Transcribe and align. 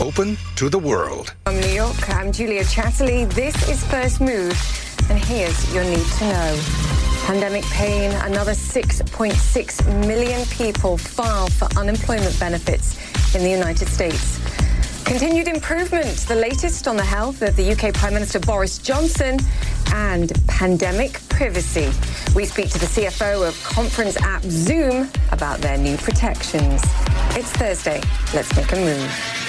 open 0.00 0.36
to 0.56 0.68
the 0.68 0.78
world. 0.78 1.34
From 1.44 1.60
New 1.60 1.68
York, 1.68 2.08
I'm 2.10 2.30
Julia 2.32 2.62
Chatterley. 2.62 3.32
This 3.32 3.68
is 3.68 3.84
First 3.84 4.20
Move, 4.20 4.52
and 5.10 5.18
here's 5.18 5.74
your 5.74 5.84
need 5.84 6.06
to 6.18 6.24
know. 6.24 6.60
Pandemic 7.24 7.64
pain, 7.64 8.12
another 8.22 8.52
6.6 8.52 10.06
million 10.06 10.46
people 10.46 10.96
file 10.96 11.48
for 11.48 11.66
unemployment 11.76 12.38
benefits 12.38 12.96
in 13.34 13.42
the 13.42 13.50
United 13.50 13.88
States. 13.88 14.38
Continued 15.04 15.48
improvement, 15.48 16.16
the 16.28 16.34
latest 16.34 16.86
on 16.86 16.96
the 16.96 17.04
health 17.04 17.42
of 17.42 17.56
the 17.56 17.72
UK 17.72 17.92
Prime 17.94 18.14
Minister 18.14 18.38
Boris 18.38 18.78
Johnson 18.78 19.38
and 19.94 20.32
pandemic 20.46 21.20
privacy. 21.28 21.90
We 22.36 22.44
speak 22.44 22.70
to 22.70 22.78
the 22.78 22.86
CFO 22.86 23.48
of 23.48 23.62
conference 23.64 24.16
app 24.18 24.42
Zoom 24.42 25.10
about 25.32 25.60
their 25.60 25.78
new 25.78 25.96
protections. 25.96 26.82
It's 27.30 27.50
Thursday. 27.52 28.00
Let's 28.34 28.54
make 28.54 28.70
a 28.72 28.76
move. 28.76 29.47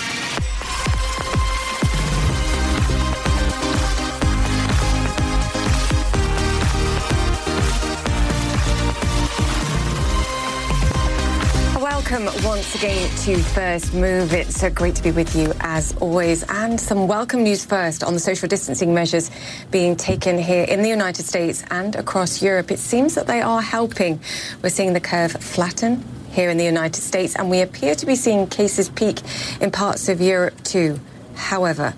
Welcome 12.10 12.44
once 12.44 12.74
again 12.74 13.08
to 13.18 13.38
First 13.38 13.94
Move. 13.94 14.34
It's 14.34 14.64
uh, 14.64 14.70
great 14.70 14.96
to 14.96 15.04
be 15.04 15.12
with 15.12 15.36
you 15.36 15.54
as 15.60 15.96
always. 15.98 16.44
And 16.50 16.82
some 16.82 17.08
welcome 17.08 17.44
news 17.44 17.64
first 17.64 18.04
on 18.04 18.16
the 18.16 18.20
social 18.20 18.48
distancing 18.48 18.96
measures 18.96 19.30
being 19.70 19.96
taken 19.96 20.40
here 20.40 20.64
in 20.64 20.82
the 20.82 20.90
United 20.90 21.28
States 21.28 21.64
and 21.70 21.96
across 21.96 22.42
Europe. 22.42 22.72
It 22.72 22.80
seems 22.80 23.14
that 23.14 23.28
they 23.28 23.42
are 23.42 23.62
helping. 23.62 24.20
We're 24.64 24.70
seeing 24.70 24.94
the 24.94 25.00
curve 25.00 25.34
flatten 25.34 26.04
here 26.32 26.50
in 26.50 26.58
the 26.58 26.66
United 26.66 27.00
States, 27.00 27.36
and 27.36 27.48
we 27.48 27.62
appear 27.62 27.94
to 27.94 28.06
be 28.08 28.16
seeing 28.16 28.48
cases 28.48 28.90
peak 28.90 29.22
in 29.62 29.70
parts 29.70 30.10
of 30.10 30.20
Europe 30.20 30.64
too. 30.64 31.00
However, 31.36 31.94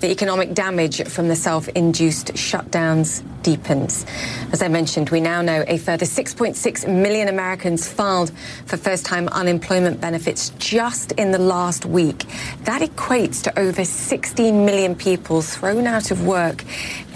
the 0.00 0.10
economic 0.10 0.54
damage 0.54 1.02
from 1.08 1.28
the 1.28 1.36
self 1.36 1.68
induced 1.68 2.34
shutdowns 2.34 3.22
deepens. 3.42 4.04
As 4.52 4.60
I 4.60 4.68
mentioned, 4.68 5.10
we 5.10 5.20
now 5.20 5.40
know 5.40 5.64
a 5.68 5.78
further 5.78 6.04
6.6 6.04 6.88
million 6.88 7.28
Americans 7.28 7.88
filed 7.88 8.32
for 8.66 8.76
first 8.76 9.06
time 9.06 9.28
unemployment 9.28 10.00
benefits 10.00 10.50
just 10.58 11.12
in 11.12 11.30
the 11.30 11.38
last 11.38 11.86
week. 11.86 12.24
That 12.64 12.82
equates 12.82 13.42
to 13.44 13.58
over 13.58 13.84
16 13.84 14.64
million 14.64 14.96
people 14.96 15.42
thrown 15.42 15.86
out 15.86 16.10
of 16.10 16.26
work 16.26 16.64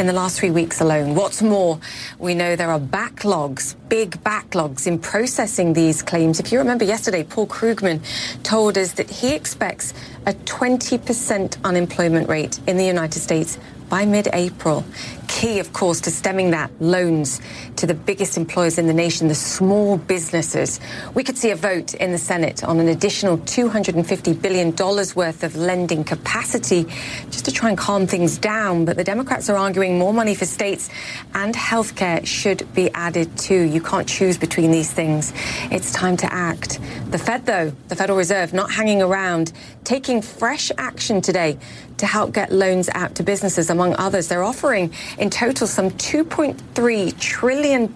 in 0.01 0.07
the 0.07 0.13
last 0.15 0.41
three 0.41 0.51
weeks 0.51 0.81
alone. 0.81 1.15
What's 1.15 1.43
more, 1.43 1.79
we 2.19 2.35
know 2.35 2.57
there 2.57 2.71
are 2.71 2.81
backlogs, 2.81 3.77
big 3.91 4.13
backlogs 4.25 4.87
in 4.87 4.99
processing 4.99 5.75
these 5.75 6.03
claims. 6.03 6.41
If 6.41 6.51
you 6.51 6.59
remember 6.59 6.85
yesterday, 6.85 7.23
Paul 7.23 7.47
Krugman 7.47 8.01
told 8.43 8.79
us 8.79 8.93
that 8.93 9.11
he 9.11 9.35
expects 9.35 9.93
a 10.25 10.33
20% 10.33 11.63
unemployment 11.65 12.31
rate 12.31 12.59
in 12.67 12.79
the 12.79 12.87
United 12.87 13.21
States 13.21 13.59
by 13.91 14.07
mid 14.07 14.31
April 14.33 14.87
key, 15.31 15.61
of 15.61 15.73
course, 15.73 16.01
to 16.03 16.11
stemming 16.11 16.51
that 16.51 16.71
loans 16.81 17.41
to 17.77 17.87
the 17.87 17.95
biggest 17.95 18.37
employers 18.37 18.79
in 18.79 18.89
the 18.89 18.93
nation, 18.93 19.29
the 19.29 19.35
small 19.35 19.97
businesses. 19.97 20.81
We 21.15 21.23
could 21.23 21.39
see 21.39 21.51
a 21.51 21.57
vote 21.57 21.95
in 21.95 22.11
the 22.11 22.19
Senate 22.19 22.65
on 22.65 22.81
an 22.81 22.89
additional 22.89 23.39
$250 23.39 24.43
billion 24.43 24.75
worth 25.15 25.45
of 25.45 25.57
lending 25.57 26.03
capacity 26.03 26.85
just 27.31 27.45
to 27.45 27.53
try 27.53 27.69
and 27.69 27.79
calm 27.79 28.09
things 28.09 28.39
down. 28.39 28.85
But 28.85 28.97
the 28.97 29.05
Democrats 29.05 29.49
are 29.49 29.57
arguing 29.57 29.99
more 29.99 30.13
money 30.13 30.35
for 30.35 30.47
states 30.47 30.91
and 31.33 31.55
healthcare 31.55 32.27
should 32.27 32.67
be 32.75 32.91
added 32.91 33.39
too. 33.39 33.63
You 33.63 33.81
can't 33.81 34.09
choose 34.09 34.37
between 34.37 34.73
these 34.73 34.93
things. 34.93 35.33
It's 35.71 35.93
time 35.93 36.17
to 36.19 36.33
act. 36.33 36.81
The 37.11 37.19
Fed, 37.19 37.47
though, 37.47 37.73
the 37.87 37.97
Federal 37.97 38.19
Reserve, 38.19 38.53
not 38.53 38.73
hanging 38.73 39.01
around, 39.01 39.53
taking 39.85 40.23
fresh 40.23 40.73
action 40.77 41.21
today 41.21 41.57
to 42.01 42.07
help 42.07 42.33
get 42.33 42.51
loans 42.51 42.89
out 42.95 43.15
to 43.15 43.23
businesses, 43.23 43.71
among 43.71 43.95
others. 43.97 44.29
They're 44.29 44.43
offering 44.43 44.93
in 45.21 45.29
total 45.29 45.67
some 45.67 45.91
$2.3 45.91 47.21
trillion 47.21 47.93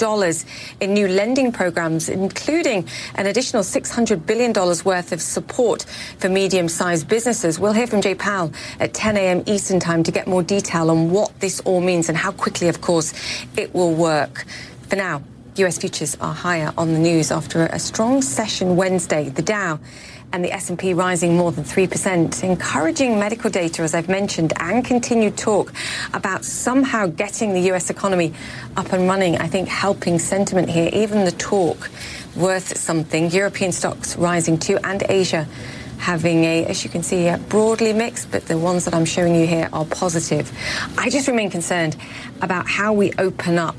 in 0.81 0.95
new 0.95 1.09
lending 1.09 1.51
programs, 1.51 2.11
including 2.11 2.87
an 3.15 3.27
additional 3.27 3.63
$600 3.63 4.27
billion 4.27 4.53
worth 4.53 5.11
of 5.11 5.23
support 5.23 5.85
for 6.19 6.29
medium 6.29 6.69
sized 6.69 7.09
businesses. 7.09 7.59
We'll 7.59 7.73
hear 7.73 7.87
from 7.87 8.03
Jay 8.03 8.15
Powell 8.15 8.53
at 8.79 8.93
10 8.93 9.17
a.m. 9.17 9.43
Eastern 9.47 9.81
Time 9.81 10.03
to 10.03 10.13
get 10.13 10.27
more 10.27 10.43
detail 10.43 10.91
on 10.91 11.11
what 11.11 11.41
this 11.41 11.61
all 11.61 11.81
means 11.81 12.11
and 12.11 12.19
how 12.19 12.31
quickly, 12.31 12.69
of 12.69 12.83
course, 12.83 13.15
it 13.57 13.75
will 13.75 13.95
work. 13.95 14.45
For 14.89 14.97
now, 14.97 15.23
US 15.57 15.79
futures 15.79 16.17
are 16.21 16.35
higher 16.35 16.75
on 16.77 16.93
the 16.93 16.99
news 16.99 17.33
after 17.33 17.67
a 17.67 17.79
strong 17.79 18.21
session 18.21 18.77
Wednesday. 18.77 19.31
The 19.31 19.43
Dow 19.43 19.79
and 20.35 20.45
the 20.45 20.51
S&P 20.51 20.95
rising 20.95 21.37
more 21.37 21.53
than 21.53 21.63
3%, 21.63 22.43
encouraging 22.43 23.21
medical 23.21 23.49
data, 23.49 23.83
as 23.83 23.95
I've 23.95 24.09
mentioned, 24.09 24.53
and 24.59 24.85
continued 24.85 25.37
talk 25.37 25.73
about 26.13 26.45
somehow 26.45 27.07
getting 27.07 27.53
the 27.53 27.61
US 27.73 27.89
economy 27.89 28.35
up 28.77 28.93
and 28.93 29.07
running, 29.07 29.39
I 29.39 29.47
think 29.47 29.69
helping 29.69 30.19
sentiment 30.19 30.69
here, 30.69 30.91
even 30.93 31.25
the 31.25 31.31
talk 31.31 31.89
worth 32.35 32.77
something. 32.77 33.31
European 33.31 33.71
stocks 33.71 34.17
rising 34.17 34.59
too, 34.59 34.77
and 34.83 35.05
Asia 35.09 35.47
having 35.99 36.43
a, 36.43 36.67
as 36.67 36.83
you 36.83 36.91
can 36.91 37.05
see, 37.05 37.19
here, 37.19 37.39
broadly 37.49 37.93
mixed, 37.93 38.33
but 38.33 38.45
the 38.47 38.59
ones 38.59 38.87
that 38.87 38.95
I'm 38.95 39.05
showing 39.05 39.37
you 39.37 39.47
here 39.47 39.69
are 39.73 39.85
positive. 39.85 40.51
I 40.99 41.11
just 41.11 41.29
remain 41.29 41.49
concerned 41.49 41.97
about 42.43 42.67
how 42.67 42.93
we 42.93 43.13
open 43.19 43.57
up 43.57 43.77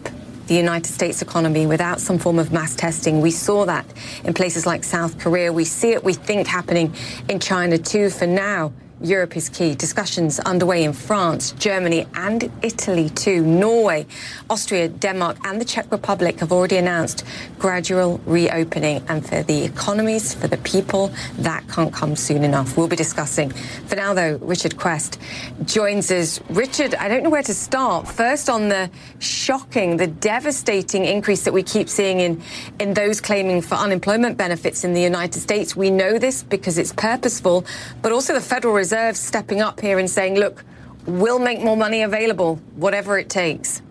the 0.47 0.55
United 0.55 0.91
States 0.91 1.21
economy 1.21 1.67
without 1.67 1.99
some 1.99 2.17
form 2.17 2.39
of 2.39 2.51
mass 2.51 2.75
testing. 2.75 3.21
We 3.21 3.31
saw 3.31 3.65
that 3.65 3.85
in 4.23 4.33
places 4.33 4.65
like 4.65 4.83
South 4.83 5.19
Korea. 5.19 5.51
We 5.51 5.65
see 5.65 5.91
it, 5.91 6.03
we 6.03 6.13
think, 6.13 6.47
happening 6.47 6.93
in 7.29 7.39
China 7.39 7.77
too. 7.77 8.09
For 8.09 8.27
now, 8.27 8.73
Europe 9.01 9.35
is 9.35 9.49
key. 9.49 9.75
Discussions 9.75 10.39
underway 10.39 10.83
in 10.83 10.93
France, 10.93 11.51
Germany, 11.53 12.07
and 12.15 12.49
Italy 12.61 13.09
too. 13.09 13.45
Norway, 13.45 14.05
Austria, 14.49 14.87
Denmark, 14.87 15.37
and 15.43 15.59
the 15.59 15.65
Czech 15.65 15.91
Republic 15.91 16.39
have 16.39 16.51
already 16.53 16.77
announced 16.77 17.25
gradual 17.59 18.21
reopening. 18.25 19.03
And 19.09 19.27
for 19.27 19.43
the 19.43 19.65
economies, 19.65 20.33
for 20.33 20.47
the 20.47 20.57
people, 20.57 21.11
that 21.39 21.67
can't 21.67 21.91
come 21.93 22.15
soon 22.15 22.45
enough. 22.45 22.77
We'll 22.77 22.87
be 22.87 22.95
discussing. 22.95 23.49
For 23.49 23.97
now, 23.97 24.13
though, 24.13 24.37
Richard 24.37 24.77
Quest 24.77 25.19
joins 25.65 26.09
us. 26.09 26.39
Richard, 26.49 26.95
I 26.95 27.09
don't 27.09 27.23
know 27.23 27.29
where 27.29 27.43
to 27.43 27.53
start. 27.53 28.07
First, 28.07 28.49
on 28.49 28.69
the 28.69 28.89
shocking, 29.19 29.97
the 29.97 30.07
devastating 30.07 31.03
increase 31.03 31.43
that 31.43 31.53
we 31.53 31.63
keep 31.63 31.89
seeing 31.89 32.21
in, 32.21 32.41
in 32.79 32.93
those 32.93 33.19
claiming 33.19 33.61
for 33.61 33.75
unemployment 33.75 34.37
benefits 34.37 34.85
in 34.85 34.93
the 34.93 35.01
United 35.01 35.41
States. 35.41 35.75
We 35.75 35.91
know 35.91 36.17
this 36.17 36.43
because 36.43 36.77
it's 36.77 36.93
purposeful, 36.93 37.65
but 38.01 38.13
also 38.13 38.33
the 38.33 38.39
Federal 38.39 38.73
Reserve 38.73 38.84
Reserve 38.85 39.17
stepping 39.17 39.61
up 39.61 39.81
here 39.81 39.97
and 39.97 40.07
saying, 40.07 40.35
look, 40.35 40.63
we'll 41.07 41.39
make 41.39 41.59
more 41.59 41.75
money 41.75 42.03
available, 42.03 42.57
whatever 42.75 43.17
it 43.17 43.31
takes? 43.31 43.81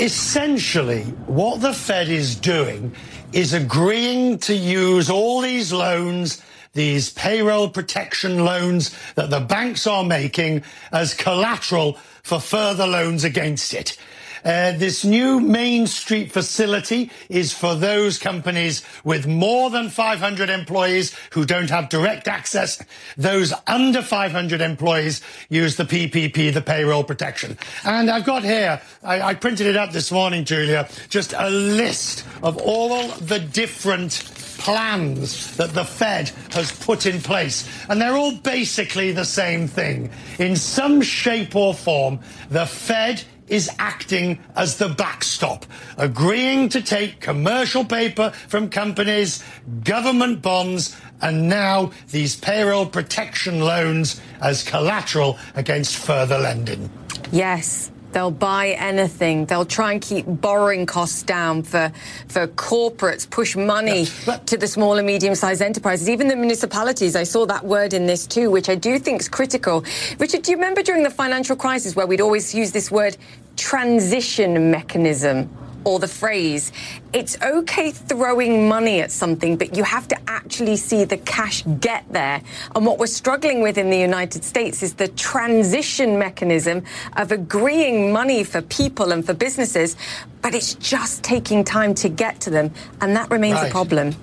Essentially, 0.00 1.02
what 1.26 1.60
the 1.60 1.72
Fed 1.72 2.08
is 2.08 2.34
doing 2.34 2.92
is 3.32 3.52
agreeing 3.52 4.38
to 4.38 4.52
use 4.52 5.08
all 5.10 5.40
these 5.40 5.72
loans, 5.72 6.42
these 6.72 7.10
payroll 7.10 7.68
protection 7.68 8.44
loans 8.44 8.92
that 9.14 9.30
the 9.30 9.38
banks 9.38 9.86
are 9.86 10.02
making 10.02 10.64
as 10.90 11.14
collateral 11.14 11.92
for 12.24 12.40
further 12.40 12.84
loans 12.84 13.22
against 13.22 13.74
it. 13.74 13.96
Uh, 14.44 14.72
this 14.72 15.04
new 15.04 15.40
Main 15.40 15.86
Street 15.86 16.30
facility 16.30 17.10
is 17.30 17.54
for 17.54 17.74
those 17.74 18.18
companies 18.18 18.84
with 19.02 19.26
more 19.26 19.70
than 19.70 19.88
500 19.88 20.50
employees 20.50 21.16
who 21.30 21.46
don't 21.46 21.70
have 21.70 21.88
direct 21.88 22.28
access. 22.28 22.82
Those 23.16 23.54
under 23.66 24.02
500 24.02 24.60
employees 24.60 25.22
use 25.48 25.76
the 25.76 25.84
PPP, 25.84 26.52
the 26.52 26.60
payroll 26.60 27.04
protection. 27.04 27.56
And 27.84 28.10
I've 28.10 28.26
got 28.26 28.44
here, 28.44 28.82
I, 29.02 29.22
I 29.22 29.34
printed 29.34 29.66
it 29.66 29.76
up 29.76 29.92
this 29.92 30.12
morning, 30.12 30.44
Julia, 30.44 30.88
just 31.08 31.32
a 31.32 31.48
list 31.48 32.26
of 32.42 32.58
all 32.58 33.08
the 33.08 33.38
different 33.38 34.12
plans 34.58 35.56
that 35.56 35.72
the 35.72 35.84
Fed 35.84 36.30
has 36.52 36.70
put 36.72 37.06
in 37.06 37.20
place. 37.20 37.68
And 37.88 38.00
they're 38.00 38.16
all 38.16 38.36
basically 38.36 39.12
the 39.12 39.24
same 39.24 39.68
thing. 39.68 40.10
In 40.38 40.56
some 40.56 41.02
shape 41.02 41.56
or 41.56 41.74
form, 41.74 42.20
the 42.50 42.66
Fed 42.66 43.22
is 43.48 43.70
acting 43.78 44.38
as 44.56 44.78
the 44.78 44.88
backstop, 44.88 45.66
agreeing 45.96 46.68
to 46.70 46.82
take 46.82 47.20
commercial 47.20 47.84
paper 47.84 48.30
from 48.48 48.68
companies, 48.70 49.44
government 49.82 50.42
bonds, 50.42 50.96
and 51.20 51.48
now 51.48 51.90
these 52.10 52.36
payroll 52.36 52.86
protection 52.86 53.60
loans 53.60 54.20
as 54.40 54.62
collateral 54.62 55.38
against 55.54 55.96
further 55.96 56.38
lending. 56.38 56.90
Yes. 57.32 57.90
They'll 58.14 58.30
buy 58.30 58.68
anything. 58.78 59.44
They'll 59.46 59.64
try 59.64 59.90
and 59.92 60.00
keep 60.00 60.24
borrowing 60.26 60.86
costs 60.86 61.24
down 61.24 61.64
for, 61.64 61.90
for 62.28 62.46
corporates, 62.46 63.28
push 63.28 63.56
money 63.56 64.06
to 64.46 64.56
the 64.56 64.68
small 64.68 64.96
and 64.98 65.06
medium 65.06 65.34
sized 65.34 65.60
enterprises, 65.60 66.08
even 66.08 66.28
the 66.28 66.36
municipalities. 66.36 67.16
I 67.16 67.24
saw 67.24 67.44
that 67.46 67.64
word 67.64 67.92
in 67.92 68.06
this 68.06 68.24
too, 68.28 68.52
which 68.52 68.68
I 68.68 68.76
do 68.76 69.00
think 69.00 69.20
is 69.20 69.28
critical. 69.28 69.84
Richard, 70.20 70.42
do 70.42 70.52
you 70.52 70.56
remember 70.56 70.80
during 70.80 71.02
the 71.02 71.10
financial 71.10 71.56
crisis 71.56 71.96
where 71.96 72.06
we'd 72.06 72.20
always 72.20 72.54
use 72.54 72.70
this 72.70 72.88
word 72.88 73.16
transmission 73.56 74.70
mechanism? 74.70 75.50
Or 75.84 75.98
the 75.98 76.08
phrase, 76.08 76.72
it's 77.12 77.40
okay 77.42 77.90
throwing 77.90 78.68
money 78.68 79.00
at 79.00 79.10
something, 79.10 79.56
but 79.56 79.76
you 79.76 79.84
have 79.84 80.08
to 80.08 80.18
actually 80.26 80.76
see 80.76 81.04
the 81.04 81.18
cash 81.18 81.62
get 81.80 82.04
there. 82.10 82.40
And 82.74 82.86
what 82.86 82.98
we're 82.98 83.06
struggling 83.06 83.60
with 83.60 83.76
in 83.76 83.90
the 83.90 83.98
United 83.98 84.44
States 84.44 84.82
is 84.82 84.94
the 84.94 85.08
transmission 85.08 86.18
mechanism 86.18 86.84
of 87.16 87.32
agreeing 87.32 88.12
money 88.12 88.44
for 88.44 88.62
people 88.62 89.12
and 89.12 89.24
for 89.24 89.34
businesses, 89.34 89.96
but 90.40 90.54
it's 90.54 90.74
just 90.74 91.22
taking 91.22 91.64
time 91.64 91.94
to 91.96 92.08
get 92.08 92.40
to 92.40 92.50
them. 92.50 92.72
And 93.00 93.14
that 93.16 93.30
remains 93.30 93.56
right. 93.56 93.68
a 93.68 93.70
problem. 93.70 94.14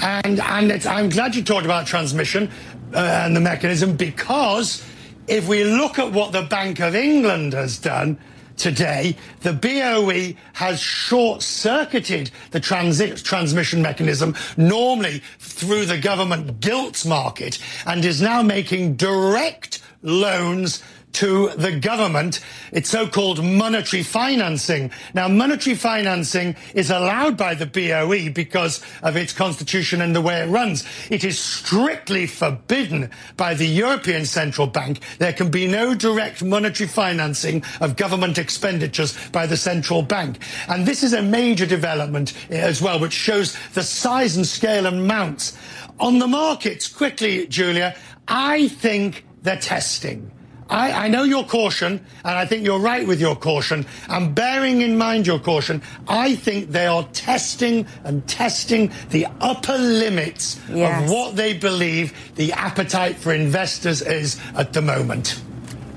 And, 0.00 0.40
and 0.40 0.86
I'm 0.86 1.08
glad 1.08 1.34
you 1.34 1.42
talked 1.42 1.64
about 1.64 1.86
transmission 1.86 2.50
uh, 2.94 2.98
and 2.98 3.34
the 3.34 3.40
mechanism 3.40 3.96
because 3.96 4.84
if 5.26 5.48
we 5.48 5.64
look 5.64 5.98
at 5.98 6.12
what 6.12 6.32
the 6.32 6.42
Bank 6.42 6.80
of 6.80 6.94
England 6.94 7.52
has 7.52 7.78
done, 7.78 8.18
today, 8.58 9.16
the 9.40 9.52
BOE 9.52 10.34
has 10.54 10.80
short 10.80 11.42
circuited 11.42 12.30
the 12.50 12.60
transi- 12.60 13.22
transmission 13.22 13.80
mechanism, 13.80 14.34
normally 14.56 15.22
through 15.38 15.86
the 15.86 15.98
government 15.98 16.60
gilts 16.60 17.06
market, 17.06 17.58
and 17.86 18.04
is 18.04 18.20
now 18.20 18.42
making 18.42 18.96
direct 18.96 19.80
loans 20.02 20.82
to 21.18 21.48
the 21.56 21.72
government. 21.72 22.38
It's 22.70 22.90
so-called 22.90 23.44
monetary 23.44 24.04
financing. 24.04 24.92
Now, 25.14 25.26
monetary 25.26 25.74
financing 25.74 26.54
is 26.74 26.90
allowed 26.92 27.36
by 27.36 27.54
the 27.54 27.66
BOE 27.66 28.30
because 28.30 28.80
of 29.02 29.16
its 29.16 29.32
constitution 29.32 30.00
and 30.00 30.14
the 30.14 30.20
way 30.20 30.42
it 30.42 30.48
runs. 30.48 30.84
It 31.10 31.24
is 31.24 31.36
strictly 31.36 32.28
forbidden 32.28 33.10
by 33.36 33.54
the 33.54 33.66
European 33.66 34.26
Central 34.26 34.68
Bank. 34.68 35.00
There 35.18 35.32
can 35.32 35.50
be 35.50 35.66
no 35.66 35.92
direct 35.92 36.44
monetary 36.44 36.88
financing 36.88 37.64
of 37.80 37.96
government 37.96 38.38
expenditures 38.38 39.18
by 39.30 39.44
the 39.46 39.56
central 39.56 40.02
bank. 40.02 40.38
And 40.68 40.86
this 40.86 41.02
is 41.02 41.14
a 41.14 41.22
major 41.22 41.66
development 41.66 42.32
eh, 42.48 42.60
as 42.60 42.80
well, 42.80 43.00
which 43.00 43.12
shows 43.12 43.58
the 43.70 43.82
size 43.82 44.36
and 44.36 44.46
scale 44.46 44.86
and 44.86 44.98
amounts. 44.98 45.58
On 45.98 46.20
the 46.20 46.28
markets, 46.28 46.86
quickly, 46.86 47.48
Julia, 47.48 47.96
I 48.28 48.68
think 48.68 49.24
they're 49.42 49.56
testing. 49.56 50.30
I, 50.70 51.06
I, 51.06 51.08
know 51.08 51.22
your 51.22 51.44
caution, 51.44 52.04
and 52.24 52.38
I 52.38 52.44
think 52.44 52.64
you're 52.64 52.78
right 52.78 53.06
with 53.06 53.20
your 53.20 53.36
caution. 53.36 53.86
And 54.08 54.34
bearing 54.34 54.82
in 54.82 54.98
mind 54.98 55.26
your 55.26 55.38
caution, 55.38 55.82
I 56.06 56.34
think 56.34 56.70
they 56.70 56.86
are 56.86 57.04
testing 57.12 57.86
and 58.04 58.26
testing 58.28 58.92
the 59.10 59.26
upper 59.40 59.78
limits 59.78 60.60
yes. 60.70 61.04
of 61.04 61.10
what 61.10 61.36
they 61.36 61.54
believe 61.54 62.34
the 62.34 62.52
appetite 62.52 63.16
for 63.16 63.32
investors 63.32 64.02
is 64.02 64.38
at 64.56 64.72
the 64.72 64.82
moment. 64.82 65.40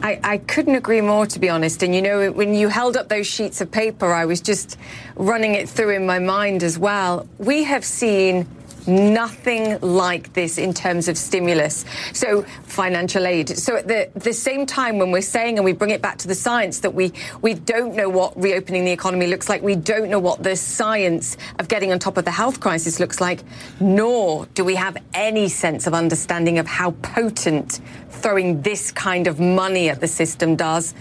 I, 0.04 0.20
I, 0.24 0.38
couldn't 0.40 0.76
agree 0.76 1.02
more, 1.02 1.28
to 1.28 1.40
be 1.40 1.48
honest. 1.48 1.84
And 1.84 1.94
you 1.94 2.02
know, 2.02 2.32
when 2.32 2.56
you 2.56 2.70
held 2.70 2.98
up 2.98 3.08
those 3.10 3.28
sheets 3.28 3.62
of 3.62 3.70
paper, 3.70 4.12
I 4.12 4.26
was 4.26 4.42
just 4.42 4.78
running 5.16 5.54
it 5.54 5.70
through 5.70 5.92
in 5.92 6.08
my 6.08 6.18
mind 6.18 6.64
as 6.64 6.80
well. 6.80 7.28
We 7.38 7.64
have 7.66 7.86
seen 7.86 8.48
nothing 8.88 9.80
like 9.82 10.34
this 10.34 10.58
in 10.58 10.74
terms 10.74 11.08
of 11.08 11.18
stimulus. 11.18 11.86
So 12.14 12.44
financial 12.64 13.26
aid. 13.28 13.50
So 13.50 13.78
at 13.78 13.88
the, 13.88 14.10
the 14.16 14.34
same 14.34 14.66
time 14.66 14.98
when 14.98 15.12
we're 15.12 15.22
saying, 15.22 15.58
and 15.58 15.66
we 15.66 15.74
bring 15.74 15.92
it 15.92 16.02
back 16.02 16.18
to 16.20 16.28
the 16.28 16.36
science, 16.36 16.80
that 16.80 16.94
we, 16.94 17.14
we 17.42 17.54
don't 17.54 17.96
know 17.96 18.10
what 18.10 18.40
reopening 18.42 18.86
the 18.86 18.92
economy 18.92 19.28
looks 19.28 19.50
like, 19.50 19.62
we 19.62 19.76
don't 19.76 20.10
know 20.10 20.20
what 20.20 20.44
the 20.44 20.56
science 20.56 21.38
of 21.60 21.68
getting 21.68 21.92
on 21.92 22.00
top 22.00 22.18
of 22.18 22.26
the 22.26 22.32
health 22.32 22.60
crisis 22.60 23.00
looks 23.00 23.22
like, 23.22 23.44
nor 23.80 24.46
do 24.48 24.64
we 24.64 24.76
have 24.76 24.98
any 25.14 25.48
sense 25.50 25.88
of 25.88 25.94
understanding 25.94 26.60
of 26.60 26.68
how 26.68 26.92
potent 26.92 27.80
throwing 28.10 28.62
this 28.62 28.92
kind 28.92 29.28
of 29.28 29.40
money 29.40 29.90
at 29.90 30.00
the 30.00 30.08
system 30.08 30.56
does, 30.56 30.94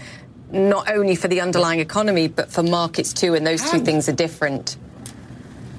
not 0.51 0.91
only 0.91 1.15
for 1.15 1.27
the 1.27 1.41
underlying 1.41 1.79
economy, 1.79 2.27
but 2.27 2.51
for 2.51 2.63
markets 2.63 3.13
too, 3.13 3.35
and 3.35 3.45
those 3.45 3.69
two 3.69 3.79
things 3.79 4.09
are 4.09 4.13
different. 4.13 4.77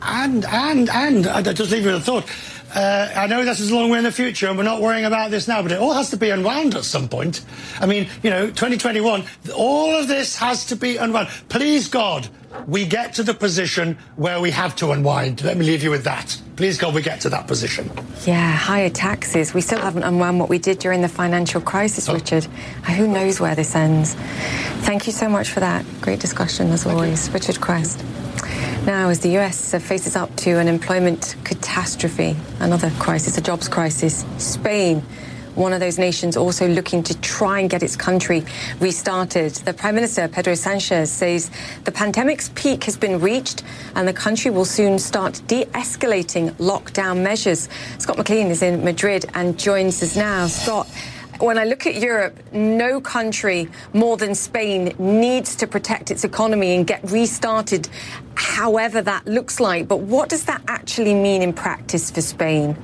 And, 0.04 0.44
and, 0.44 0.90
and, 0.90 1.26
I 1.26 1.43
just 1.43 1.70
leave 1.70 1.84
you 1.84 1.93
with 1.93 2.02
a 2.02 2.04
thought. 2.04 2.28
Uh, 2.75 3.12
I 3.14 3.26
know 3.26 3.44
this 3.44 3.60
is 3.60 3.70
a 3.70 3.75
long 3.75 3.90
way 3.90 3.99
in 3.99 4.04
the 4.04 4.12
future 4.12 4.49
and 4.49 4.56
we're 4.56 4.64
not 4.64 4.81
worrying 4.81 5.04
about 5.04 5.31
this 5.31 5.46
now, 5.46 5.62
but 5.62 5.72
it 5.72 5.78
all 5.78 5.93
has 5.93 6.10
to 6.10 6.16
be 6.16 6.31
unwound 6.31 6.75
at 6.75 6.84
some 6.84 7.08
point. 7.08 7.44
I 7.81 7.87
mean, 7.87 8.08
you 8.22 8.31
know, 8.31 8.46
2021, 8.46 9.25
all 9.54 9.94
of 9.94 10.08
this 10.08 10.37
has 10.37 10.64
to 10.66 10.76
be 10.76 10.96
unwound. 10.96 11.28
Please, 11.50 11.88
God, 11.88 12.28
we 12.66 12.87
get 12.87 13.12
to 13.14 13.22
the 13.22 13.34
position 13.34 13.99
where 14.16 14.40
we 14.40 14.50
have 14.52 14.75
to 14.76 14.93
unwind. 14.93 15.44
Let 15.44 15.58
me 15.58 15.66
leave 15.66 15.82
you 15.82 15.90
with 15.90 16.05
that. 16.05 16.40
Please, 16.56 16.78
God, 16.78 16.94
we 16.94 17.02
get 17.02 17.20
to 17.22 17.31
that 17.31 17.46
position. 17.46 17.90
Yeah, 18.25 18.52
higher 18.52 18.90
taxes. 18.90 19.52
We 19.52 19.60
still 19.60 19.81
haven't 19.81 20.05
unwound 20.05 20.40
what 20.40 20.48
we 20.48 20.58
did 20.58 20.78
during 20.78 21.02
the 21.02 21.08
financial 21.08 21.60
crisis, 21.60 22.08
oh. 22.08 22.14
Richard. 22.14 22.44
Who 22.96 23.06
knows 23.06 23.40
where 23.40 23.55
this 23.55 23.75
ends? 23.75 24.14
Thank 24.84 25.06
you 25.06 25.12
so 25.12 25.28
much 25.28 25.50
for 25.50 25.60
that. 25.60 25.84
Great 26.00 26.20
discussion, 26.20 26.70
as 26.70 26.84
Thank 26.84 26.94
always. 26.94 27.28
You. 27.28 27.34
Richard 27.34 27.60
Quest. 27.60 28.02
Now, 28.84 29.11
as 29.11 29.20
the 29.20 29.38
US 29.38 29.73
faces 29.75 30.17
up 30.17 30.34
to 30.38 30.58
an 30.58 30.67
employment 30.67 31.37
catastrophe, 31.44 32.37
another 32.58 32.90
crisis, 32.99 33.38
a 33.38 33.40
jobs 33.40 33.69
crisis, 33.69 34.25
Spain 34.38 35.05
one 35.55 35.73
of 35.73 35.81
those 35.81 35.99
nations 35.99 36.37
also 36.37 36.67
looking 36.67 37.02
to 37.02 37.20
try 37.20 37.61
and 37.61 37.69
get 37.69 37.82
its 37.82 37.94
country 37.94 38.44
restarted. 38.81 39.52
The 39.52 39.75
Prime 39.75 39.94
Minister, 39.94 40.26
Pedro 40.29 40.55
Sanchez, 40.55 41.12
says 41.12 41.50
the 41.84 41.93
pandemic's 41.93 42.49
peak 42.55 42.84
has 42.84 42.96
been 42.96 43.20
reached 43.20 43.62
and 43.94 44.08
the 44.08 44.12
country 44.12 44.50
will 44.50 44.64
soon 44.64 44.99
start 44.99 45.43
de 45.46 45.67
escalating 45.67 46.50
lockdown 46.52 47.23
measures. 47.23 47.69
Scott 47.99 48.17
McLean 48.17 48.49
is 48.49 48.62
in 48.62 48.82
Madrid 48.82 49.26
and 49.34 49.58
joins 49.58 50.02
us 50.02 50.17
now. 50.17 50.46
Scott, 50.46 50.88
when 51.38 51.58
I 51.58 51.64
look 51.64 51.87
at 51.87 51.96
Europe, 51.96 52.38
no 52.52 53.00
country 53.00 53.69
more 53.93 54.17
than 54.17 54.34
Spain 54.34 54.94
needs 54.99 55.56
to 55.56 55.67
protect 55.67 56.11
its 56.11 56.25
economy 56.25 56.76
and 56.76 56.87
get 56.87 57.11
restarted, 57.11 57.88
however 58.34 59.02
that 59.02 59.26
looks 59.26 59.61
like. 59.61 59.88
But 59.88 60.00
what 60.00 60.29
does 60.29 60.44
that 60.44 60.62
actually 60.69 61.14
mean 61.14 61.43
in 61.43 61.52
practice 61.52 62.11
for 62.11 62.20
Spain? 62.20 62.76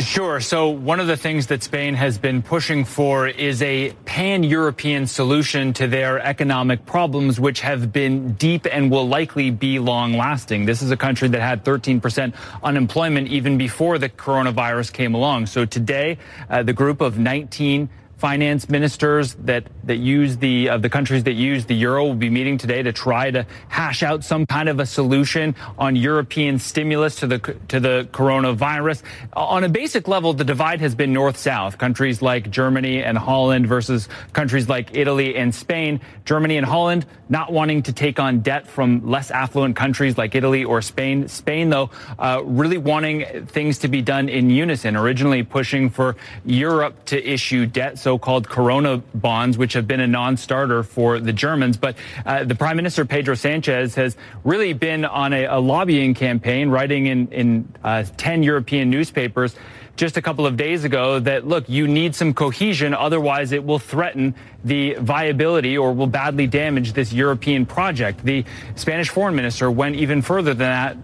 Sure. 0.00 0.40
So 0.40 0.68
one 0.68 1.00
of 1.00 1.06
the 1.06 1.16
things 1.16 1.48
that 1.48 1.62
Spain 1.62 1.94
has 1.94 2.16
been 2.16 2.42
pushing 2.42 2.84
for 2.84 3.26
is 3.26 3.60
a 3.62 3.92
pan-European 4.04 5.06
solution 5.06 5.72
to 5.74 5.86
their 5.86 6.18
economic 6.20 6.86
problems, 6.86 7.40
which 7.40 7.60
have 7.60 7.92
been 7.92 8.34
deep 8.34 8.66
and 8.70 8.90
will 8.90 9.06
likely 9.08 9.50
be 9.50 9.78
long-lasting. 9.78 10.66
This 10.66 10.82
is 10.82 10.90
a 10.90 10.96
country 10.96 11.28
that 11.28 11.40
had 11.40 11.64
13% 11.64 12.34
unemployment 12.62 13.28
even 13.28 13.58
before 13.58 13.98
the 13.98 14.08
coronavirus 14.08 14.92
came 14.92 15.14
along. 15.14 15.46
So 15.46 15.64
today, 15.64 16.18
uh, 16.48 16.62
the 16.62 16.72
group 16.72 17.00
of 17.00 17.18
19 17.18 17.88
finance 18.22 18.68
ministers 18.68 19.34
that 19.34 19.64
that 19.82 19.96
use 19.96 20.36
the 20.36 20.68
of 20.68 20.80
the 20.80 20.88
countries 20.88 21.24
that 21.24 21.32
use 21.32 21.64
the 21.64 21.74
euro 21.74 22.04
will 22.04 22.14
be 22.14 22.30
meeting 22.30 22.56
today 22.56 22.80
to 22.80 22.92
try 22.92 23.32
to 23.32 23.44
hash 23.68 24.04
out 24.04 24.22
some 24.22 24.46
kind 24.46 24.68
of 24.68 24.78
a 24.78 24.86
solution 24.86 25.56
on 25.76 25.96
European 25.96 26.56
stimulus 26.56 27.16
to 27.16 27.26
the 27.26 27.38
to 27.66 27.80
the 27.80 28.06
coronavirus. 28.12 29.02
On 29.34 29.64
a 29.64 29.68
basic 29.68 30.06
level, 30.06 30.32
the 30.34 30.44
divide 30.44 30.80
has 30.80 30.94
been 30.94 31.12
north-south. 31.12 31.78
Countries 31.78 32.22
like 32.22 32.48
Germany 32.48 33.02
and 33.02 33.18
Holland 33.18 33.66
versus 33.66 34.08
countries 34.32 34.68
like 34.68 34.94
Italy 34.94 35.34
and 35.34 35.52
Spain. 35.52 36.00
Germany 36.24 36.58
and 36.58 36.66
Holland 36.66 37.04
not 37.28 37.50
wanting 37.50 37.82
to 37.82 37.92
take 37.92 38.20
on 38.20 38.38
debt 38.40 38.68
from 38.68 39.04
less 39.10 39.32
affluent 39.32 39.74
countries 39.74 40.16
like 40.16 40.36
Italy 40.36 40.62
or 40.62 40.80
Spain. 40.80 41.26
Spain, 41.26 41.70
though, 41.70 41.90
uh, 42.20 42.40
really 42.44 42.78
wanting 42.78 43.46
things 43.46 43.78
to 43.78 43.88
be 43.88 44.00
done 44.00 44.28
in 44.28 44.48
unison. 44.48 44.94
Originally 44.94 45.42
pushing 45.42 45.90
for 45.90 46.14
Europe 46.44 47.04
to 47.06 47.16
issue 47.18 47.66
debt. 47.66 47.98
So 47.98 48.11
so-called 48.12 48.46
Corona 48.46 48.98
bonds, 49.14 49.56
which 49.56 49.72
have 49.72 49.86
been 49.86 50.00
a 50.00 50.06
non-starter 50.06 50.82
for 50.82 51.18
the 51.18 51.32
Germans. 51.32 51.78
But 51.78 51.96
uh, 52.26 52.44
the 52.44 52.54
Prime 52.54 52.76
Minister 52.76 53.06
Pedro 53.06 53.34
Sanchez 53.34 53.94
has 53.94 54.18
really 54.44 54.74
been 54.74 55.06
on 55.06 55.32
a, 55.32 55.46
a 55.46 55.58
lobbying 55.58 56.12
campaign, 56.12 56.68
writing 56.68 57.06
in 57.06 57.28
in 57.28 57.72
uh, 57.82 58.04
ten 58.18 58.42
European 58.42 58.90
newspapers 58.90 59.56
just 59.96 60.18
a 60.18 60.22
couple 60.22 60.46
of 60.46 60.56
days 60.56 60.84
ago 60.84 61.20
that 61.20 61.46
look, 61.46 61.68
you 61.68 61.88
need 61.88 62.14
some 62.14 62.34
cohesion, 62.34 62.92
otherwise 62.92 63.52
it 63.52 63.64
will 63.64 63.78
threaten 63.78 64.34
the 64.64 64.94
viability 64.94 65.78
or 65.78 65.92
will 65.94 66.06
badly 66.06 66.46
damage 66.46 66.92
this 66.92 67.12
European 67.12 67.64
project. 67.64 68.22
The 68.24 68.44
Spanish 68.74 69.08
foreign 69.08 69.34
minister 69.34 69.70
went 69.70 69.96
even 69.96 70.20
further 70.20 70.52
than 70.52 70.68
that 70.68 70.96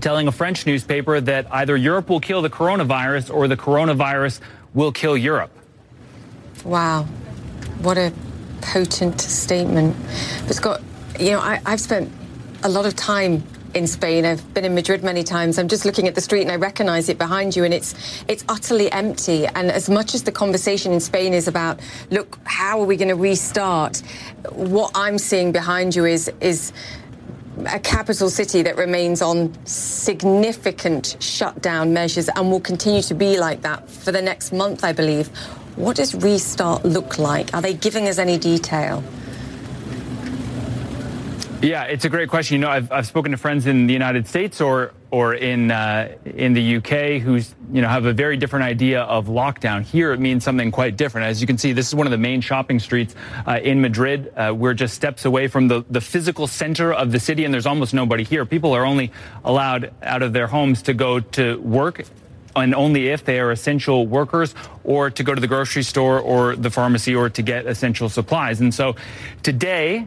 telling 0.00 0.26
a 0.26 0.32
French 0.32 0.64
newspaper 0.64 1.20
that 1.20 1.46
either 1.52 1.76
Europe 1.76 2.08
will 2.08 2.20
kill 2.20 2.40
the 2.40 2.48
coronavirus 2.48 3.32
or 3.34 3.46
the 3.48 3.56
coronavirus 3.56 4.40
will 4.72 4.92
kill 4.92 5.16
Europe. 5.16 5.50
Wow. 6.64 7.04
What 7.82 7.98
a 7.98 8.12
potent 8.60 9.20
statement. 9.20 9.96
But 10.46 10.56
Scott, 10.56 10.82
you 11.18 11.30
know, 11.30 11.40
I, 11.40 11.60
I've 11.64 11.80
spent 11.80 12.12
a 12.62 12.68
lot 12.68 12.86
of 12.86 12.94
time 12.94 13.42
in 13.74 13.86
Spain. 13.86 14.24
I've 14.24 14.52
been 14.52 14.64
in 14.64 14.74
Madrid 14.74 15.04
many 15.04 15.22
times. 15.22 15.58
I'm 15.58 15.68
just 15.68 15.84
looking 15.84 16.08
at 16.08 16.14
the 16.14 16.20
street 16.20 16.42
and 16.42 16.50
I 16.50 16.56
recognize 16.56 17.08
it 17.08 17.18
behind 17.18 17.54
you 17.54 17.64
and 17.64 17.72
it's 17.72 17.94
it's 18.26 18.44
utterly 18.48 18.90
empty. 18.92 19.46
And 19.46 19.70
as 19.70 19.88
much 19.88 20.14
as 20.14 20.24
the 20.24 20.32
conversation 20.32 20.92
in 20.92 21.00
Spain 21.00 21.34
is 21.34 21.46
about, 21.46 21.80
look, 22.10 22.38
how 22.44 22.80
are 22.80 22.86
we 22.86 22.96
going 22.96 23.08
to 23.08 23.14
restart? 23.14 24.02
What 24.50 24.90
I'm 24.94 25.18
seeing 25.18 25.52
behind 25.52 25.94
you 25.94 26.04
is 26.04 26.30
is 26.40 26.72
a 27.66 27.78
capital 27.78 28.30
city 28.30 28.62
that 28.62 28.76
remains 28.76 29.20
on 29.20 29.52
significant 29.66 31.16
shutdown 31.20 31.92
measures 31.92 32.28
and 32.28 32.50
will 32.50 32.60
continue 32.60 33.02
to 33.02 33.14
be 33.14 33.38
like 33.38 33.60
that 33.62 33.88
for 33.88 34.12
the 34.12 34.22
next 34.22 34.52
month, 34.52 34.82
I 34.82 34.92
believe. 34.92 35.28
What 35.80 35.96
does 35.96 36.14
restart 36.14 36.84
look 36.84 37.18
like? 37.18 37.54
Are 37.54 37.62
they 37.62 37.72
giving 37.72 38.06
us 38.06 38.18
any 38.18 38.36
detail? 38.36 39.02
Yeah, 41.62 41.84
it's 41.84 42.04
a 42.04 42.10
great 42.10 42.28
question. 42.28 42.56
You 42.56 42.60
know, 42.60 42.70
I've, 42.70 42.92
I've 42.92 43.06
spoken 43.06 43.32
to 43.32 43.38
friends 43.38 43.66
in 43.66 43.86
the 43.86 43.92
United 43.94 44.28
States 44.28 44.60
or 44.60 44.92
or 45.10 45.34
in 45.34 45.70
uh, 45.70 46.14
in 46.24 46.52
the 46.52 46.76
UK 46.76 47.22
who's 47.22 47.54
you 47.72 47.80
know 47.80 47.88
have 47.88 48.04
a 48.04 48.12
very 48.12 48.36
different 48.36 48.66
idea 48.66 49.02
of 49.02 49.26
lockdown. 49.26 49.82
Here, 49.82 50.12
it 50.12 50.20
means 50.20 50.44
something 50.44 50.70
quite 50.70 50.98
different. 50.98 51.28
As 51.28 51.40
you 51.40 51.46
can 51.46 51.56
see, 51.56 51.72
this 51.72 51.88
is 51.88 51.94
one 51.94 52.06
of 52.06 52.10
the 52.10 52.18
main 52.18 52.42
shopping 52.42 52.78
streets 52.78 53.14
uh, 53.46 53.58
in 53.62 53.80
Madrid. 53.80 54.32
Uh, 54.36 54.54
we're 54.54 54.74
just 54.74 54.94
steps 54.94 55.24
away 55.24 55.48
from 55.48 55.68
the 55.68 55.82
the 55.88 56.02
physical 56.02 56.46
center 56.46 56.92
of 56.92 57.10
the 57.10 57.20
city, 57.20 57.46
and 57.46 57.54
there's 57.54 57.66
almost 57.66 57.94
nobody 57.94 58.24
here. 58.24 58.44
People 58.44 58.74
are 58.74 58.84
only 58.84 59.12
allowed 59.46 59.92
out 60.02 60.22
of 60.22 60.34
their 60.34 60.46
homes 60.46 60.82
to 60.82 60.94
go 60.94 61.20
to 61.20 61.58
work 61.60 62.04
and 62.56 62.74
only 62.74 63.08
if 63.08 63.24
they 63.24 63.40
are 63.40 63.50
essential 63.50 64.06
workers 64.06 64.54
or 64.84 65.10
to 65.10 65.22
go 65.22 65.34
to 65.34 65.40
the 65.40 65.46
grocery 65.46 65.82
store 65.82 66.18
or 66.20 66.56
the 66.56 66.70
pharmacy 66.70 67.14
or 67.14 67.30
to 67.30 67.42
get 67.42 67.66
essential 67.66 68.08
supplies. 68.08 68.60
And 68.60 68.74
so 68.74 68.96
today, 69.42 70.06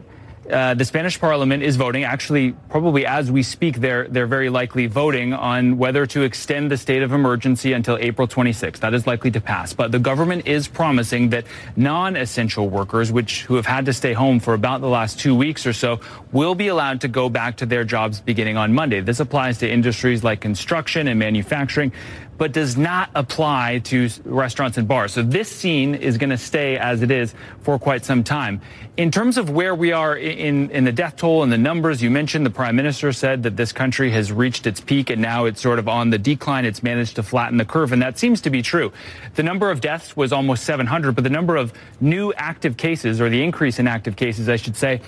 uh, 0.50 0.74
the 0.74 0.84
Spanish 0.84 1.18
Parliament 1.18 1.62
is 1.62 1.76
voting. 1.76 2.04
Actually, 2.04 2.52
probably 2.68 3.06
as 3.06 3.30
we 3.30 3.42
speak, 3.42 3.80
they're 3.80 4.06
they're 4.08 4.26
very 4.26 4.50
likely 4.50 4.86
voting 4.86 5.32
on 5.32 5.78
whether 5.78 6.04
to 6.06 6.22
extend 6.22 6.70
the 6.70 6.76
state 6.76 7.02
of 7.02 7.12
emergency 7.12 7.72
until 7.72 7.96
April 7.98 8.28
26th. 8.28 8.78
That 8.78 8.92
is 8.92 9.06
likely 9.06 9.30
to 9.30 9.40
pass. 9.40 9.72
But 9.72 9.90
the 9.90 9.98
government 9.98 10.46
is 10.46 10.68
promising 10.68 11.30
that 11.30 11.46
non-essential 11.76 12.68
workers, 12.68 13.10
which 13.10 13.44
who 13.44 13.54
have 13.54 13.66
had 13.66 13.86
to 13.86 13.92
stay 13.92 14.12
home 14.12 14.38
for 14.38 14.52
about 14.52 14.82
the 14.82 14.88
last 14.88 15.18
two 15.18 15.34
weeks 15.34 15.66
or 15.66 15.72
so, 15.72 16.00
will 16.32 16.54
be 16.54 16.68
allowed 16.68 17.00
to 17.02 17.08
go 17.08 17.28
back 17.30 17.56
to 17.56 17.66
their 17.66 17.84
jobs 17.84 18.20
beginning 18.20 18.58
on 18.58 18.74
Monday. 18.74 19.00
This 19.00 19.20
applies 19.20 19.58
to 19.58 19.70
industries 19.70 20.22
like 20.22 20.40
construction 20.40 21.08
and 21.08 21.18
manufacturing 21.18 21.92
but 22.38 22.52
does 22.52 22.76
not 22.76 23.10
apply 23.14 23.78
to 23.84 24.08
restaurants 24.24 24.78
and 24.78 24.88
bars. 24.88 25.12
So 25.12 25.22
this 25.22 25.48
scene 25.48 25.94
is 25.94 26.18
going 26.18 26.30
to 26.30 26.38
stay 26.38 26.76
as 26.76 27.02
it 27.02 27.10
is 27.10 27.34
for 27.62 27.78
quite 27.78 28.04
some 28.04 28.24
time. 28.24 28.60
In 28.96 29.10
terms 29.10 29.38
of 29.38 29.50
where 29.50 29.74
we 29.74 29.92
are 29.92 30.16
in, 30.16 30.70
in 30.70 30.84
the 30.84 30.92
death 30.92 31.16
toll 31.16 31.42
and 31.42 31.52
the 31.52 31.58
numbers 31.58 32.02
you 32.02 32.10
mentioned, 32.10 32.46
the 32.46 32.50
prime 32.50 32.76
minister 32.76 33.12
said 33.12 33.42
that 33.42 33.56
this 33.56 33.72
country 33.72 34.10
has 34.12 34.30
reached 34.30 34.66
its 34.66 34.80
peak 34.80 35.10
and 35.10 35.20
now 35.20 35.46
it's 35.46 35.60
sort 35.60 35.78
of 35.78 35.88
on 35.88 36.10
the 36.10 36.18
decline. 36.18 36.64
It's 36.64 36.82
managed 36.82 37.16
to 37.16 37.22
flatten 37.22 37.58
the 37.58 37.64
curve. 37.64 37.92
And 37.92 38.02
that 38.02 38.18
seems 38.18 38.40
to 38.42 38.50
be 38.50 38.62
true. 38.62 38.92
The 39.34 39.42
number 39.42 39.70
of 39.70 39.80
deaths 39.80 40.16
was 40.16 40.32
almost 40.32 40.64
700, 40.64 41.14
but 41.14 41.24
the 41.24 41.30
number 41.30 41.56
of 41.56 41.72
new 42.00 42.32
active 42.34 42.76
cases 42.76 43.20
or 43.20 43.28
the 43.28 43.42
increase 43.42 43.78
in 43.78 43.88
active 43.88 44.16
cases, 44.16 44.48
I 44.48 44.56
should 44.56 44.76
say, 44.76 45.00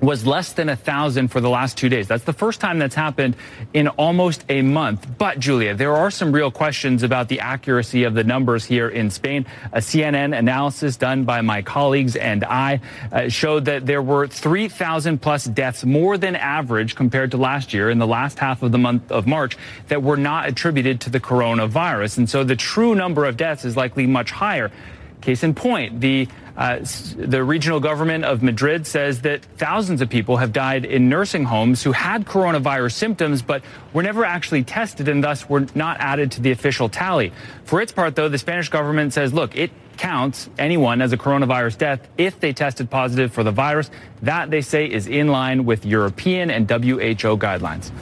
was 0.00 0.26
less 0.26 0.52
than 0.52 0.68
a 0.68 0.76
thousand 0.76 1.28
for 1.28 1.40
the 1.40 1.50
last 1.50 1.76
two 1.76 1.88
days. 1.88 2.06
That's 2.08 2.24
the 2.24 2.32
first 2.32 2.60
time 2.60 2.78
that's 2.78 2.94
happened 2.94 3.36
in 3.74 3.88
almost 3.88 4.44
a 4.48 4.62
month. 4.62 5.06
But 5.18 5.40
Julia, 5.40 5.74
there 5.74 5.94
are 5.94 6.10
some 6.10 6.32
real 6.32 6.50
questions 6.50 7.02
about 7.02 7.28
the 7.28 7.40
accuracy 7.40 8.04
of 8.04 8.14
the 8.14 8.24
numbers 8.24 8.64
here 8.64 8.88
in 8.88 9.10
Spain. 9.10 9.46
A 9.72 9.78
CNN 9.78 10.36
analysis 10.36 10.96
done 10.96 11.24
by 11.24 11.40
my 11.40 11.62
colleagues 11.62 12.16
and 12.16 12.44
I 12.44 12.80
uh, 13.10 13.28
showed 13.28 13.64
that 13.64 13.86
there 13.86 14.02
were 14.02 14.26
3,000 14.28 15.20
plus 15.20 15.44
deaths 15.44 15.84
more 15.84 16.16
than 16.16 16.36
average 16.36 16.94
compared 16.94 17.32
to 17.32 17.36
last 17.36 17.74
year 17.74 17.90
in 17.90 17.98
the 17.98 18.06
last 18.06 18.38
half 18.38 18.62
of 18.62 18.72
the 18.72 18.78
month 18.78 19.10
of 19.10 19.26
March 19.26 19.56
that 19.88 20.02
were 20.02 20.16
not 20.16 20.48
attributed 20.48 21.00
to 21.02 21.10
the 21.10 21.20
coronavirus. 21.20 22.18
And 22.18 22.30
so 22.30 22.44
the 22.44 22.56
true 22.56 22.94
number 22.94 23.24
of 23.24 23.36
deaths 23.36 23.64
is 23.64 23.76
likely 23.76 24.06
much 24.06 24.30
higher. 24.30 24.70
Case 25.20 25.42
in 25.42 25.54
point, 25.54 26.00
the 26.00 26.28
uh, 26.58 26.84
the 27.16 27.44
regional 27.44 27.78
government 27.78 28.24
of 28.24 28.42
Madrid 28.42 28.84
says 28.84 29.20
that 29.20 29.44
thousands 29.58 30.00
of 30.00 30.10
people 30.10 30.38
have 30.38 30.52
died 30.52 30.84
in 30.84 31.08
nursing 31.08 31.44
homes 31.44 31.84
who 31.84 31.92
had 31.92 32.26
coronavirus 32.26 32.94
symptoms 32.94 33.42
but 33.42 33.62
were 33.92 34.02
never 34.02 34.24
actually 34.24 34.64
tested 34.64 35.08
and 35.08 35.22
thus 35.22 35.48
were 35.48 35.66
not 35.76 35.96
added 36.00 36.32
to 36.32 36.42
the 36.42 36.50
official 36.50 36.88
tally. 36.88 37.32
For 37.62 37.80
its 37.80 37.92
part, 37.92 38.16
though, 38.16 38.28
the 38.28 38.38
Spanish 38.38 38.70
government 38.70 39.12
says, 39.12 39.32
look, 39.32 39.56
it 39.56 39.70
counts 39.98 40.50
anyone 40.58 41.00
as 41.00 41.12
a 41.12 41.16
coronavirus 41.16 41.78
death 41.78 42.08
if 42.18 42.40
they 42.40 42.52
tested 42.52 42.90
positive 42.90 43.32
for 43.32 43.44
the 43.44 43.52
virus. 43.52 43.88
That, 44.22 44.50
they 44.50 44.62
say, 44.62 44.86
is 44.86 45.06
in 45.06 45.28
line 45.28 45.64
with 45.64 45.86
European 45.86 46.50
and 46.50 46.68
WHO 46.68 47.38
guidelines. 47.38 47.92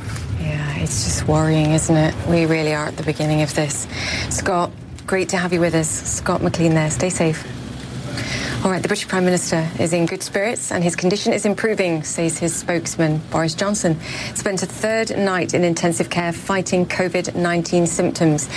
Yeah, 0.41 0.77
it's 0.77 1.05
just 1.05 1.29
worrying, 1.29 1.73
isn't 1.73 1.97
it? 1.97 2.15
We 2.27 2.47
really 2.47 2.75
are 2.75 2.87
at 2.87 2.97
the 2.97 3.03
beginning 3.03 3.43
of 3.43 3.55
this. 3.55 3.87
Scott, 4.31 4.71
great 5.07 5.29
to 5.29 5.37
have 5.37 5.53
you 5.53 5.61
with 5.61 5.75
us. 5.75 5.89
Scott 5.89 6.43
McLean 6.43 6.75
there. 6.75 6.91
Stay 6.91 7.11
safe. 7.11 7.47
All 8.65 8.73
right, 8.73 8.83
the 8.83 8.89
British 8.89 9.07
Prime 9.07 9.25
Minister 9.25 9.69
is 9.79 9.93
in 9.93 10.07
good 10.07 10.23
spirits 10.23 10.73
and 10.73 10.83
his 10.83 10.97
condition 10.97 11.33
is 11.33 11.47
improving, 11.47 12.03
says 12.03 12.39
his 12.39 12.57
spokesman. 12.57 13.19
Boris 13.31 13.55
Johnson 13.55 14.01
spent 14.35 14.63
a 14.63 14.67
third 14.67 15.17
night 15.17 15.55
in 15.55 15.63
intensive 15.63 16.11
care 16.11 16.33
fighting 16.33 16.87
COVID 16.87 17.37
19 17.37 17.87
symptoms. 17.87 18.49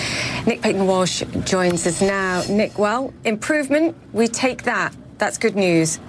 Nick 0.47 0.61
Paton 0.61 0.87
Walsh 0.87 1.23
joins 1.43 1.85
us 1.85 2.01
now. 2.01 2.41
Nick, 2.49 2.79
well, 2.79 3.13
improvement, 3.25 3.95
we 4.11 4.27
take 4.27 4.63
that. 4.63 4.95
That's 5.19 5.37
good 5.37 5.55
news. 5.55 5.99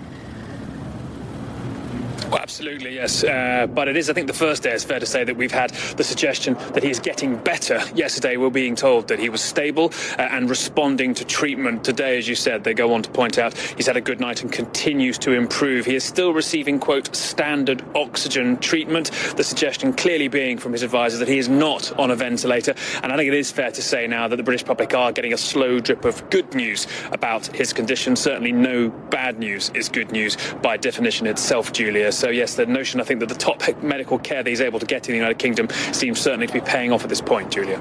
Well, 2.31 2.39
absolutely, 2.39 2.95
yes. 2.95 3.25
Uh, 3.25 3.67
but 3.67 3.89
it 3.89 3.97
is, 3.97 4.09
I 4.09 4.13
think, 4.13 4.29
the 4.29 4.33
first 4.33 4.63
day, 4.63 4.71
it's 4.71 4.85
fair 4.85 5.01
to 5.01 5.07
say, 5.07 5.25
that 5.25 5.37
we've 5.37 5.51
had 5.51 5.71
the 5.97 6.05
suggestion 6.05 6.55
that 6.75 6.85
he 6.85 6.89
is 6.89 7.01
getting 7.01 7.37
better. 7.37 7.83
Yesterday, 7.93 8.37
we 8.37 8.47
are 8.47 8.51
being 8.51 8.77
told 8.77 9.09
that 9.09 9.19
he 9.19 9.29
was 9.29 9.41
stable 9.41 9.93
uh, 10.17 10.23
and 10.23 10.49
responding 10.49 11.13
to 11.15 11.25
treatment. 11.25 11.83
Today, 11.83 12.19
as 12.19 12.29
you 12.29 12.37
said, 12.37 12.63
they 12.63 12.73
go 12.73 12.95
on 12.95 13.03
to 13.03 13.11
point 13.11 13.37
out 13.37 13.59
he's 13.59 13.89
had 13.89 13.97
a 13.97 14.01
good 14.01 14.21
night 14.21 14.43
and 14.43 14.53
continues 14.53 15.19
to 15.19 15.33
improve. 15.33 15.87
He 15.87 15.97
is 15.97 16.05
still 16.05 16.33
receiving, 16.33 16.79
quote, 16.79 17.17
standard 17.17 17.85
oxygen 17.97 18.59
treatment. 18.59 19.11
The 19.37 19.43
suggestion 19.43 19.93
clearly 19.93 20.29
being 20.29 20.57
from 20.57 20.71
his 20.71 20.85
advisors 20.85 21.19
that 21.19 21.29
he 21.29 21.39
is 21.39 21.49
not 21.49 21.99
on 21.99 22.13
a 22.13 22.17
ventilator. 22.17 22.77
And 23.03 23.13
I 23.13 23.17
think 23.17 23.27
it 23.27 23.35
is 23.35 23.51
fair 23.51 23.73
to 23.73 23.83
say 23.83 24.07
now 24.07 24.29
that 24.29 24.37
the 24.37 24.45
British 24.45 24.65
public 24.65 24.95
are 24.95 25.11
getting 25.11 25.33
a 25.33 25.39
slow 25.39 25.81
drip 25.81 26.05
of 26.05 26.31
good 26.31 26.55
news 26.55 26.87
about 27.11 27.49
his 27.49 27.73
condition. 27.73 28.15
Certainly, 28.15 28.53
no 28.53 28.89
bad 28.89 29.41
news 29.41 29.73
is 29.75 29.89
good 29.89 30.13
news 30.13 30.37
by 30.63 30.77
definition 30.77 31.27
itself, 31.27 31.73
Julia. 31.73 32.13
So, 32.21 32.29
yes, 32.29 32.55
the 32.55 32.67
notion, 32.67 33.01
I 33.01 33.05
think, 33.05 33.21
that 33.21 33.31
the 33.31 33.35
top 33.35 33.63
medical 33.83 34.19
care 34.19 34.43
that 34.43 34.51
he's 34.51 34.61
able 34.61 34.79
to 34.79 34.85
get 34.85 35.09
in 35.09 35.13
the 35.13 35.17
United 35.17 35.39
Kingdom 35.39 35.71
seems 35.91 36.21
certainly 36.21 36.47
to 36.49 36.53
be 36.53 36.61
paying 36.61 36.93
off 36.93 37.03
at 37.03 37.09
this 37.09 37.23
point, 37.23 37.51
Julia. 37.51 37.81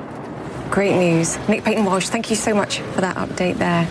Great 0.72 0.96
news. 0.96 1.38
Nick 1.50 1.66
Paton 1.66 1.84
Walsh, 1.84 2.08
thank 2.08 2.30
you 2.30 2.38
so 2.38 2.54
much 2.54 2.80
for 2.80 3.02
that 3.02 3.18
update 3.18 3.58
there. 3.58 3.86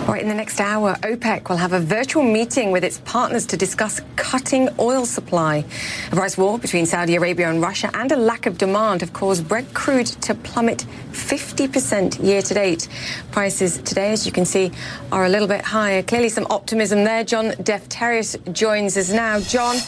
All 0.00 0.12
right, 0.12 0.22
in 0.22 0.28
the 0.28 0.34
next 0.34 0.60
hour, 0.60 0.94
OPEC 1.02 1.48
will 1.48 1.56
have 1.56 1.72
a 1.72 1.80
virtual 1.80 2.22
meeting 2.22 2.72
with 2.72 2.84
its 2.84 2.98
partners 3.06 3.46
to 3.46 3.56
discuss 3.56 4.02
cutting 4.16 4.68
oil 4.78 5.06
supply. 5.06 5.64
A 6.12 6.16
price 6.16 6.36
war 6.36 6.58
between 6.58 6.84
Saudi 6.84 7.14
Arabia 7.14 7.48
and 7.48 7.62
Russia 7.62 7.90
and 7.94 8.12
a 8.12 8.16
lack 8.16 8.46
of 8.46 8.58
demand 8.58 9.00
have 9.00 9.12
caused 9.12 9.48
Brent 9.48 9.72
crude 9.72 10.06
to 10.06 10.34
plummet 10.34 10.84
50% 11.12 12.22
year 12.22 12.42
to 12.42 12.54
date. 12.54 12.88
Prices 13.30 13.78
today, 13.78 14.12
as 14.12 14.26
you 14.26 14.32
can 14.32 14.44
see, 14.44 14.72
are 15.10 15.24
a 15.24 15.28
little 15.28 15.48
bit 15.48 15.62
higher. 15.62 16.02
Clearly, 16.02 16.28
some 16.28 16.46
optimism 16.50 17.04
there. 17.04 17.24
John 17.24 17.52
Defterios 17.52 18.52
joins 18.52 18.96
us 18.96 19.10
now. 19.10 19.40
John, 19.40 19.78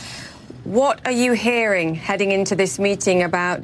what 0.64 1.04
are 1.06 1.12
you 1.12 1.32
hearing 1.32 1.94
heading 1.94 2.32
into 2.32 2.56
this 2.56 2.78
meeting 2.78 3.22
about 3.22 3.62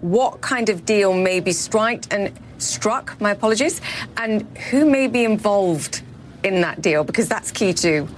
what 0.00 0.40
kind 0.40 0.68
of 0.68 0.84
deal 0.84 1.14
may 1.14 1.38
be 1.38 1.52
striked 1.52 2.12
and 2.12 2.32
struck, 2.62 3.20
my 3.20 3.30
apologies, 3.32 3.80
and 4.16 4.42
who 4.70 4.84
may 4.84 5.06
be 5.06 5.24
involved 5.24 6.02
in 6.44 6.60
that 6.60 6.80
deal, 6.82 7.04
because 7.04 7.28
that's 7.28 7.50
key 7.50 7.72
too. 7.72 8.08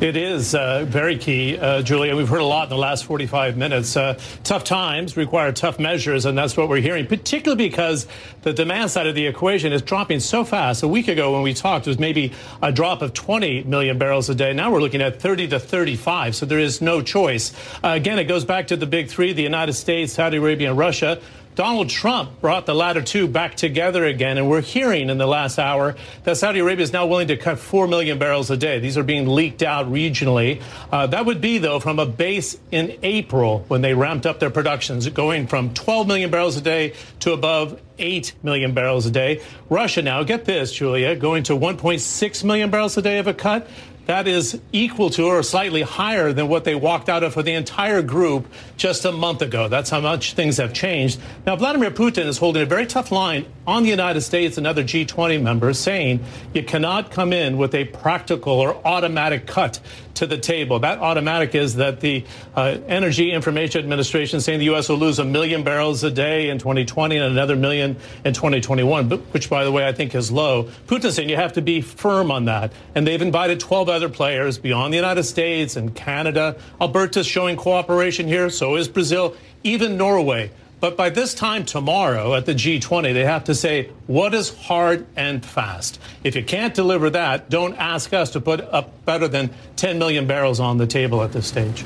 It 0.00 0.16
is 0.16 0.54
uh, 0.54 0.86
very 0.88 1.18
key, 1.18 1.58
uh, 1.58 1.82
Julia. 1.82 2.16
We've 2.16 2.26
heard 2.26 2.40
a 2.40 2.44
lot 2.44 2.62
in 2.62 2.70
the 2.70 2.78
last 2.78 3.04
45 3.04 3.58
minutes. 3.58 3.98
Uh, 3.98 4.18
tough 4.44 4.64
times 4.64 5.14
require 5.14 5.52
tough 5.52 5.78
measures, 5.78 6.24
and 6.24 6.38
that's 6.38 6.56
what 6.56 6.70
we're 6.70 6.80
hearing, 6.80 7.06
particularly 7.06 7.68
because 7.68 8.06
the 8.40 8.54
demand 8.54 8.90
side 8.90 9.06
of 9.06 9.14
the 9.14 9.26
equation 9.26 9.74
is 9.74 9.82
dropping 9.82 10.20
so 10.20 10.42
fast. 10.42 10.82
A 10.82 10.88
week 10.88 11.08
ago, 11.08 11.34
when 11.34 11.42
we 11.42 11.52
talked, 11.52 11.86
it 11.86 11.90
was 11.90 11.98
maybe 11.98 12.32
a 12.62 12.72
drop 12.72 13.02
of 13.02 13.12
20 13.12 13.64
million 13.64 13.98
barrels 13.98 14.30
a 14.30 14.34
day. 14.34 14.54
Now 14.54 14.72
we're 14.72 14.80
looking 14.80 15.02
at 15.02 15.20
30 15.20 15.48
to 15.48 15.60
35, 15.60 16.34
so 16.34 16.46
there 16.46 16.58
is 16.58 16.80
no 16.80 17.02
choice. 17.02 17.52
Uh, 17.84 17.88
again, 17.88 18.18
it 18.18 18.24
goes 18.24 18.46
back 18.46 18.68
to 18.68 18.76
the 18.76 18.86
big 18.86 19.08
three 19.08 19.34
the 19.34 19.42
United 19.42 19.74
States, 19.74 20.14
Saudi 20.14 20.38
Arabia, 20.38 20.70
and 20.70 20.78
Russia. 20.78 21.20
Donald 21.60 21.90
Trump 21.90 22.40
brought 22.40 22.64
the 22.64 22.74
latter 22.74 23.02
two 23.02 23.28
back 23.28 23.54
together 23.54 24.06
again, 24.06 24.38
and 24.38 24.48
we're 24.48 24.62
hearing 24.62 25.10
in 25.10 25.18
the 25.18 25.26
last 25.26 25.58
hour 25.58 25.94
that 26.24 26.38
Saudi 26.38 26.60
Arabia 26.60 26.82
is 26.82 26.94
now 26.94 27.04
willing 27.04 27.28
to 27.28 27.36
cut 27.36 27.58
4 27.58 27.86
million 27.86 28.18
barrels 28.18 28.50
a 28.50 28.56
day. 28.56 28.78
These 28.78 28.96
are 28.96 29.02
being 29.02 29.28
leaked 29.28 29.62
out 29.62 29.84
regionally. 29.92 30.62
Uh, 30.90 31.06
that 31.08 31.26
would 31.26 31.42
be, 31.42 31.58
though, 31.58 31.78
from 31.78 31.98
a 31.98 32.06
base 32.06 32.58
in 32.70 32.96
April 33.02 33.62
when 33.68 33.82
they 33.82 33.92
ramped 33.92 34.24
up 34.24 34.40
their 34.40 34.48
productions, 34.48 35.06
going 35.10 35.48
from 35.48 35.74
12 35.74 36.06
million 36.06 36.30
barrels 36.30 36.56
a 36.56 36.62
day 36.62 36.94
to 37.18 37.34
above 37.34 37.78
8 37.98 38.32
million 38.42 38.72
barrels 38.72 39.04
a 39.04 39.10
day. 39.10 39.42
Russia 39.68 40.00
now, 40.00 40.22
get 40.22 40.46
this, 40.46 40.72
Julia, 40.72 41.14
going 41.14 41.42
to 41.42 41.52
1.6 41.52 42.44
million 42.44 42.70
barrels 42.70 42.96
a 42.96 43.02
day 43.02 43.18
of 43.18 43.26
a 43.26 43.34
cut 43.34 43.68
that 44.06 44.26
is 44.26 44.60
equal 44.72 45.10
to 45.10 45.24
or 45.26 45.42
slightly 45.42 45.82
higher 45.82 46.32
than 46.32 46.48
what 46.48 46.64
they 46.64 46.74
walked 46.74 47.08
out 47.08 47.22
of 47.22 47.34
for 47.34 47.42
the 47.42 47.52
entire 47.52 48.02
group 48.02 48.46
just 48.76 49.04
a 49.04 49.12
month 49.12 49.42
ago. 49.42 49.68
That's 49.68 49.90
how 49.90 50.00
much 50.00 50.34
things 50.34 50.56
have 50.56 50.72
changed. 50.72 51.20
Now, 51.46 51.56
Vladimir 51.56 51.90
Putin 51.90 52.26
is 52.26 52.38
holding 52.38 52.62
a 52.62 52.66
very 52.66 52.86
tough 52.86 53.12
line 53.12 53.46
on 53.66 53.84
the 53.84 53.88
United 53.88 54.22
States 54.22 54.58
and 54.58 54.66
other 54.66 54.82
G20 54.82 55.40
members, 55.40 55.78
saying 55.78 56.24
you 56.54 56.62
cannot 56.62 57.10
come 57.10 57.32
in 57.32 57.56
with 57.56 57.74
a 57.74 57.84
practical 57.84 58.54
or 58.54 58.74
automatic 58.84 59.46
cut 59.46 59.80
to 60.14 60.26
the 60.26 60.38
table. 60.38 60.78
That 60.80 60.98
automatic 60.98 61.54
is 61.54 61.76
that 61.76 62.00
the 62.00 62.24
uh, 62.54 62.78
Energy 62.88 63.32
Information 63.32 63.80
Administration 63.80 64.38
is 64.38 64.44
saying 64.44 64.58
the 64.58 64.66
U.S. 64.66 64.88
will 64.88 64.96
lose 64.96 65.18
a 65.18 65.24
million 65.24 65.62
barrels 65.62 66.02
a 66.04 66.10
day 66.10 66.50
in 66.50 66.58
2020 66.58 67.16
and 67.16 67.32
another 67.32 67.56
million 67.56 67.96
in 68.24 68.34
2021, 68.34 69.10
which, 69.10 69.48
by 69.48 69.64
the 69.64 69.72
way, 69.72 69.86
I 69.86 69.92
think 69.92 70.14
is 70.14 70.30
low. 70.32 70.64
Putin's 70.86 71.14
saying 71.14 71.28
you 71.28 71.36
have 71.36 71.54
to 71.54 71.62
be 71.62 71.80
firm 71.80 72.30
on 72.30 72.46
that. 72.46 72.72
And 72.94 73.06
they've 73.06 73.22
invited 73.22 73.60
12 73.60 73.88
other 73.88 73.99
other 74.00 74.08
players 74.08 74.56
beyond 74.56 74.94
the 74.94 74.96
United 74.96 75.24
States 75.24 75.76
and 75.76 75.94
Canada. 75.94 76.56
Alberta's 76.80 77.26
showing 77.26 77.54
cooperation 77.54 78.26
here, 78.26 78.48
so 78.48 78.76
is 78.76 78.88
Brazil, 78.88 79.36
even 79.62 79.98
Norway. 79.98 80.50
But 80.80 80.96
by 80.96 81.10
this 81.10 81.34
time 81.34 81.66
tomorrow 81.66 82.34
at 82.34 82.46
the 82.46 82.54
G20, 82.54 83.12
they 83.12 83.26
have 83.26 83.44
to 83.44 83.54
say 83.54 83.90
what 84.06 84.32
is 84.32 84.56
hard 84.56 85.06
and 85.16 85.44
fast. 85.44 86.00
If 86.24 86.34
you 86.34 86.42
can't 86.42 86.72
deliver 86.72 87.10
that, 87.10 87.50
don't 87.50 87.74
ask 87.74 88.14
us 88.14 88.30
to 88.30 88.40
put 88.40 88.62
up 88.62 89.04
better 89.04 89.28
than 89.28 89.50
10 89.76 89.98
million 89.98 90.26
barrels 90.26 90.60
on 90.60 90.78
the 90.78 90.86
table 90.86 91.22
at 91.22 91.32
this 91.32 91.46
stage. 91.46 91.84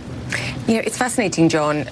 You 0.68 0.74
know, 0.74 0.82
it's 0.86 0.96
fascinating, 0.96 1.48
John. 1.48 1.86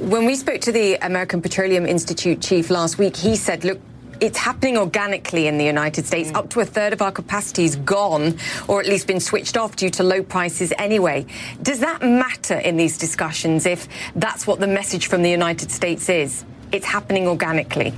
When 0.00 0.24
we 0.24 0.34
spoke 0.34 0.60
to 0.62 0.72
the 0.72 0.96
American 0.96 1.40
Petroleum 1.40 1.86
Institute 1.86 2.42
chief 2.42 2.68
last 2.68 2.98
week, 2.98 3.14
he 3.14 3.36
said, 3.36 3.62
look, 3.62 3.80
it's 4.22 4.38
happening 4.38 4.78
organically 4.78 5.48
in 5.48 5.58
the 5.58 5.64
United 5.64 6.06
States. 6.06 6.30
Mm. 6.30 6.36
Up 6.36 6.50
to 6.50 6.60
a 6.60 6.64
third 6.64 6.92
of 6.92 7.02
our 7.02 7.10
capacity 7.10 7.64
is 7.64 7.74
gone, 7.74 8.38
or 8.68 8.80
at 8.80 8.86
least 8.86 9.08
been 9.08 9.18
switched 9.18 9.56
off 9.56 9.74
due 9.74 9.90
to 9.90 10.04
low 10.04 10.22
prices 10.22 10.72
anyway. 10.78 11.26
Does 11.60 11.80
that 11.80 12.02
matter 12.02 12.54
in 12.54 12.76
these 12.76 12.96
discussions 12.96 13.66
if 13.66 13.88
that's 14.14 14.46
what 14.46 14.60
the 14.60 14.68
message 14.68 15.08
from 15.08 15.22
the 15.22 15.30
United 15.30 15.72
States 15.72 16.08
is? 16.08 16.44
It's 16.70 16.86
happening 16.86 17.26
organically. 17.26 17.92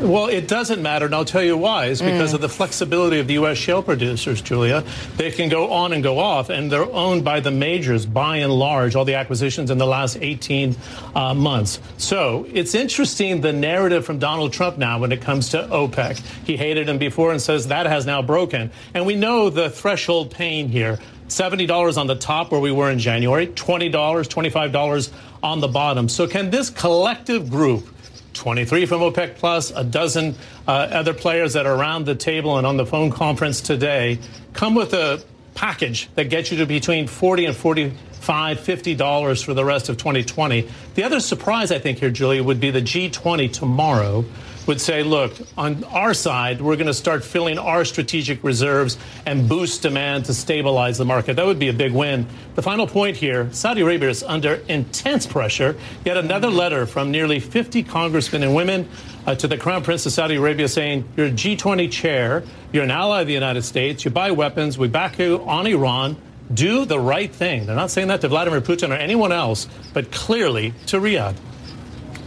Well, 0.00 0.26
it 0.26 0.46
doesn't 0.46 0.82
matter, 0.82 1.06
and 1.06 1.14
I'll 1.14 1.24
tell 1.24 1.42
you 1.42 1.56
why. 1.56 1.86
It's 1.86 2.02
because 2.02 2.32
mm. 2.32 2.34
of 2.34 2.40
the 2.42 2.50
flexibility 2.50 3.18
of 3.18 3.26
the 3.26 3.34
U.S. 3.34 3.56
shale 3.56 3.82
producers, 3.82 4.42
Julia. 4.42 4.84
They 5.16 5.30
can 5.30 5.48
go 5.48 5.72
on 5.72 5.94
and 5.94 6.02
go 6.02 6.18
off, 6.18 6.50
and 6.50 6.70
they're 6.70 6.92
owned 6.92 7.24
by 7.24 7.40
the 7.40 7.50
majors 7.50 8.04
by 8.04 8.36
and 8.36 8.52
large, 8.52 8.94
all 8.94 9.06
the 9.06 9.14
acquisitions 9.14 9.70
in 9.70 9.78
the 9.78 9.86
last 9.86 10.18
18 10.20 10.76
uh, 11.14 11.32
months. 11.32 11.80
So 11.96 12.46
it's 12.52 12.74
interesting 12.74 13.40
the 13.40 13.54
narrative 13.54 14.04
from 14.04 14.18
Donald 14.18 14.52
Trump 14.52 14.76
now 14.76 14.98
when 14.98 15.12
it 15.12 15.22
comes 15.22 15.48
to 15.50 15.62
OPEC. 15.62 16.18
He 16.44 16.58
hated 16.58 16.90
him 16.90 16.98
before 16.98 17.32
and 17.32 17.40
says 17.40 17.68
that 17.68 17.86
has 17.86 18.04
now 18.04 18.20
broken. 18.20 18.70
And 18.92 19.06
we 19.06 19.16
know 19.16 19.48
the 19.48 19.70
threshold 19.70 20.30
pain 20.30 20.68
here. 20.68 20.98
$70 21.28 21.96
on 21.96 22.06
the 22.06 22.14
top 22.14 22.52
where 22.52 22.60
we 22.60 22.70
were 22.70 22.90
in 22.90 22.98
January, 22.98 23.48
$20, 23.48 23.90
$25 23.90 25.12
on 25.42 25.60
the 25.60 25.68
bottom. 25.68 26.08
So 26.08 26.28
can 26.28 26.50
this 26.50 26.70
collective 26.70 27.50
group 27.50 27.88
23 28.36 28.86
from 28.86 29.00
OPEC 29.00 29.36
Plus, 29.36 29.70
a 29.70 29.84
dozen 29.84 30.34
uh, 30.66 30.70
other 30.70 31.14
players 31.14 31.54
that 31.54 31.66
are 31.66 31.74
around 31.74 32.06
the 32.06 32.14
table 32.14 32.58
and 32.58 32.66
on 32.66 32.76
the 32.76 32.86
phone 32.86 33.10
conference 33.10 33.60
today. 33.60 34.18
Come 34.52 34.74
with 34.74 34.92
a 34.92 35.22
package 35.54 36.08
that 36.14 36.24
gets 36.24 36.52
you 36.52 36.58
to 36.58 36.66
between 36.66 37.06
40 37.06 37.46
and 37.46 37.56
45, 37.56 38.60
50 38.60 38.94
dollars 38.94 39.42
for 39.42 39.54
the 39.54 39.64
rest 39.64 39.88
of 39.88 39.96
2020. 39.96 40.68
The 40.94 41.02
other 41.02 41.20
surprise, 41.20 41.72
I 41.72 41.78
think, 41.78 41.98
here, 41.98 42.10
Julia, 42.10 42.44
would 42.44 42.60
be 42.60 42.70
the 42.70 42.82
G20 42.82 43.52
tomorrow 43.52 44.24
would 44.66 44.80
say, 44.80 45.02
look, 45.02 45.32
on 45.56 45.84
our 45.84 46.12
side, 46.12 46.60
we're 46.60 46.76
going 46.76 46.86
to 46.86 46.94
start 46.94 47.24
filling 47.24 47.58
our 47.58 47.84
strategic 47.84 48.42
reserves 48.42 48.98
and 49.24 49.48
boost 49.48 49.82
demand 49.82 50.24
to 50.26 50.34
stabilize 50.34 50.98
the 50.98 51.04
market. 51.04 51.36
That 51.36 51.46
would 51.46 51.58
be 51.58 51.68
a 51.68 51.72
big 51.72 51.92
win. 51.92 52.26
The 52.54 52.62
final 52.62 52.86
point 52.86 53.16
here 53.16 53.52
Saudi 53.52 53.82
Arabia 53.82 54.10
is 54.10 54.22
under 54.22 54.54
intense 54.68 55.26
pressure. 55.26 55.76
Yet 56.04 56.16
another 56.16 56.48
letter 56.48 56.86
from 56.86 57.10
nearly 57.10 57.38
50 57.38 57.82
congressmen 57.84 58.42
and 58.42 58.54
women 58.54 58.88
uh, 59.26 59.34
to 59.36 59.48
the 59.48 59.56
Crown 59.56 59.82
Prince 59.82 60.06
of 60.06 60.12
Saudi 60.12 60.36
Arabia 60.36 60.68
saying, 60.68 61.08
You're 61.16 61.26
a 61.26 61.30
G20 61.30 61.90
chair, 61.90 62.42
you're 62.72 62.84
an 62.84 62.90
ally 62.90 63.22
of 63.22 63.26
the 63.26 63.34
United 63.34 63.62
States, 63.62 64.04
you 64.04 64.10
buy 64.10 64.32
weapons, 64.32 64.78
we 64.78 64.88
back 64.88 65.18
you 65.18 65.42
on 65.46 65.66
Iran. 65.66 66.16
Do 66.52 66.84
the 66.84 67.00
right 67.00 67.32
thing. 67.32 67.66
They're 67.66 67.74
not 67.74 67.90
saying 67.90 68.06
that 68.06 68.20
to 68.20 68.28
Vladimir 68.28 68.60
Putin 68.60 68.90
or 68.90 68.94
anyone 68.94 69.32
else, 69.32 69.66
but 69.92 70.12
clearly 70.12 70.74
to 70.86 71.00
Riyadh. 71.00 71.34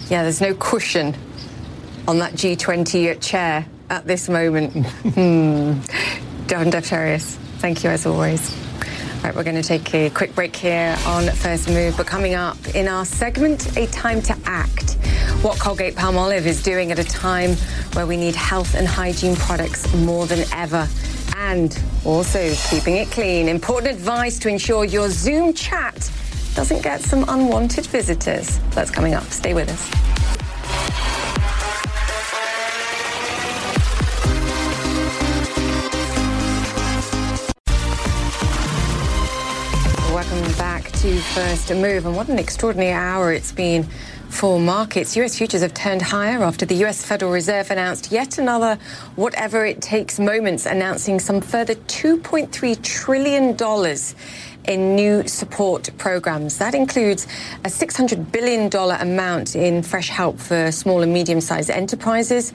Yeah, 0.10 0.24
there's 0.24 0.42
no 0.42 0.54
cushion 0.56 1.16
on 2.08 2.20
that 2.20 2.34
G20 2.34 3.22
chair 3.22 3.66
at 3.90 4.06
this 4.06 4.30
moment. 4.30 4.86
hmm. 4.86 5.80
Don 6.48 6.72
thank 6.72 7.84
you 7.84 7.90
as 7.90 8.06
always. 8.06 8.56
All 9.20 9.26
right, 9.26 9.36
we're 9.36 9.44
going 9.44 9.62
to 9.62 9.64
take 9.64 9.94
a 9.94 10.10
quick 10.10 10.34
break 10.34 10.56
here 10.56 10.98
on 11.06 11.28
First 11.28 11.68
Move. 11.70 11.98
But 11.98 12.08
coming 12.08 12.36
up 12.36 12.58
in 12.74 12.88
our 12.88 13.04
segment, 13.04 13.76
A 13.78 13.86
Time 13.88 14.22
to 14.24 14.38
Act. 14.46 14.94
What 15.42 15.60
Colgate 15.60 15.96
Palmolive 15.96 16.46
is 16.46 16.64
doing 16.64 16.92
at 16.92 17.00
a 17.00 17.04
time 17.04 17.56
where 17.94 18.08
we 18.08 18.18
need 18.18 18.36
health 18.36 18.76
and 18.76 18.88
hygiene 18.88 19.36
products 19.36 19.94
more 19.94 20.26
than 20.26 20.46
ever. 20.54 20.88
And 21.36 21.78
also 22.06 22.54
keeping 22.70 22.96
it 22.96 23.12
clean. 23.12 23.50
Important 23.50 23.94
advice 23.94 24.40
to 24.40 24.50
ensure 24.50 24.86
your 24.86 25.10
Zoom 25.10 25.54
chat 25.54 26.12
doesn't 26.56 26.82
get 26.82 27.02
some 27.02 27.26
unwanted 27.28 27.86
visitors. 27.88 28.60
That's 28.72 28.90
coming 28.90 29.14
up. 29.14 29.24
Stay 29.26 29.54
with 29.54 29.70
us. 29.70 30.19
To 40.24 41.18
First 41.18 41.74
Move. 41.74 42.06
And 42.06 42.14
what 42.14 42.28
an 42.28 42.40
extraordinary 42.40 42.92
hour 42.92 43.32
it's 43.32 43.54
been 43.54 43.84
for 44.28 44.60
markets. 44.60 45.16
US 45.16 45.38
futures 45.38 45.62
have 45.62 45.74
turned 45.74 46.02
higher 46.02 46.44
after 46.44 46.66
the 46.66 46.76
US 46.86 47.06
Federal 47.06 47.32
Reserve 47.32 47.72
announced 47.72 48.12
yet 48.12 48.38
another 48.38 48.78
whatever 49.16 49.66
it 49.66 49.82
takes 49.82 50.20
moments, 50.20 50.66
announcing 50.66 51.20
some 51.20 51.40
further 51.40 51.76
$2.3 51.76 52.84
trillion 52.84 53.56
in 54.66 54.96
new 54.96 55.26
support 55.26 55.90
programs. 55.98 56.58
That 56.58 56.76
includes 56.76 57.26
a 57.64 57.70
$600 57.70 58.30
billion 58.30 58.70
amount 58.74 59.56
in 59.56 59.82
fresh 59.84 60.10
help 60.10 60.38
for 60.38 60.70
small 60.74 61.02
and 61.02 61.14
medium 61.14 61.40
sized 61.40 61.70
enterprises 61.70 62.52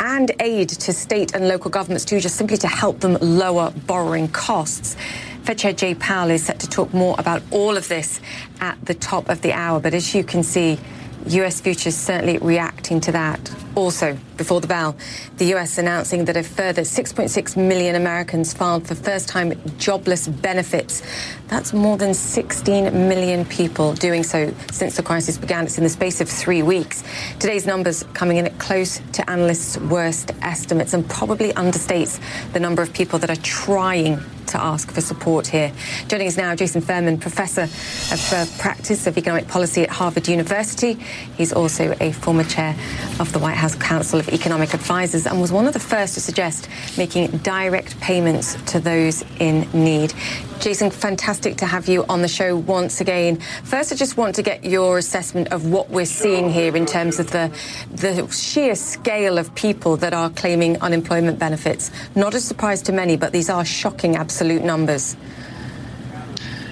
and 0.00 0.32
aid 0.40 0.70
to 0.70 0.94
state 0.94 1.34
and 1.34 1.46
local 1.46 1.70
governments 1.70 2.06
too, 2.06 2.20
just 2.20 2.36
simply 2.36 2.56
to 2.56 2.68
help 2.68 3.00
them 3.00 3.18
lower 3.20 3.70
borrowing 3.86 4.28
costs. 4.28 4.96
Fed 5.42 5.58
Chair 5.58 5.72
Jay 5.72 5.94
Powell 5.96 6.30
is 6.30 6.44
set 6.44 6.60
to 6.60 6.68
talk 6.68 6.94
more 6.94 7.16
about 7.18 7.42
all 7.50 7.76
of 7.76 7.88
this 7.88 8.20
at 8.60 8.78
the 8.84 8.94
top 8.94 9.28
of 9.28 9.42
the 9.42 9.52
hour. 9.52 9.80
But 9.80 9.92
as 9.92 10.14
you 10.14 10.22
can 10.22 10.44
see, 10.44 10.78
US 11.26 11.60
futures 11.60 11.96
certainly 11.96 12.38
reacting 12.38 13.00
to 13.00 13.12
that. 13.12 13.52
Also, 13.74 14.16
before 14.36 14.60
the 14.60 14.66
bell, 14.66 14.96
the 15.36 15.54
US 15.54 15.78
announcing 15.78 16.24
that 16.26 16.36
a 16.36 16.42
further 16.42 16.82
6.6 16.82 17.56
million 17.56 17.94
Americans 17.94 18.52
filed 18.52 18.86
for 18.86 18.94
first 18.94 19.28
time 19.28 19.52
jobless 19.78 20.28
benefits. 20.28 21.02
That's 21.48 21.72
more 21.72 21.96
than 21.96 22.14
16 22.14 23.08
million 23.08 23.44
people 23.44 23.94
doing 23.94 24.22
so 24.22 24.54
since 24.70 24.96
the 24.96 25.02
crisis 25.02 25.36
began. 25.36 25.64
It's 25.64 25.78
in 25.78 25.84
the 25.84 25.90
space 25.90 26.20
of 26.20 26.28
three 26.28 26.62
weeks. 26.62 27.04
Today's 27.38 27.66
numbers 27.66 28.04
coming 28.14 28.38
in 28.38 28.46
at 28.46 28.58
close 28.58 29.00
to 29.12 29.30
analysts' 29.30 29.78
worst 29.78 30.32
estimates 30.42 30.94
and 30.94 31.08
probably 31.08 31.52
understates 31.52 32.20
the 32.52 32.60
number 32.60 32.82
of 32.82 32.92
people 32.92 33.18
that 33.18 33.30
are 33.30 33.42
trying 33.42 34.20
to 34.52 34.62
ask 34.62 34.92
for 34.92 35.00
support 35.00 35.46
here. 35.46 35.72
Joining 36.08 36.28
us 36.28 36.36
now, 36.36 36.54
Jason 36.54 36.80
Furman, 36.80 37.18
Professor 37.18 37.62
of 37.62 38.32
uh, 38.32 38.46
Practice 38.58 39.06
of 39.06 39.16
Economic 39.16 39.48
Policy 39.48 39.82
at 39.82 39.90
Harvard 39.90 40.28
University. 40.28 40.94
He's 41.36 41.52
also 41.52 41.96
a 42.00 42.12
former 42.12 42.44
chair 42.44 42.76
of 43.18 43.32
the 43.32 43.38
White 43.38 43.56
House 43.56 43.74
Council 43.74 44.20
of 44.22 44.32
Economic 44.32 44.72
Advisers 44.72 45.26
and 45.26 45.40
was 45.40 45.50
one 45.50 45.66
of 45.66 45.72
the 45.72 45.80
first 45.80 46.14
to 46.14 46.20
suggest 46.20 46.68
making 46.96 47.26
direct 47.38 47.98
payments 48.00 48.54
to 48.72 48.78
those 48.78 49.24
in 49.40 49.68
need. 49.72 50.14
Jason, 50.60 50.90
fantastic 50.90 51.56
to 51.56 51.66
have 51.66 51.88
you 51.88 52.04
on 52.08 52.22
the 52.22 52.28
show 52.28 52.56
once 52.56 53.00
again. 53.00 53.40
First, 53.64 53.90
I 53.92 53.96
just 53.96 54.16
want 54.16 54.36
to 54.36 54.42
get 54.42 54.64
your 54.64 54.98
assessment 54.98 55.52
of 55.52 55.66
what 55.66 55.90
we're 55.90 56.04
seeing 56.04 56.48
here 56.50 56.76
in 56.76 56.86
terms 56.86 57.18
of 57.18 57.32
the, 57.32 57.50
the 57.90 58.30
sheer 58.30 58.76
scale 58.76 59.38
of 59.38 59.52
people 59.56 59.96
that 59.96 60.14
are 60.14 60.30
claiming 60.30 60.80
unemployment 60.80 61.40
benefits. 61.40 61.90
Not 62.14 62.34
a 62.34 62.40
surprise 62.40 62.80
to 62.82 62.92
many, 62.92 63.16
but 63.16 63.32
these 63.32 63.50
are 63.50 63.64
shocking 63.64 64.14
absolute 64.14 64.62
numbers. 64.62 65.16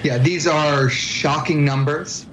Yeah, 0.05 0.19
these 0.19 0.47
are 0.47 0.89
shocking 0.89 1.65
numbers. 1.65 2.27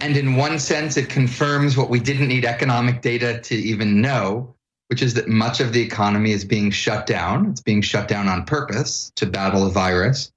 And 0.00 0.16
in 0.16 0.36
one 0.36 0.58
sense, 0.58 0.96
it 0.96 1.08
confirms 1.08 1.76
what 1.76 1.90
we 1.90 1.98
didn't 1.98 2.28
need 2.28 2.44
economic 2.44 3.02
data 3.02 3.40
to 3.40 3.54
even 3.54 4.00
know, 4.00 4.54
which 4.88 5.02
is 5.02 5.14
that 5.14 5.28
much 5.28 5.60
of 5.60 5.72
the 5.72 5.80
economy 5.80 6.32
is 6.32 6.44
being 6.44 6.70
shut 6.70 7.06
down. 7.06 7.50
It's 7.50 7.60
being 7.60 7.82
shut 7.82 8.08
down 8.08 8.28
on 8.28 8.44
purpose 8.44 9.10
to 9.16 9.26
battle 9.26 9.66
a 9.66 9.70
virus. 9.70 10.32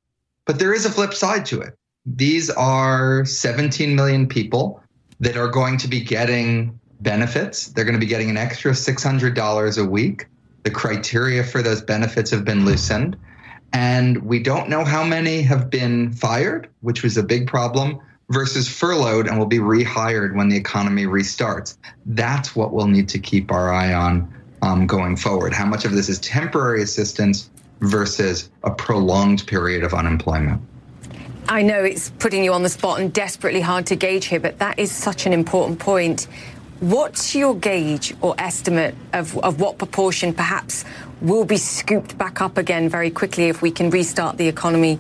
But 0.46 0.60
there 0.60 0.74
is 0.74 0.86
a 0.86 0.92
flip 0.92 1.14
side 1.14 1.46
to 1.48 1.62
it. 1.62 1.78
These 2.06 2.50
are 2.50 3.24
17 3.26 3.96
million 3.96 4.28
people 4.28 4.82
that 5.20 5.38
are 5.38 5.48
going 5.48 5.78
to 5.78 5.88
be 5.88 6.02
getting 6.02 6.80
benefits. 7.02 7.68
They're 7.68 7.86
going 7.86 7.94
to 7.94 8.00
be 8.00 8.08
getting 8.08 8.30
an 8.32 8.38
extra 8.38 8.72
$600 8.72 9.78
a 9.78 9.86
week. 9.86 10.26
The 10.64 10.72
criteria 10.72 11.44
for 11.44 11.62
those 11.62 11.82
benefits 11.82 12.32
have 12.32 12.44
been 12.44 12.66
loosened. 12.66 13.16
And 13.74 14.24
we 14.24 14.40
don't 14.40 14.70
know 14.70 14.84
how 14.84 15.04
many 15.04 15.44
have 15.44 15.70
been 15.70 16.12
fired, 16.12 16.70
which 16.82 17.04
was 17.04 17.18
a 17.18 17.24
big 17.24 17.48
problem, 17.48 18.00
versus 18.32 18.68
furloughed 18.68 19.28
and 19.28 19.38
will 19.38 19.46
be 19.46 19.60
rehired 19.60 20.36
when 20.36 20.50
the 20.50 20.58
economy 20.58 21.06
restarts. 21.06 21.78
That's 22.06 22.56
what 22.56 22.74
we'll 22.74 22.88
need 22.88 23.10
to 23.10 23.20
keep 23.20 23.52
our 23.52 23.72
eye 23.72 23.94
on 23.94 24.34
um, 24.62 24.88
going 24.88 25.16
forward. 25.16 25.54
How 25.54 25.66
much 25.66 25.86
of 25.86 25.92
this 25.92 26.10
is 26.10 26.20
temporary 26.20 26.82
assistance 26.82 27.50
versus 27.82 28.50
a 28.64 28.72
prolonged 28.72 29.46
period 29.48 29.84
of 29.84 29.94
unemployment. 29.94 30.62
I 31.50 31.64
know 31.64 31.84
it's 31.84 32.12
putting 32.12 32.44
you 32.44 32.54
on 32.54 32.64
the 32.64 32.70
spot 32.70 33.00
and 33.00 33.12
desperately 33.12 33.62
hard 33.62 33.88
to 33.88 33.96
gauge 33.96 34.26
here, 34.26 34.40
but 34.40 34.60
that 34.60 34.80
is 34.80 34.92
such 34.92 35.26
an 35.26 35.34
important 35.34 35.80
point. 35.80 36.28
What's 36.80 37.36
your 37.36 37.56
gauge 37.56 38.16
or 38.22 38.36
estimate 38.38 38.96
of, 39.14 39.38
of 39.40 39.60
what 39.60 39.78
proportion 39.78 40.34
perhaps 40.34 40.86
will 41.22 41.46
be 41.46 41.58
scooped 41.58 42.18
back 42.18 42.42
up 42.42 42.58
again 42.58 42.90
very 42.90 43.12
quickly 43.12 43.50
if 43.50 43.62
we 43.62 43.72
can 43.72 43.90
restart 43.90 44.38
the 44.38 44.48
economy 44.48 45.00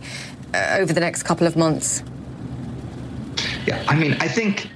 uh, 0.54 0.78
over 0.80 0.94
the 0.94 1.00
next 1.00 1.24
couple 1.24 1.48
of 1.48 1.56
months? 1.56 2.04
Yeah, 3.66 3.84
I 3.88 3.96
mean, 3.96 4.14
I 4.20 4.28
think 4.28 4.70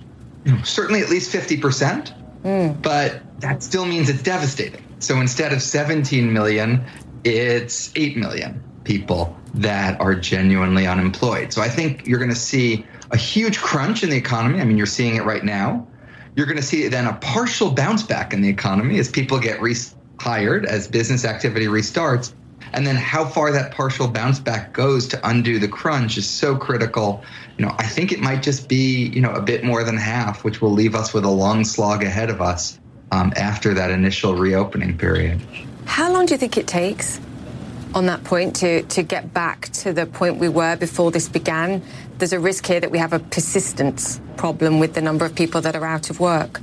you 0.46 0.54
know, 0.54 0.62
certainly 0.64 1.02
at 1.02 1.10
least 1.10 1.34
50%, 1.34 2.14
mm. 2.44 2.82
but 2.82 3.22
that 3.42 3.64
still 3.64 3.86
means 3.86 4.10
it's 4.10 4.22
devastating. 4.22 4.84
So 5.00 5.20
instead 5.20 5.54
of 5.54 5.62
17 5.62 6.32
million, 6.32 6.84
it's 7.24 7.92
8 7.96 8.18
million 8.18 8.64
people 8.84 9.36
that 9.56 10.00
are 10.00 10.16
genuinely 10.16 10.86
unemployed. 10.86 11.52
So 11.52 11.62
I 11.62 11.70
think 11.70 12.06
you're 12.06 12.20
going 12.20 12.30
to 12.30 12.36
see 12.36 12.86
a 13.12 13.18
huge 13.18 13.60
crunch 13.60 14.04
in 14.04 14.10
the 14.10 14.18
economy. 14.18 14.62
I 14.62 14.66
mean, 14.66 14.78
you're 14.78 14.86
seeing 14.86 15.16
it 15.16 15.24
right 15.24 15.44
now 15.44 15.88
you're 16.36 16.46
going 16.46 16.58
to 16.58 16.64
see 16.64 16.88
then 16.88 17.08
a 17.08 17.14
partial 17.14 17.72
bounce 17.72 18.04
back 18.04 18.34
in 18.34 18.42
the 18.42 18.50
economy 18.50 19.00
as 19.00 19.10
people 19.10 19.40
get 19.40 19.60
rehired, 19.60 20.66
as 20.66 20.88
business 20.88 21.26
activity 21.26 21.66
restarts. 21.66 22.34
And 22.76 22.86
then 22.86 22.98
how 22.98 23.24
far 23.24 23.54
that 23.54 23.72
partial 23.72 24.10
bounce 24.10 24.38
back 24.38 24.74
goes 24.74 25.08
to 25.08 25.28
undo 25.28 25.60
the 25.60 25.68
crunch 25.68 26.18
is 26.18 26.30
so 26.30 26.58
critical. 26.58 27.24
You 27.58 27.66
know, 27.66 27.74
I 27.80 27.88
think 27.88 28.12
it 28.12 28.20
might 28.20 28.44
just 28.44 28.68
be, 28.68 29.08
you 29.08 29.22
know, 29.22 29.32
a 29.32 29.42
bit 29.42 29.64
more 29.64 29.86
than 29.86 29.96
half, 29.96 30.44
which 30.44 30.62
will 30.62 30.72
leave 30.72 30.94
us 30.94 31.14
with 31.14 31.24
a 31.24 31.30
long 31.30 31.64
slog 31.64 32.04
ahead 32.04 32.30
of 32.30 32.42
us 32.42 32.78
um, 33.14 33.32
after 33.38 33.74
that 33.74 33.92
initial 33.92 34.36
reopening 34.36 34.98
period. 34.98 35.42
How 35.86 36.12
long 36.12 36.26
do 36.26 36.34
you 36.34 36.38
think 36.38 36.58
it 36.58 36.68
takes 36.68 37.22
on 37.94 38.08
that 38.08 38.26
point 38.26 38.58
to, 38.58 38.84
to 38.84 39.04
get 39.04 39.34
back 39.34 39.70
to 39.70 39.94
the 39.94 40.06
point 40.06 40.36
we 40.36 40.50
were 40.50 40.76
before 40.76 41.12
this 41.12 41.30
began? 41.30 41.82
There's 42.18 42.34
a 42.34 42.42
risk 42.42 42.66
here 42.66 42.82
that 42.82 42.92
we 42.92 42.98
have 42.98 43.14
a 43.14 43.20
persistence 43.20 44.20
problem 44.36 44.80
with 44.82 44.96
the 44.96 45.02
number 45.02 45.24
of 45.24 45.34
people 45.34 45.62
that 45.62 45.78
are 45.78 45.86
out 45.86 46.10
of 46.10 46.20
work. 46.20 46.60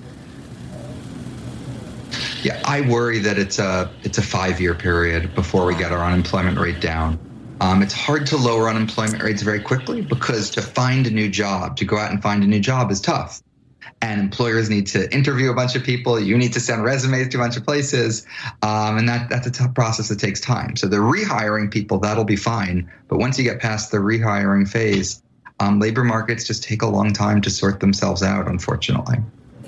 Yeah, 2.45 2.61
I 2.65 2.81
worry 2.81 3.21
that 3.21 3.39
it's 3.39 3.59
a 3.59 3.95
it's 4.03 4.19
a 4.19 4.23
five 4.23 4.61
year 4.61 4.75
period 4.75 5.35
before 5.35 5.67
we 5.67 5.75
get 5.75 5.93
our 5.93 6.05
unemployment 6.05 6.59
rate 6.59 6.81
down. 6.81 7.21
Um, 7.61 7.81
it's 7.83 7.95
hard 7.95 8.27
to 8.27 8.37
lower 8.37 8.69
unemployment 8.69 9.23
rates 9.23 9.43
very 9.43 9.61
quickly 9.61 10.03
because 10.03 10.51
to 10.51 10.63
find 10.63 11.07
a 11.07 11.11
new 11.11 11.29
job, 11.29 11.77
to 11.77 11.85
go 11.85 11.97
out 11.97 12.11
and 12.11 12.21
find 12.21 12.43
a 12.43 12.47
new 12.47 12.59
job, 12.59 12.91
is 12.91 13.01
tough 13.01 13.41
and 14.01 14.21
employers 14.21 14.69
need 14.69 14.87
to 14.89 15.13
interview 15.15 15.51
a 15.51 15.55
bunch 15.55 15.77
of 15.77 15.85
people. 15.85 16.19
You 16.19 16.37
need 16.37 16.53
to 16.55 16.61
send 16.61 16.85
resumes 16.85 17.29
to 17.29 17.39
a 17.39 17.41
bunch 17.41 17.57
of 17.57 17.65
places, 17.65 18.27
um, 18.63 18.99
and 18.99 19.09
that 19.09 19.29
that's 19.31 19.47
a 19.47 19.51
tough 19.51 19.75
process 19.75 20.09
that 20.09 20.19
takes 20.19 20.41
time. 20.41 20.77
So 20.77 20.89
the 20.89 20.97
rehiring 20.97 21.71
people 21.71 21.99
that'll 21.99 22.25
be 22.25 22.37
fine, 22.37 22.91
but 23.09 23.19
once 23.19 23.39
you 23.39 23.45
get 23.45 23.61
past 23.61 23.91
the 23.91 23.99
rehiring 23.99 24.69
phase, 24.69 25.23
um, 25.61 25.79
labor 25.79 26.05
markets 26.05 26.45
just 26.45 26.65
take 26.65 26.83
a 26.83 26.87
long 26.87 27.13
time 27.13 27.41
to 27.43 27.51
sort 27.51 27.81
themselves 27.81 28.23
out. 28.23 28.49
Unfortunately. 28.49 29.19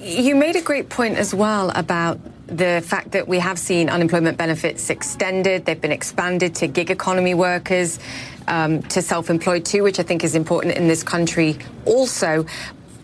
You 0.05 0.35
made 0.35 0.55
a 0.55 0.61
great 0.61 0.91
point 0.91 1.17
as 1.17 1.33
well 1.35 1.71
about 1.75 2.21
the 2.47 2.83
fact 2.85 3.13
that 3.13 3.27
we 3.27 3.39
have 3.39 3.59
seen 3.59 3.89
unemployment 3.89 4.37
benefits 4.37 4.91
extended. 4.91 5.65
They've 5.65 5.81
been 5.81 5.93
expanded 5.93 6.55
to 6.57 6.67
gig 6.67 6.91
economy 6.91 7.33
workers, 7.33 7.99
um, 8.47 8.83
to 8.83 9.01
self 9.01 9.31
employed 9.31 9.65
too, 9.65 9.83
which 9.83 9.99
I 9.99 10.03
think 10.03 10.23
is 10.23 10.35
important 10.35 10.75
in 10.75 10.89
this 10.89 11.03
country 11.03 11.57
also. 11.87 12.45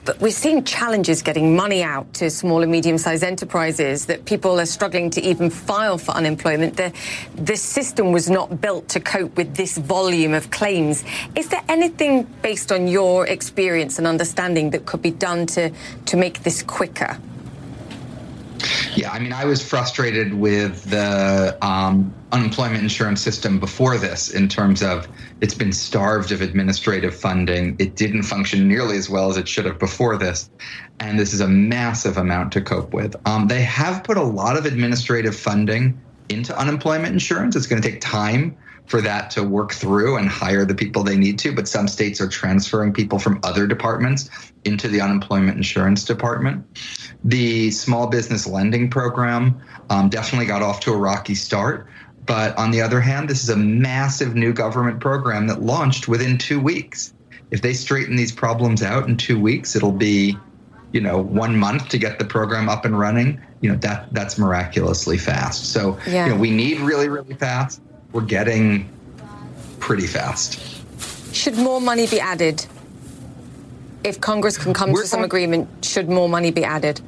But 0.05 0.21
we're 0.21 0.31
seeing 0.31 0.65
challenges 0.65 1.21
getting 1.21 1.55
money 1.55 1.83
out 1.83 2.13
to 2.15 2.31
small 2.31 2.63
and 2.63 2.73
medium 2.73 2.97
sized 2.97 3.23
enterprises 3.23 4.07
that 4.07 4.25
people 4.25 4.59
are 4.59 4.67
struggling 4.67 5.11
to 5.11 5.21
even 5.21 5.51
file 5.51 5.99
for 5.99 6.13
unemployment. 6.13 6.77
The, 6.77 6.93
the 7.35 7.57
system 7.57 8.11
was 8.11 8.31
not 8.31 8.61
built 8.61 8.89
to 8.91 9.01
cope 9.01 9.37
with 9.37 9.57
this 9.57 9.77
volume 9.77 10.33
of 10.33 10.51
claims. 10.51 11.05
Is 11.37 11.49
there 11.49 11.63
anything 11.69 12.23
based 12.41 12.73
on 12.73 12.89
your 12.89 13.27
experience 13.27 13.99
and 13.99 14.07
understanding 14.07 14.71
that 14.71 14.87
could 14.87 15.03
be 15.03 15.11
done 15.11 15.47
to, 15.47 15.71
to 16.07 16.17
make 16.17 16.43
this 16.45 16.63
quicker? 16.63 17.19
Yeah, 19.01 19.13
I 19.13 19.19
mean, 19.19 19.33
I 19.33 19.47
was 19.47 19.67
frustrated 19.67 20.35
with 20.35 20.85
the 20.91 21.57
um, 21.63 22.15
unemployment 22.33 22.83
insurance 22.83 23.23
system 23.23 23.59
before 23.59 23.97
this 23.97 24.29
in 24.29 24.47
terms 24.47 24.83
of 24.83 25.09
it's 25.41 25.55
been 25.55 25.73
starved 25.73 26.33
of 26.33 26.43
administrative 26.43 27.19
funding. 27.19 27.77
It 27.79 27.97
didn't 27.97 28.25
function 28.25 28.69
nearly 28.69 28.99
as 28.99 29.09
well 29.09 29.31
as 29.31 29.39
it 29.39 29.49
should 29.49 29.65
have 29.65 29.79
before 29.79 30.19
this. 30.19 30.51
And 30.99 31.19
this 31.19 31.33
is 31.33 31.41
a 31.41 31.49
massive 31.49 32.19
amount 32.19 32.53
to 32.53 32.61
cope 32.61 32.93
with. 32.93 33.17
Um, 33.27 33.49
they 33.49 33.63
have 33.63 34.05
put 34.05 34.19
a 34.19 34.23
lot 34.23 34.59
of 34.59 34.67
administrative 34.67 35.35
funding 35.35 35.99
into 36.29 36.55
unemployment 36.55 37.15
insurance. 37.15 37.57
It's 37.57 37.67
going 37.67 37.81
to 37.81 37.91
take 37.91 38.03
time 38.03 38.55
for 38.91 39.01
that 39.01 39.31
to 39.31 39.45
work 39.45 39.73
through 39.73 40.17
and 40.17 40.29
hire 40.29 40.65
the 40.65 40.75
people 40.75 41.05
they 41.05 41.17
need 41.17 41.39
to. 41.39 41.55
But 41.55 41.69
some 41.69 41.87
states 41.87 42.21
are 42.21 42.27
transferring 42.27 42.93
people 42.93 43.21
from 43.21 43.39
other 43.45 43.69
departments 43.69 44.29
into 44.65 44.89
the 44.89 45.01
unemployment 45.01 45.57
insurance 45.57 46.05
department. 46.05 46.67
The 47.23 47.71
small 47.71 48.09
business 48.09 48.49
lending 48.49 48.91
program 48.91 49.63
um, 49.91 50.09
definitely 50.09 50.47
got 50.47 50.63
off 50.63 50.81
to 50.81 50.93
a 50.93 50.97
rocky 50.97 51.37
start. 51.37 51.87
But 52.27 52.59
on 52.59 52.73
the 52.73 52.83
other 52.83 53.01
hand, 53.01 53.31
this 53.31 53.45
is 53.45 53.49
a 53.49 53.57
massive 53.57 54.35
new 54.35 54.53
government 54.53 54.99
program 54.99 55.47
that 55.47 55.63
launched 55.63 56.09
within 56.09 56.37
two 56.37 56.59
weeks. 56.59 57.15
If 57.53 57.63
they 57.63 57.75
straighten 57.75 58.17
these 58.17 58.33
problems 58.33 58.83
out 58.83 59.09
in 59.09 59.17
two 59.17 59.41
weeks, 59.41 59.77
it'll 59.77 59.93
be 59.93 60.37
you 60.91 61.01
know 61.01 61.23
one 61.23 61.57
month 61.57 61.89
to 61.91 61.99
get 61.99 62.19
the 62.19 62.25
program 62.25 62.69
up 62.69 62.85
and 62.85 62.99
running 62.99 63.41
you 63.61 63.71
know 63.71 63.77
that 63.77 64.13
that's 64.13 64.37
miraculously 64.39 65.17
fast 65.17 65.67
so 65.67 65.97
yeah. 66.09 66.27
you 66.27 66.33
know 66.33 66.37
we 66.37 66.51
need 66.51 66.81
really 66.81 67.09
really 67.09 67.35
fast 67.35 67.81
we're 68.13 68.23
getting 68.23 68.89
pretty 69.79 70.07
fast. 70.07 70.61
Should 71.35 71.57
more 71.57 71.81
money 71.81 72.07
be 72.07 72.21
added? 72.21 72.65
If 74.03 74.21
Congress 74.21 74.57
can 74.57 74.73
come 74.73 74.93
we're 74.93 75.03
to 75.03 75.09
some 75.09 75.23
agreement, 75.23 75.69
should 75.85 76.09
more 76.09 76.29
money 76.29 76.51
be 76.51 76.65
added? 76.65 77.01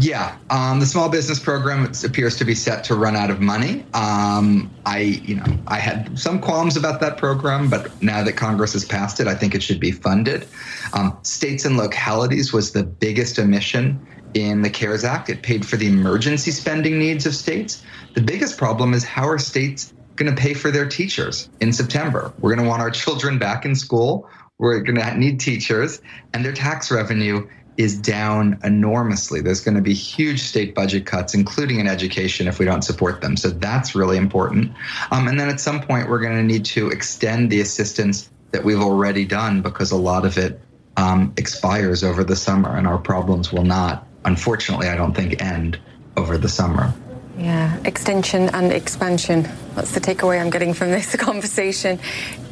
Yeah, 0.00 0.36
um, 0.50 0.78
the 0.78 0.86
small 0.86 1.08
business 1.08 1.40
program 1.40 1.90
appears 2.04 2.36
to 2.36 2.44
be 2.44 2.54
set 2.54 2.84
to 2.84 2.94
run 2.94 3.16
out 3.16 3.30
of 3.30 3.40
money. 3.40 3.84
Um, 3.94 4.70
I, 4.86 4.98
you 5.00 5.34
know, 5.34 5.58
I 5.66 5.80
had 5.80 6.16
some 6.16 6.40
qualms 6.40 6.76
about 6.76 7.00
that 7.00 7.16
program, 7.16 7.68
but 7.68 8.00
now 8.00 8.22
that 8.22 8.34
Congress 8.34 8.74
has 8.74 8.84
passed 8.84 9.18
it, 9.18 9.26
I 9.26 9.34
think 9.34 9.56
it 9.56 9.62
should 9.62 9.80
be 9.80 9.90
funded. 9.90 10.46
Um, 10.92 11.18
states 11.22 11.64
and 11.64 11.76
localities 11.76 12.52
was 12.52 12.70
the 12.70 12.84
biggest 12.84 13.40
omission 13.40 14.06
in 14.34 14.62
the 14.62 14.70
CARES 14.70 15.02
Act. 15.02 15.30
It 15.30 15.42
paid 15.42 15.66
for 15.66 15.76
the 15.76 15.88
emergency 15.88 16.52
spending 16.52 17.00
needs 17.00 17.26
of 17.26 17.34
states. 17.34 17.82
The 18.14 18.22
biggest 18.22 18.56
problem 18.56 18.94
is 18.94 19.02
how 19.02 19.26
are 19.26 19.38
states 19.38 19.92
going 20.14 20.32
to 20.32 20.40
pay 20.40 20.54
for 20.54 20.70
their 20.70 20.88
teachers 20.88 21.50
in 21.60 21.72
September? 21.72 22.32
We're 22.38 22.54
going 22.54 22.64
to 22.64 22.70
want 22.70 22.82
our 22.82 22.90
children 22.92 23.36
back 23.40 23.64
in 23.64 23.74
school. 23.74 24.30
We're 24.58 24.80
going 24.80 24.96
to 24.96 25.18
need 25.18 25.40
teachers, 25.40 26.00
and 26.32 26.44
their 26.44 26.52
tax 26.52 26.90
revenue 26.90 27.48
is 27.78 27.96
down 27.96 28.58
enormously. 28.64 29.40
There's 29.40 29.60
going 29.60 29.76
to 29.76 29.80
be 29.80 29.94
huge 29.94 30.42
state 30.42 30.74
budget 30.74 31.06
cuts, 31.06 31.32
including 31.32 31.80
in 31.80 31.86
education, 31.86 32.46
if 32.46 32.58
we 32.58 32.66
don't 32.66 32.82
support 32.82 33.22
them. 33.22 33.36
So 33.36 33.48
that's 33.48 33.94
really 33.94 34.18
important. 34.18 34.72
Um, 35.10 35.28
and 35.28 35.40
then 35.40 35.48
at 35.48 35.60
some 35.60 35.80
point, 35.80 36.10
we're 36.10 36.20
going 36.20 36.36
to 36.36 36.42
need 36.42 36.66
to 36.66 36.90
extend 36.90 37.50
the 37.50 37.60
assistance 37.60 38.28
that 38.50 38.64
we've 38.64 38.80
already 38.80 39.24
done 39.24 39.62
because 39.62 39.92
a 39.92 39.96
lot 39.96 40.26
of 40.26 40.36
it 40.36 40.60
um, 40.98 41.32
expires 41.36 42.04
over 42.04 42.22
the 42.24 42.36
summer, 42.36 42.76
and 42.76 42.86
our 42.86 42.98
problems 42.98 43.52
will 43.52 43.64
not 43.64 44.04
unfortunately, 44.24 44.88
I 44.88 44.96
don't 44.96 45.14
think 45.14 45.42
end 45.42 45.78
over 46.16 46.38
the 46.38 46.48
summer. 46.48 46.92
Yeah, 47.36 47.78
extension 47.84 48.48
and 48.50 48.72
expansion. 48.72 49.48
That's 49.74 49.92
the 49.92 50.00
takeaway 50.00 50.40
I'm 50.40 50.50
getting 50.50 50.74
from 50.74 50.90
this 50.90 51.14
conversation. 51.28 51.98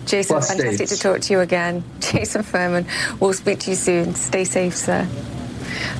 Jason, 0.07 0.35
Plus 0.35 0.49
fantastic 0.49 0.89
states. 0.89 0.97
to 0.97 0.99
talk 1.03 1.21
to 1.21 1.33
you 1.33 1.41
again. 1.41 1.85
Jason 2.01 2.43
Furman, 2.43 2.87
we'll 3.21 3.33
speak 3.33 3.59
to 3.61 3.71
you 3.71 3.77
soon. 3.77 4.15
Stay 4.15 4.45
safe, 4.45 4.77
sir. 4.77 5.07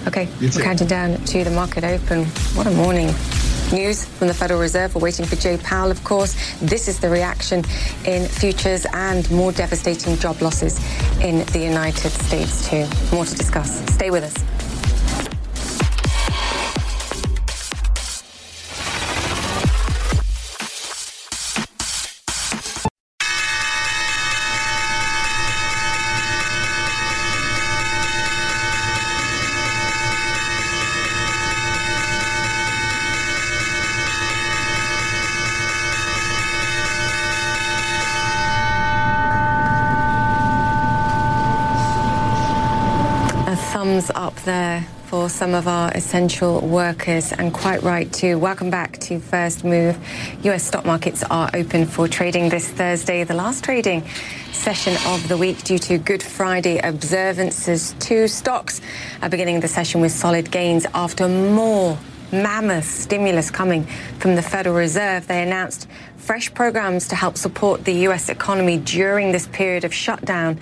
Okay, 0.07 0.29
we're 0.41 0.51
counting 0.63 0.87
down 0.87 1.17
to 1.25 1.45
the 1.45 1.51
market 1.51 1.85
open. 1.85 2.25
What 2.55 2.67
a 2.67 2.71
morning. 2.71 3.13
News 3.73 4.05
from 4.05 4.29
the 4.29 4.35
Federal 4.35 4.61
Reserve. 4.61 4.95
We're 4.95 5.01
waiting 5.03 5.27
for 5.27 5.35
Jay 5.35 5.57
Powell, 5.59 5.91
of 5.91 6.03
course. 6.05 6.35
This 6.61 6.87
is 6.87 7.01
the 7.01 7.11
reaction 7.11 7.65
in 8.05 8.27
futures 8.29 8.87
and 8.93 9.29
more 9.33 9.51
devastating 9.51 10.17
job 10.19 10.41
losses 10.41 10.79
in 11.21 11.45
the 11.47 11.59
United 11.59 12.11
States, 12.11 12.69
too. 12.71 12.87
More 13.13 13.25
to 13.25 13.35
discuss. 13.37 13.81
Stay 13.93 14.11
with 14.13 14.23
us. 14.23 14.35
Thumbs 43.77 44.11
up 44.15 44.35
there 44.45 44.81
for 45.05 45.29
some 45.29 45.53
of 45.53 45.69
our 45.69 45.91
essential 45.93 46.67
workers, 46.67 47.31
and 47.31 47.53
quite 47.53 47.83
right 47.83 48.11
too. 48.11 48.39
Welcome 48.39 48.71
back 48.71 48.99
to 49.01 49.21
First 49.21 49.65
Move. 49.65 49.99
US 50.45 50.65
stock 50.65 50.87
markets 50.87 51.23
are 51.25 51.51
open 51.53 51.85
for 51.85 52.09
trading 52.09 52.49
this 52.49 52.67
Thursday, 52.67 53.23
the 53.23 53.35
last 53.35 53.65
trading 53.65 54.03
session 54.51 54.97
of 55.09 55.29
the 55.29 55.37
week 55.37 55.63
due 55.63 55.79
to 55.81 55.99
Good 55.99 56.23
Friday 56.23 56.79
observances. 56.79 57.95
Two 57.99 58.29
stocks 58.29 58.81
are 59.21 59.29
beginning 59.29 59.61
the 59.61 59.69
session 59.69 60.01
with 60.01 60.13
solid 60.13 60.51
gains 60.51 60.87
after 60.95 61.29
more 61.29 61.99
mammoth 62.33 62.87
stimulus 62.87 63.51
coming 63.51 63.85
from 64.21 64.37
the 64.37 64.43
Federal 64.43 64.75
Reserve. 64.75 65.27
They 65.27 65.43
announced 65.43 65.87
fresh 66.17 66.53
programs 66.53 67.09
to 67.09 67.17
help 67.17 67.37
support 67.37 67.85
the 67.85 67.93
U.S. 68.09 68.29
economy 68.29 68.79
during 68.79 69.33
this 69.33 69.47
period 69.49 69.85
of 69.85 69.95
shutdown, 69.95 70.59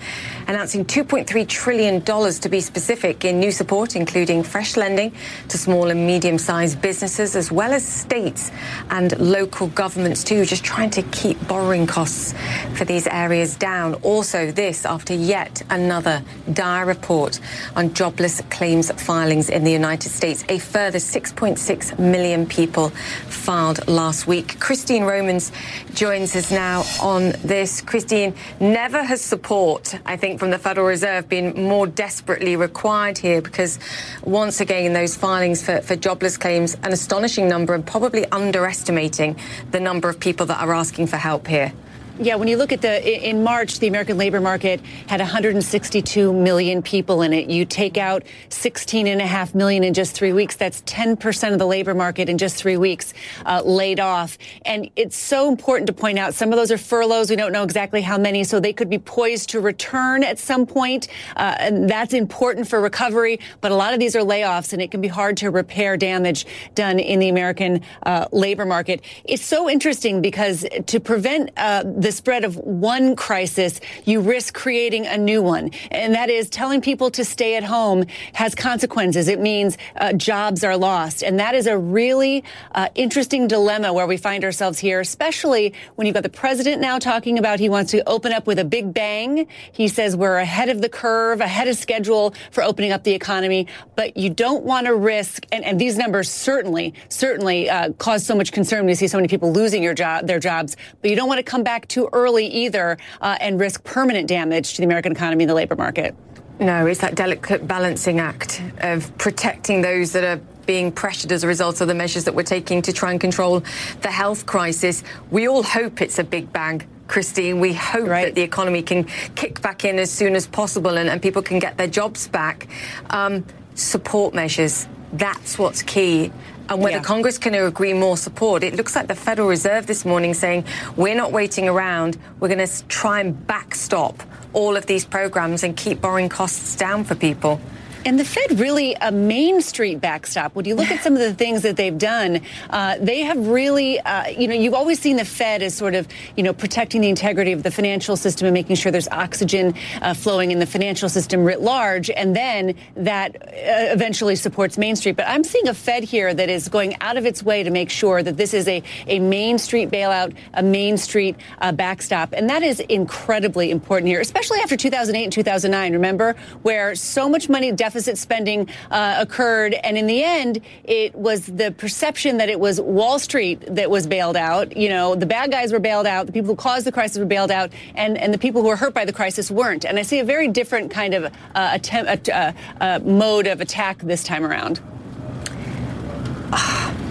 announcing 0.47 0.85
$2.3 0.85 1.47
trillion 1.47 2.01
to 2.01 2.49
be 2.49 2.59
specific 2.59 3.25
in 3.25 3.39
new 3.39 3.51
support, 3.51 3.95
including 3.95 4.43
fresh 4.43 4.77
lending 4.77 5.13
to 5.49 5.57
small 5.57 5.89
and 5.89 6.05
medium 6.05 6.37
sized 6.37 6.81
businesses, 6.81 7.35
as 7.35 7.51
well 7.51 7.73
as 7.73 7.85
states 7.85 8.51
and 8.89 9.17
local 9.19 9.67
governments, 9.67 10.23
too, 10.23 10.45
just 10.45 10.63
trying 10.63 10.89
to 10.89 11.01
keep 11.03 11.47
borrowing 11.47 11.87
costs 11.87 12.33
for 12.75 12.85
these 12.85 13.07
areas 13.07 13.55
down. 13.55 13.95
Also, 13.95 14.51
this 14.51 14.85
after 14.85 15.13
yet 15.13 15.61
another 15.69 16.21
dire 16.53 16.85
report 16.85 17.39
on 17.75 17.93
jobless 17.93 18.41
claims 18.49 18.91
filings 18.91 19.49
in 19.49 19.63
the 19.63 19.71
United 19.71 20.09
States. 20.09 20.43
A 20.49 20.59
further 20.59 20.99
6.6 20.99 21.97
million 21.99 22.45
people 22.45 22.89
filed 22.89 23.87
last 23.87 24.27
week. 24.27 24.59
Christine 24.59 25.03
Romans 25.03 25.44
joins 25.93 26.35
us 26.35 26.51
now 26.51 26.83
on 27.01 27.33
this. 27.43 27.81
Christine, 27.81 28.33
never 28.59 29.03
has 29.03 29.21
support, 29.21 29.97
I 30.05 30.17
think, 30.17 30.39
from 30.39 30.51
the 30.51 30.59
Federal 30.59 30.87
Reserve 30.87 31.27
been 31.29 31.53
more 31.53 31.87
desperately 31.87 32.55
required 32.55 33.17
here 33.17 33.41
because 33.41 33.79
once 34.23 34.61
again, 34.61 34.93
those 34.93 35.15
filings 35.15 35.63
for, 35.63 35.81
for 35.81 35.95
jobless 35.95 36.37
claims, 36.37 36.75
an 36.83 36.91
astonishing 36.91 37.47
number 37.47 37.73
and 37.73 37.85
probably 37.85 38.25
underestimating 38.31 39.35
the 39.71 39.79
number 39.79 40.09
of 40.09 40.19
people 40.19 40.45
that 40.45 40.61
are 40.61 40.73
asking 40.73 41.07
for 41.07 41.17
help 41.17 41.47
here. 41.47 41.73
Yeah, 42.17 42.35
when 42.35 42.47
you 42.47 42.55
look 42.55 42.71
at 42.71 42.81
the 42.81 43.27
in 43.29 43.43
March, 43.43 43.79
the 43.79 43.87
American 43.87 44.17
labor 44.17 44.39
market 44.39 44.79
had 45.07 45.19
162 45.19 46.31
million 46.31 46.81
people 46.81 47.23
in 47.23 47.33
it. 47.33 47.49
You 47.49 47.65
take 47.65 47.97
out 47.97 48.23
16 48.47 49.07
and 49.07 49.19
a 49.19 49.27
half 49.27 49.53
million 49.53 49.83
in 49.83 49.93
just 49.93 50.15
three 50.15 50.31
weeks. 50.31 50.55
That's 50.55 50.81
10% 50.83 51.51
of 51.51 51.59
the 51.59 51.65
labor 51.65 51.93
market 51.93 52.29
in 52.29 52.37
just 52.37 52.55
three 52.55 52.77
weeks 52.77 53.13
uh, 53.45 53.63
laid 53.65 53.99
off. 53.99 54.37
And 54.65 54.89
it's 54.95 55.17
so 55.17 55.49
important 55.49 55.87
to 55.87 55.93
point 55.93 56.17
out 56.17 56.33
some 56.33 56.53
of 56.53 56.55
those 56.55 56.71
are 56.71 56.77
furloughs. 56.77 57.29
We 57.29 57.35
don't 57.35 57.51
know 57.51 57.63
exactly 57.63 58.01
how 58.01 58.17
many, 58.17 58.45
so 58.45 58.61
they 58.61 58.71
could 58.71 58.89
be 58.89 58.99
poised 58.99 59.49
to 59.49 59.59
return 59.59 60.23
at 60.23 60.39
some 60.39 60.65
point. 60.65 61.09
Uh, 61.35 61.57
and 61.59 61.89
that's 61.89 62.13
important 62.13 62.69
for 62.69 62.79
recovery. 62.79 63.41
But 63.59 63.73
a 63.73 63.75
lot 63.75 63.93
of 63.93 63.99
these 63.99 64.15
are 64.15 64.21
layoffs, 64.21 64.71
and 64.71 64.81
it 64.81 64.89
can 64.89 65.01
be 65.01 65.09
hard 65.09 65.35
to 65.37 65.49
repair 65.51 65.97
damage 65.97 66.45
done 66.75 66.97
in 66.97 67.19
the 67.19 67.27
American 67.27 67.81
uh, 68.03 68.29
labor 68.31 68.65
market. 68.65 69.01
It's 69.25 69.45
so 69.45 69.69
interesting 69.69 70.21
because 70.21 70.65
to 70.85 71.01
prevent 71.01 71.49
uh, 71.57 71.83
the 72.05 72.11
spread 72.11 72.43
of 72.43 72.55
one 72.57 73.15
crisis, 73.15 73.81
you 74.03 74.21
risk 74.21 74.53
creating 74.53 75.07
a 75.07 75.17
new 75.17 75.41
one. 75.41 75.71
And 75.89 76.13
that 76.13 76.29
is 76.29 76.51
telling 76.51 76.79
people 76.79 77.09
to 77.09 77.25
stay 77.25 77.55
at 77.55 77.63
home 77.63 78.05
has 78.33 78.53
consequences. 78.53 79.27
It 79.27 79.39
means 79.39 79.75
uh, 79.95 80.13
jobs 80.13 80.63
are 80.63 80.77
lost. 80.77 81.23
And 81.23 81.39
that 81.39 81.55
is 81.55 81.65
a 81.65 81.75
really 81.75 82.43
uh, 82.75 82.89
interesting 82.93 83.47
dilemma 83.47 83.91
where 83.91 84.05
we 84.05 84.17
find 84.17 84.43
ourselves 84.43 84.77
here, 84.77 84.99
especially 84.99 85.73
when 85.95 86.05
you've 86.05 86.13
got 86.13 86.21
the 86.21 86.29
president 86.29 86.79
now 86.79 86.99
talking 86.99 87.39
about 87.39 87.59
he 87.59 87.69
wants 87.69 87.89
to 87.93 88.07
open 88.07 88.31
up 88.31 88.45
with 88.45 88.59
a 88.59 88.65
big 88.65 88.93
bang. 88.93 89.47
He 89.71 89.87
says 89.87 90.15
we're 90.15 90.37
ahead 90.37 90.69
of 90.69 90.83
the 90.83 90.89
curve, 90.89 91.41
ahead 91.41 91.67
of 91.67 91.75
schedule 91.75 92.35
for 92.51 92.63
opening 92.63 92.91
up 92.91 93.03
the 93.03 93.13
economy, 93.13 93.65
but 93.95 94.15
you 94.15 94.29
don't 94.29 94.63
want 94.63 94.85
to 94.85 94.93
risk, 94.93 95.47
and, 95.51 95.65
and 95.65 95.81
these 95.81 95.97
numbers 95.97 96.29
certainly, 96.29 96.93
certainly 97.09 97.67
uh, 97.67 97.93
cause 97.93 98.23
so 98.23 98.35
much 98.35 98.51
concern 98.51 98.81
when 98.81 98.89
you 98.89 98.95
see 98.95 99.07
so 99.07 99.17
many 99.17 99.27
people 99.27 99.51
losing 99.51 99.81
your 99.81 99.95
job, 99.95 100.27
their 100.27 100.39
jobs, 100.39 100.77
but 101.01 101.09
you 101.09 101.15
don't 101.15 101.27
want 101.27 101.39
to 101.39 101.43
come 101.43 101.63
back 101.63 101.87
too 101.95 102.09
early 102.11 102.45
either 102.47 102.97
uh, 103.21 103.37
and 103.39 103.57
risk 103.57 103.81
permanent 103.85 104.27
damage 104.27 104.73
to 104.73 104.81
the 104.81 104.83
American 104.83 105.13
economy 105.13 105.45
and 105.45 105.49
the 105.49 105.53
labor 105.53 105.77
market. 105.77 106.13
No, 106.59 106.85
it's 106.87 106.99
that 106.99 107.15
delicate 107.15 107.65
balancing 107.65 108.19
act 108.19 108.61
of 108.79 109.17
protecting 109.17 109.81
those 109.81 110.11
that 110.11 110.25
are 110.25 110.41
being 110.65 110.91
pressured 110.91 111.31
as 111.31 111.45
a 111.45 111.47
result 111.47 111.79
of 111.79 111.87
the 111.87 111.93
measures 111.93 112.25
that 112.25 112.35
we're 112.35 112.43
taking 112.43 112.81
to 112.81 112.91
try 112.91 113.11
and 113.11 113.21
control 113.21 113.63
the 114.01 114.11
health 114.11 114.45
crisis. 114.45 115.03
We 115.31 115.47
all 115.47 115.63
hope 115.63 116.01
it's 116.01 116.19
a 116.19 116.23
big 116.25 116.51
bang. 116.51 116.85
Christine, 117.07 117.59
we 117.61 117.71
hope 117.71 118.07
right. 118.07 118.25
that 118.25 118.35
the 118.35 118.41
economy 118.41 118.81
can 118.81 119.05
kick 119.35 119.61
back 119.61 119.85
in 119.85 119.97
as 119.99 120.11
soon 120.11 120.35
as 120.35 120.47
possible 120.47 120.97
and, 120.97 121.07
and 121.07 121.21
people 121.21 121.43
can 121.43 121.59
get 121.59 121.77
their 121.77 121.87
jobs 121.87 122.27
back. 122.27 122.67
Um, 123.11 123.45
support 123.75 124.33
measures, 124.33 124.87
that's 125.13 125.57
what's 125.57 125.81
key 125.81 126.31
and 126.69 126.81
whether 126.81 126.97
yeah. 126.97 127.03
Congress 127.03 127.37
can 127.37 127.53
agree 127.55 127.93
more 127.93 128.17
support. 128.17 128.63
It 128.63 128.75
looks 128.75 128.95
like 128.95 129.07
the 129.07 129.15
Federal 129.15 129.47
Reserve 129.47 129.87
this 129.87 130.05
morning 130.05 130.33
saying 130.33 130.65
we're 130.95 131.15
not 131.15 131.31
waiting 131.31 131.69
around. 131.69 132.17
We're 132.39 132.47
going 132.47 132.65
to 132.65 132.87
try 132.87 133.19
and 133.19 133.45
backstop 133.47 134.23
all 134.53 134.75
of 134.75 134.85
these 134.85 135.05
programs 135.05 135.63
and 135.63 135.75
keep 135.75 136.01
borrowing 136.01 136.29
costs 136.29 136.75
down 136.75 137.03
for 137.03 137.15
people. 137.15 137.59
And 138.05 138.19
the 138.19 138.25
Fed 138.25 138.59
really 138.59 138.95
a 139.01 139.11
Main 139.11 139.61
Street 139.61 139.99
backstop. 139.99 140.53
When 140.53 140.65
you 140.65 140.75
look 140.75 140.91
at 140.91 141.01
some 141.01 141.13
of 141.13 141.19
the 141.19 141.33
things 141.33 141.63
that 141.63 141.75
they've 141.75 141.97
done, 141.97 142.41
uh, 142.69 142.97
they 142.99 143.21
have 143.21 143.47
really, 143.47 143.99
uh, 143.99 144.27
you 144.27 144.47
know, 144.47 144.53
you've 144.53 144.75
always 144.75 144.99
seen 144.99 145.17
the 145.17 145.25
Fed 145.25 145.63
as 145.63 145.73
sort 145.73 145.95
of, 145.95 146.07
you 146.37 146.43
know, 146.43 146.53
protecting 146.53 147.01
the 147.01 147.09
integrity 147.09 147.51
of 147.51 147.63
the 147.63 147.71
financial 147.71 148.15
system 148.15 148.45
and 148.45 148.53
making 148.53 148.75
sure 148.75 148.91
there's 148.91 149.07
oxygen 149.07 149.73
uh, 150.03 150.13
flowing 150.13 150.51
in 150.51 150.59
the 150.59 150.67
financial 150.67 151.09
system 151.09 151.43
writ 151.43 151.61
large, 151.61 152.11
and 152.11 152.35
then 152.35 152.75
that 152.95 153.35
uh, 153.41 153.49
eventually 153.91 154.35
supports 154.35 154.77
Main 154.77 154.95
Street. 154.95 155.15
But 155.15 155.27
I'm 155.27 155.43
seeing 155.43 155.67
a 155.67 155.73
Fed 155.73 156.03
here 156.03 156.31
that 156.31 156.47
is 156.47 156.69
going 156.69 156.95
out 157.01 157.17
of 157.17 157.25
its 157.25 157.41
way 157.41 157.63
to 157.63 157.71
make 157.71 157.89
sure 157.89 158.21
that 158.21 158.37
this 158.37 158.53
is 158.53 158.67
a, 158.67 158.83
a 159.07 159.17
Main 159.17 159.57
Street 159.57 159.89
bailout, 159.89 160.35
a 160.53 160.61
Main 160.61 160.97
Street 160.97 161.37
uh, 161.57 161.71
backstop, 161.71 162.33
and 162.33 162.51
that 162.51 162.61
is 162.61 162.81
incredibly 162.81 163.71
important 163.71 164.09
here, 164.09 164.21
especially 164.21 164.59
after 164.59 164.77
2008 164.77 165.23
and 165.23 165.33
2009. 165.33 165.93
Remember, 165.93 166.35
where 166.61 166.93
so 166.93 167.27
much 167.27 167.49
money 167.49 167.71
deficit 167.71 167.94
deficit 167.95 168.17
spending 168.17 168.67
uh, 168.91 169.15
occurred. 169.19 169.73
And 169.73 169.97
in 169.97 170.05
the 170.05 170.21
end, 170.21 170.59
it 170.83 171.15
was 171.15 171.45
the 171.45 171.71
perception 171.71 172.37
that 172.37 172.49
it 172.49 172.59
was 172.59 172.81
Wall 172.81 173.19
Street 173.19 173.63
that 173.73 173.89
was 173.89 174.05
bailed 174.05 174.35
out. 174.35 174.75
You 174.75 174.89
know, 174.89 175.15
the 175.15 175.25
bad 175.25 175.49
guys 175.49 175.71
were 175.71 175.79
bailed 175.79 176.05
out, 176.05 176.25
the 176.25 176.33
people 176.33 176.49
who 176.49 176.57
caused 176.57 176.85
the 176.85 176.91
crisis 176.91 177.17
were 177.17 177.25
bailed 177.25 177.51
out, 177.51 177.71
and, 177.95 178.17
and 178.17 178.33
the 178.33 178.37
people 178.37 178.61
who 178.61 178.67
were 178.67 178.75
hurt 178.75 178.93
by 178.93 179.05
the 179.05 179.13
crisis 179.13 179.49
weren't. 179.49 179.85
And 179.85 179.97
I 179.97 180.01
see 180.01 180.19
a 180.19 180.25
very 180.25 180.49
different 180.49 180.91
kind 180.91 181.13
of 181.13 181.33
uh, 181.55 181.69
attempt, 181.71 182.27
uh, 182.27 182.51
uh 182.81 182.99
mode 183.03 183.47
of 183.47 183.61
attack 183.61 183.99
this 183.99 184.23
time 184.23 184.43
around. 184.43 184.81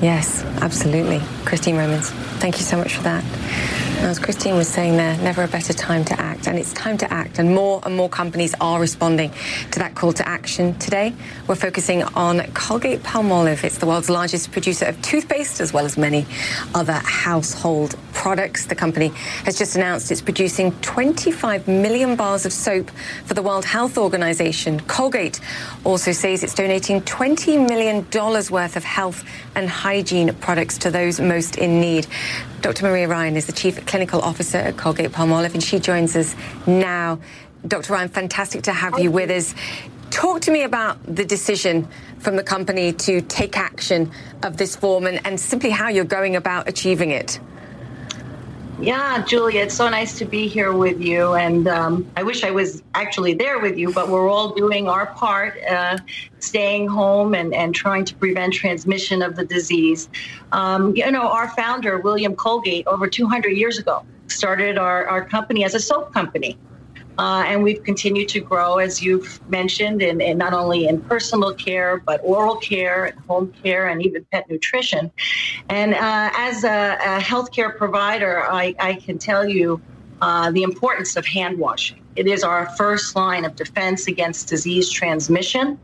yes, 0.02 0.44
absolutely. 0.60 1.20
Christine 1.46 1.76
Romans, 1.76 2.10
thank 2.40 2.58
you 2.58 2.64
so 2.64 2.76
much 2.76 2.94
for 2.94 3.02
that. 3.04 3.24
As 3.98 4.18
Christine 4.18 4.56
was 4.56 4.68
saying 4.68 4.96
there, 4.96 5.16
never 5.18 5.42
a 5.42 5.48
better 5.48 5.72
time 5.72 6.04
to 6.04 6.20
act. 6.20 6.46
And 6.46 6.58
it's 6.58 6.72
time 6.74 6.98
to 6.98 7.12
act. 7.12 7.38
And 7.38 7.54
more 7.54 7.80
and 7.84 7.96
more 7.96 8.08
companies 8.08 8.54
are 8.60 8.78
responding 8.78 9.32
to 9.70 9.78
that 9.78 9.94
call 9.94 10.12
to 10.12 10.28
action. 10.28 10.78
Today, 10.78 11.14
we're 11.48 11.54
focusing 11.54 12.02
on 12.02 12.40
Colgate 12.52 13.02
Palmolive. 13.02 13.64
It's 13.64 13.78
the 13.78 13.86
world's 13.86 14.10
largest 14.10 14.52
producer 14.52 14.84
of 14.84 15.00
toothpaste, 15.00 15.60
as 15.60 15.72
well 15.72 15.86
as 15.86 15.96
many 15.96 16.26
other 16.74 16.92
household 16.92 17.96
products. 18.12 18.66
The 18.66 18.74
company 18.74 19.08
has 19.44 19.58
just 19.58 19.74
announced 19.74 20.10
it's 20.10 20.20
producing 20.20 20.72
25 20.80 21.66
million 21.66 22.14
bars 22.14 22.44
of 22.44 22.52
soap 22.52 22.90
for 23.24 23.34
the 23.34 23.42
World 23.42 23.64
Health 23.64 23.98
Organization. 23.98 24.80
Colgate 24.80 25.40
also 25.84 26.12
says 26.12 26.42
it's 26.42 26.54
donating 26.54 27.00
$20 27.02 27.68
million 27.68 28.06
worth 28.50 28.76
of 28.76 28.84
health 28.84 29.24
and 29.54 29.68
hygiene 29.68 30.34
products 30.34 30.78
to 30.78 30.90
those 30.90 31.20
most 31.20 31.56
in 31.56 31.80
need. 31.80 32.06
Dr. 32.64 32.86
Maria 32.86 33.06
Ryan 33.06 33.36
is 33.36 33.44
the 33.44 33.52
Chief 33.52 33.84
Clinical 33.84 34.22
Officer 34.22 34.56
at 34.56 34.78
Colgate 34.78 35.12
Palmolive, 35.12 35.52
and 35.52 35.62
she 35.62 35.78
joins 35.78 36.16
us 36.16 36.34
now. 36.66 37.18
Dr. 37.68 37.92
Ryan, 37.92 38.08
fantastic 38.08 38.62
to 38.62 38.72
have 38.72 38.98
you 38.98 39.10
with 39.10 39.28
us. 39.28 39.54
Talk 40.10 40.40
to 40.40 40.50
me 40.50 40.62
about 40.62 40.96
the 41.04 41.26
decision 41.26 41.86
from 42.20 42.36
the 42.36 42.42
company 42.42 42.94
to 42.94 43.20
take 43.20 43.58
action 43.58 44.10
of 44.42 44.56
this 44.56 44.76
form 44.76 45.06
and, 45.06 45.20
and 45.26 45.38
simply 45.38 45.68
how 45.68 45.88
you're 45.88 46.04
going 46.06 46.36
about 46.36 46.66
achieving 46.66 47.10
it. 47.10 47.38
Yeah, 48.80 49.22
Julia, 49.24 49.62
it's 49.62 49.74
so 49.74 49.88
nice 49.88 50.18
to 50.18 50.24
be 50.24 50.48
here 50.48 50.72
with 50.72 51.00
you. 51.00 51.34
And 51.34 51.68
um, 51.68 52.10
I 52.16 52.22
wish 52.22 52.42
I 52.42 52.50
was 52.50 52.82
actually 52.94 53.34
there 53.34 53.60
with 53.60 53.78
you, 53.78 53.92
but 53.92 54.08
we're 54.08 54.28
all 54.28 54.52
doing 54.54 54.88
our 54.88 55.06
part, 55.06 55.62
uh, 55.64 55.98
staying 56.40 56.88
home 56.88 57.34
and, 57.34 57.54
and 57.54 57.74
trying 57.74 58.04
to 58.06 58.14
prevent 58.16 58.52
transmission 58.52 59.22
of 59.22 59.36
the 59.36 59.44
disease. 59.44 60.08
Um, 60.52 60.94
you 60.96 61.08
know, 61.10 61.28
our 61.28 61.48
founder, 61.50 61.98
William 61.98 62.34
Colgate, 62.34 62.86
over 62.86 63.06
200 63.06 63.50
years 63.50 63.78
ago, 63.78 64.04
started 64.26 64.76
our, 64.76 65.06
our 65.06 65.24
company 65.24 65.64
as 65.64 65.74
a 65.74 65.80
soap 65.80 66.12
company. 66.12 66.58
Uh, 67.18 67.44
and 67.46 67.62
we've 67.62 67.82
continued 67.84 68.28
to 68.28 68.40
grow, 68.40 68.78
as 68.78 69.02
you've 69.02 69.40
mentioned, 69.48 70.02
in, 70.02 70.20
in, 70.20 70.36
not 70.36 70.52
only 70.52 70.86
in 70.86 71.00
personal 71.02 71.54
care, 71.54 71.98
but 71.98 72.20
oral 72.24 72.56
care, 72.56 73.06
and 73.06 73.18
home 73.26 73.52
care, 73.62 73.88
and 73.88 74.04
even 74.04 74.24
pet 74.32 74.48
nutrition. 74.50 75.10
And 75.68 75.94
uh, 75.94 76.30
as 76.34 76.64
a, 76.64 76.98
a, 77.00 77.20
healthcare 77.20 77.76
provider, 77.76 78.42
I, 78.42 78.74
I, 78.80 78.94
can 78.94 79.18
tell 79.18 79.48
you 79.48 79.80
uh, 80.20 80.50
the 80.50 80.62
importance 80.62 81.16
of 81.16 81.26
hand 81.26 81.58
washing. 81.58 81.98
It 82.16 82.26
is 82.26 82.44
our 82.44 82.66
first 82.76 83.16
line 83.16 83.44
of 83.44 83.56
defense 83.56 84.06
against 84.06 84.48
disease 84.48 84.88
transmission. 84.90 85.78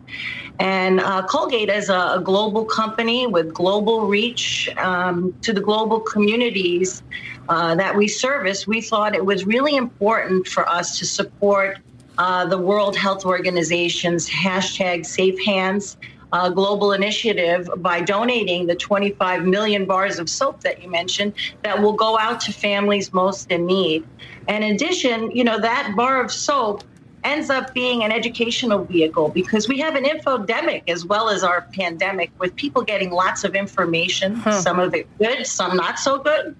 And 0.61 1.01
uh, 1.01 1.23
Colgate 1.27 1.71
is 1.71 1.89
a, 1.89 2.17
a, 2.17 2.21
global 2.23 2.65
company 2.65 3.27
with 3.27 3.53
global 3.53 4.07
reach 4.07 4.69
um, 4.77 5.35
to 5.41 5.53
the 5.53 5.61
global 5.61 6.01
communities 6.01 7.03
uh, 7.49 7.75
that 7.77 7.97
we 7.97 8.07
service. 8.07 8.67
We 8.67 8.81
thought 8.83 9.15
it 9.15 9.25
was 9.25 9.47
really 9.47 9.77
important 9.77 10.47
for 10.47 10.69
us 10.69 10.99
to 10.99 11.07
support 11.07 11.79
uh, 12.19 12.45
the 12.45 12.59
World 12.59 12.95
Health 12.95 13.25
Organization's 13.25 14.29
hashtag 14.29 15.07
Safe 15.07 15.43
Hands 15.45 15.97
uh, 16.33 16.49
global 16.49 16.93
initiative 16.93 17.69
by 17.79 18.01
donating 18.01 18.67
the 18.67 18.75
25 18.75 19.45
million 19.45 19.85
bars 19.87 20.19
of 20.19 20.29
soap 20.29 20.61
that 20.61 20.83
you 20.83 20.89
mentioned 20.89 21.33
that 21.63 21.81
will 21.81 21.93
go 21.93 22.19
out 22.19 22.41
to 22.41 22.53
families 22.53 23.13
most 23.13 23.51
in 23.51 23.67
need. 23.67 24.07
And 24.49 24.65
in 24.65 24.75
addition, 24.75 25.31
you 25.31 25.45
know, 25.45 25.61
that 25.61 25.95
bar 25.97 26.23
of 26.23 26.33
soap 26.33 26.85
ends 27.25 27.51
up 27.51 27.75
being 27.75 28.03
an 28.03 28.13
educational 28.13 28.85
vehicle 28.85 29.29
because 29.29 29.69
we 29.69 29.79
have 29.79 29.95
an 29.95 30.05
infodemic 30.05 30.83
as 30.89 31.05
well 31.05 31.29
as 31.29 31.43
our 31.43 31.63
pandemic 31.73 32.31
with 32.39 32.55
people 32.57 32.83
getting 32.83 33.11
lots 33.11 33.45
of 33.45 33.55
information, 33.55 34.43
some 34.53 34.79
of 34.79 34.95
it 34.95 35.07
good, 35.19 35.47
some 35.47 35.77
not 35.77 35.99
so 35.99 36.19
good. 36.19 36.57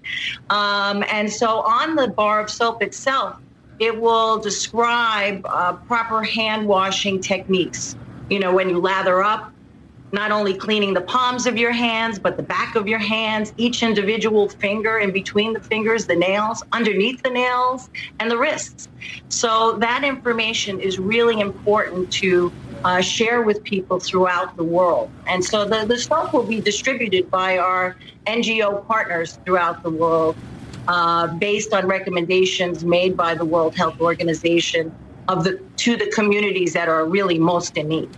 Um, 0.49 1.03
and 1.09 1.31
so 1.31 1.61
on 1.61 1.95
the 1.95 2.07
bar 2.09 2.41
of 2.41 2.49
soap 2.49 2.83
itself, 2.83 3.37
it 3.79 3.99
will 3.99 4.37
describe 4.37 5.43
uh, 5.45 5.73
proper 5.73 6.21
hand 6.21 6.67
washing 6.67 7.19
techniques. 7.19 7.95
You 8.29 8.39
know, 8.39 8.53
when 8.53 8.69
you 8.69 8.79
lather 8.79 9.23
up, 9.23 9.51
not 10.11 10.31
only 10.31 10.53
cleaning 10.53 10.93
the 10.93 11.01
palms 11.01 11.45
of 11.45 11.57
your 11.57 11.71
hands, 11.71 12.19
but 12.19 12.37
the 12.37 12.43
back 12.43 12.75
of 12.75 12.87
your 12.87 12.99
hands, 12.99 13.53
each 13.57 13.83
individual 13.83 14.49
finger 14.49 14.99
in 14.99 15.11
between 15.11 15.53
the 15.53 15.59
fingers, 15.59 16.05
the 16.05 16.15
nails, 16.15 16.63
underneath 16.71 17.21
the 17.23 17.29
nails, 17.29 17.89
and 18.19 18.29
the 18.29 18.37
wrists. 18.37 18.89
So 19.29 19.77
that 19.79 20.03
information 20.03 20.79
is 20.79 20.99
really 20.99 21.39
important 21.39 22.11
to 22.13 22.51
uh, 22.83 23.01
share 23.01 23.43
with 23.43 23.63
people 23.63 23.99
throughout 23.99 24.57
the 24.57 24.63
world. 24.63 25.09
And 25.27 25.43
so 25.43 25.65
the, 25.65 25.85
the 25.85 25.97
stuff 25.97 26.33
will 26.33 26.43
be 26.43 26.59
distributed 26.59 27.29
by 27.29 27.57
our 27.57 27.95
NGO 28.27 28.85
partners 28.87 29.39
throughout 29.45 29.83
the 29.83 29.89
world 29.89 30.35
uh, 30.87 31.27
based 31.27 31.73
on 31.73 31.87
recommendations 31.87 32.83
made 32.83 33.15
by 33.15 33.35
the 33.35 33.45
World 33.45 33.75
Health 33.75 34.01
Organization 34.01 34.93
of 35.27 35.43
the 35.43 35.61
to 35.77 35.95
the 35.95 36.07
communities 36.07 36.73
that 36.73 36.89
are 36.89 37.05
really 37.05 37.37
most 37.37 37.77
in 37.77 37.87
need 37.87 38.09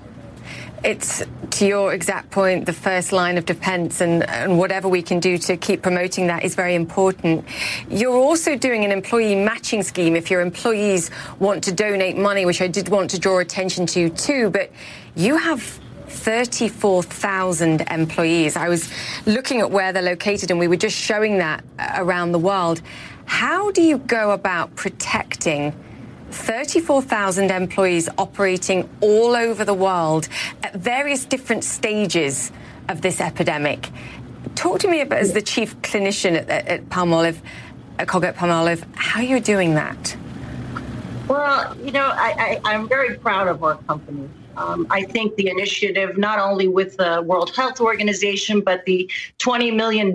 it's 0.83 1.23
to 1.51 1.65
your 1.65 1.93
exact 1.93 2.31
point, 2.31 2.65
the 2.65 2.73
first 2.73 3.11
line 3.11 3.37
of 3.37 3.45
defense 3.45 4.01
and, 4.01 4.27
and, 4.27 4.57
whatever 4.57 4.89
we 4.89 5.01
can 5.01 5.19
do 5.19 5.37
to 5.37 5.55
keep 5.55 5.81
promoting 5.81 6.27
that 6.27 6.43
is 6.43 6.55
very 6.55 6.75
important. 6.75 7.45
You're 7.89 8.15
also 8.15 8.57
doing 8.57 8.83
an 8.83 8.91
employee 8.91 9.35
matching 9.35 9.83
scheme 9.83 10.15
if 10.15 10.29
your 10.29 10.41
employees 10.41 11.11
want 11.39 11.63
to 11.65 11.71
donate 11.71 12.17
money, 12.17 12.45
which 12.45 12.61
I 12.61 12.67
did 12.67 12.89
want 12.89 13.11
to 13.11 13.19
draw 13.19 13.39
attention 13.39 13.85
to 13.87 14.09
too, 14.09 14.49
but 14.49 14.71
you 15.15 15.37
have 15.37 15.61
34,000 16.07 17.81
employees. 17.89 18.55
I 18.55 18.69
was 18.69 18.91
looking 19.25 19.61
at 19.61 19.71
where 19.71 19.93
they're 19.93 20.03
located 20.03 20.51
and 20.51 20.59
we 20.59 20.67
were 20.67 20.75
just 20.75 20.97
showing 20.97 21.37
that 21.37 21.63
uh, 21.79 21.93
around 21.95 22.31
the 22.31 22.39
world. 22.39 22.81
How 23.25 23.71
do 23.71 23.81
you 23.81 23.99
go 23.99 24.31
about 24.31 24.75
protecting 24.75 25.73
34,000 26.33 27.51
employees 27.51 28.09
operating 28.17 28.89
all 29.01 29.35
over 29.35 29.63
the 29.63 29.73
world 29.73 30.27
at 30.63 30.75
various 30.75 31.25
different 31.25 31.63
stages 31.63 32.51
of 32.89 33.01
this 33.01 33.21
epidemic. 33.21 33.89
Talk 34.55 34.79
to 34.79 34.87
me 34.87 35.01
about, 35.01 35.19
as 35.19 35.33
the 35.33 35.41
chief 35.41 35.75
clinician 35.81 36.35
at, 36.35 36.49
at 36.49 36.89
Palmolive, 36.89 37.39
at 37.99 38.07
Colgate 38.07 38.35
Palmolive, 38.35 38.83
how 38.95 39.21
you're 39.21 39.39
doing 39.39 39.75
that. 39.75 40.15
Well, 41.27 41.75
you 41.77 41.91
know, 41.91 42.11
I, 42.13 42.59
am 42.65 42.89
very 42.89 43.17
proud 43.17 43.47
of 43.47 43.63
our 43.63 43.77
company. 43.77 44.29
Um, 44.57 44.85
I 44.89 45.03
think 45.03 45.35
the 45.35 45.49
initiative, 45.49 46.17
not 46.17 46.37
only 46.37 46.67
with 46.67 46.97
the 46.97 47.23
World 47.25 47.55
Health 47.55 47.79
Organization, 47.79 48.61
but 48.61 48.85
the 48.85 49.09
$20 49.39 49.75
million 49.75 50.13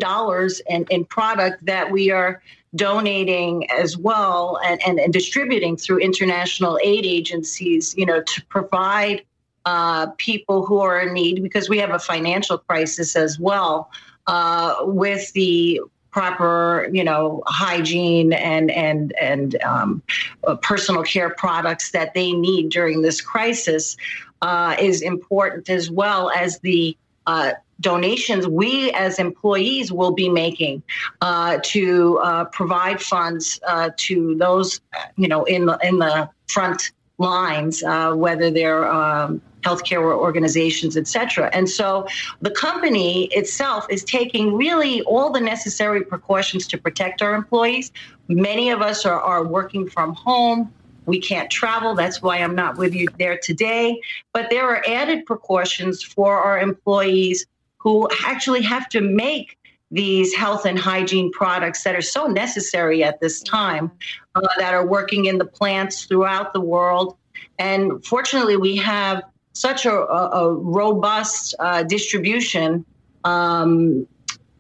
in, 0.69 0.87
in 0.91 1.05
product 1.07 1.65
that 1.65 1.91
we 1.91 2.11
are 2.11 2.43
donating 2.75 3.71
as 3.71 3.97
well 3.97 4.59
and, 4.65 4.81
and, 4.87 4.99
and 5.01 5.13
distributing 5.13 5.77
through 5.77 5.99
international 5.99 6.79
aid 6.83 7.05
agencies, 7.07 7.95
you 7.97 8.07
know, 8.07 8.23
to 8.23 8.45
provide 8.47 9.23
uh, 9.65 10.07
people 10.17 10.65
who 10.65 10.79
are 10.79 11.01
in 11.01 11.13
need 11.13 11.43
because 11.43 11.69
we 11.69 11.79
have 11.79 11.91
a 11.91 11.99
financial 11.99 12.59
crisis 12.59 13.17
as 13.17 13.39
well 13.39 13.91
uh, 14.27 14.77
with 14.83 15.33
the 15.33 15.81
proper 16.11 16.89
you 16.91 17.05
know 17.05 17.43
hygiene 17.47 18.33
and 18.33 18.71
and 18.71 19.13
and 19.21 19.63
um, 19.63 20.03
uh, 20.47 20.57
personal 20.57 21.03
care 21.03 21.31
products 21.31 21.91
that 21.91 22.15
they 22.15 22.33
need 22.33 22.71
during 22.71 23.03
this 23.03 23.21
crisis 23.21 23.97
uh, 24.41 24.75
is 24.81 25.03
important 25.03 25.69
as 25.69 25.91
well 25.91 26.31
as 26.31 26.59
the 26.61 26.97
uh, 27.27 27.53
donations 27.81 28.47
we 28.47 28.91
as 28.93 29.19
employees 29.19 29.93
will 29.93 30.13
be 30.13 30.29
making 30.29 30.83
uh, 31.21 31.59
to 31.63 32.19
uh, 32.19 32.45
provide 32.47 33.01
funds 33.01 33.61
uh, 33.67 33.91
to 33.97 34.35
those 34.37 34.81
you 35.17 35.29
know 35.29 35.45
in 35.45 35.67
the 35.67 35.79
in 35.83 35.99
the 35.99 36.29
front 36.49 36.91
lines, 37.19 37.83
uh, 37.83 38.13
whether 38.15 38.51
they're 38.51 38.91
um, 38.91 39.43
healthcare 39.63 40.03
organizations, 40.17 40.97
et 40.97 41.09
cetera. 41.09 41.51
And 41.53 41.69
so 41.69 42.07
the 42.41 42.51
company 42.51 43.25
itself 43.33 43.87
is 43.91 44.05
taking 44.05 44.55
really 44.55 45.03
all 45.03 45.31
the 45.31 45.41
necessary 45.41 46.03
precautions 46.05 46.67
to 46.69 46.79
protect 46.79 47.23
our 47.23 47.35
employees. 47.35 47.91
Many 48.29 48.71
of 48.71 48.81
us 48.83 49.05
are, 49.05 49.21
are 49.21 49.45
working 49.45 49.89
from 49.89 50.15
home. 50.15 50.73
We 51.07 51.19
can't 51.19 51.51
travel. 51.51 51.95
That's 51.95 52.23
why 52.23 52.39
I'm 52.39 52.55
not 52.55 52.79
with 52.79 52.95
you 52.95 53.09
there 53.19 53.39
today. 53.43 54.01
But 54.33 54.51
there 54.51 54.69
are 54.69 54.85
added 54.87 55.27
precautions 55.27 56.03
for 56.03 56.39
our 56.39 56.61
employees 56.61 57.47
who 57.89 58.07
actually 58.27 58.61
have 58.61 58.87
to 58.87 59.01
make 59.01 59.57
these 59.91 60.35
health 60.35 60.67
and 60.67 60.79
hygiene 60.79 61.33
products 61.33 61.85
that 61.85 61.95
are 61.95 62.03
so 62.03 62.27
necessary 62.27 63.03
at 63.03 63.19
this 63.19 63.41
time, 63.41 63.91
uh, 64.35 64.43
that 64.59 64.75
are 64.75 64.87
working 64.87 65.25
in 65.25 65.39
the 65.39 65.47
plants 65.47 66.05
throughout 66.05 66.53
the 66.53 66.61
world. 66.61 67.17
And 67.59 68.05
fortunately, 68.05 68.59
we 68.59 68.77
have 68.77 69.23
such 69.55 69.87
a, 69.87 69.93
a, 69.93 70.53
robust 70.53 71.55
uh, 71.61 71.83
distribution, 71.85 72.85
um, 73.25 74.07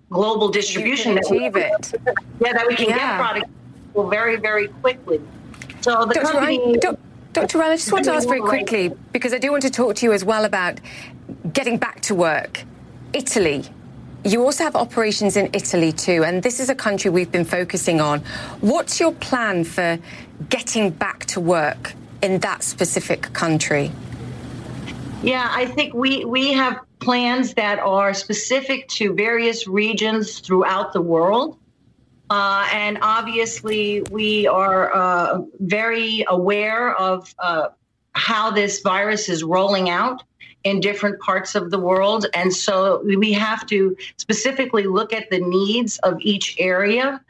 global 0.08 0.48
distribution 0.48 1.16
that 1.16 1.26
we, 1.30 1.44
it. 1.44 2.00
Yeah, 2.40 2.54
that 2.54 2.66
we 2.66 2.76
can 2.76 2.88
yeah. 2.88 2.96
get 2.96 3.16
products 3.18 3.50
very, 4.08 4.36
very 4.36 4.68
quickly. 4.68 5.20
So 5.82 6.06
the 6.06 6.14
Dr. 6.14 6.32
company. 6.32 6.78
Ryan, 6.82 6.96
Dr. 7.34 7.58
Ryan, 7.58 7.72
I 7.72 7.76
just 7.76 7.92
want 7.92 8.06
to 8.06 8.12
ask 8.12 8.26
very 8.26 8.40
quickly 8.40 8.90
because 9.12 9.34
I 9.34 9.38
do 9.38 9.50
want 9.50 9.64
to 9.64 9.70
talk 9.70 9.96
to 9.96 10.06
you 10.06 10.14
as 10.14 10.24
well 10.24 10.46
about 10.46 10.80
getting 11.52 11.76
back 11.76 12.00
to 12.08 12.14
work 12.14 12.64
Italy. 13.12 13.64
You 14.24 14.42
also 14.42 14.64
have 14.64 14.76
operations 14.76 15.36
in 15.36 15.48
Italy 15.52 15.92
too, 15.92 16.24
and 16.24 16.42
this 16.42 16.60
is 16.60 16.68
a 16.68 16.74
country 16.74 17.10
we've 17.10 17.30
been 17.30 17.44
focusing 17.44 18.00
on. 18.00 18.20
What's 18.60 19.00
your 19.00 19.12
plan 19.12 19.64
for 19.64 19.98
getting 20.48 20.90
back 20.90 21.24
to 21.26 21.40
work 21.40 21.94
in 22.22 22.40
that 22.40 22.62
specific 22.62 23.32
country? 23.32 23.90
Yeah, 25.22 25.48
I 25.50 25.66
think 25.66 25.94
we, 25.94 26.24
we 26.24 26.52
have 26.52 26.80
plans 27.00 27.54
that 27.54 27.78
are 27.78 28.12
specific 28.14 28.88
to 28.88 29.14
various 29.14 29.66
regions 29.66 30.40
throughout 30.40 30.92
the 30.92 31.00
world. 31.00 31.58
Uh, 32.30 32.68
and 32.72 32.98
obviously, 33.00 34.02
we 34.10 34.46
are 34.46 34.94
uh, 34.94 35.40
very 35.60 36.24
aware 36.28 36.94
of 36.96 37.34
uh, 37.38 37.68
how 38.12 38.50
this 38.50 38.80
virus 38.80 39.28
is 39.28 39.42
rolling 39.42 39.88
out 39.88 40.22
in 40.68 40.80
different 40.80 41.18
parts 41.20 41.54
of 41.54 41.70
the 41.70 41.78
world. 41.78 42.26
And 42.34 42.54
so 42.54 43.02
we 43.04 43.32
have 43.32 43.66
to 43.66 43.96
specifically 44.16 44.84
look 44.84 45.12
at 45.12 45.30
the 45.30 45.40
needs 45.40 45.98
of 45.98 46.18
each 46.20 46.56
area. 46.58 47.20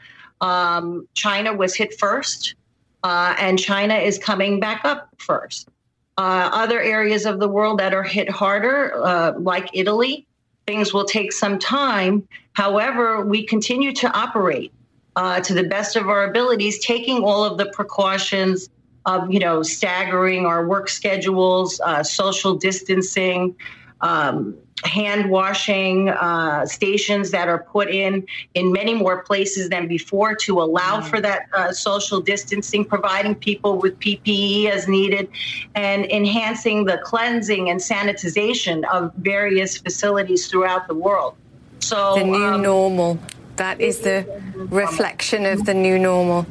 Um, 0.41 1.07
China 1.13 1.53
was 1.53 1.75
hit 1.75 1.97
first, 1.99 2.55
uh, 3.03 3.35
and 3.39 3.57
China 3.57 3.95
is 3.95 4.17
coming 4.17 4.59
back 4.59 4.85
up 4.85 5.09
first. 5.17 5.69
Uh, 6.17 6.49
other 6.51 6.81
areas 6.81 7.25
of 7.25 7.39
the 7.39 7.47
world 7.47 7.79
that 7.79 7.93
are 7.93 8.03
hit 8.03 8.29
harder, 8.29 9.01
uh, 9.03 9.33
like 9.39 9.69
Italy, 9.73 10.27
things 10.67 10.93
will 10.93 11.05
take 11.05 11.31
some 11.31 11.57
time. 11.57 12.27
However, 12.53 13.23
we 13.25 13.45
continue 13.45 13.93
to 13.93 14.11
operate 14.11 14.73
uh, 15.15 15.39
to 15.41 15.53
the 15.53 15.63
best 15.63 15.95
of 15.95 16.09
our 16.09 16.25
abilities, 16.25 16.83
taking 16.85 17.23
all 17.23 17.43
of 17.43 17.57
the 17.57 17.67
precautions 17.67 18.69
of 19.09 19.33
you 19.33 19.39
know 19.39 19.63
staggering 19.63 20.45
our 20.45 20.67
work 20.67 20.87
schedules, 20.87 21.79
uh, 21.83 22.03
social 22.03 22.55
distancing, 22.55 23.55
um, 24.01 24.55
hand 24.83 25.29
washing 25.29 26.09
uh, 26.09 26.65
stations 26.65 27.31
that 27.31 27.47
are 27.47 27.63
put 27.63 27.89
in 27.89 28.25
in 28.53 28.71
many 28.71 28.93
more 28.93 29.23
places 29.23 29.67
than 29.69 29.87
before 29.87 30.35
to 30.35 30.61
allow 30.61 31.01
mm. 31.01 31.03
for 31.03 31.19
that 31.19 31.47
uh, 31.53 31.71
social 31.71 32.21
distancing, 32.21 32.85
providing 32.85 33.33
people 33.33 33.79
with 33.79 33.99
PPE 33.99 34.69
as 34.69 34.87
needed, 34.87 35.27
and 35.73 36.05
enhancing 36.05 36.85
the 36.85 36.99
cleansing 37.03 37.69
and 37.69 37.79
sanitization 37.79 38.85
of 38.93 39.11
various 39.15 39.77
facilities 39.77 40.47
throughout 40.47 40.87
the 40.87 40.95
world. 40.95 41.35
So 41.79 42.15
the 42.15 42.23
new 42.23 42.45
um, 42.45 42.61
normal. 42.61 43.19
That 43.55 43.81
is 43.81 43.99
the 43.99 44.25
reflection 44.55 45.45
of 45.45 45.65
the 45.65 45.73
new 45.73 45.99
normal. 45.99 46.45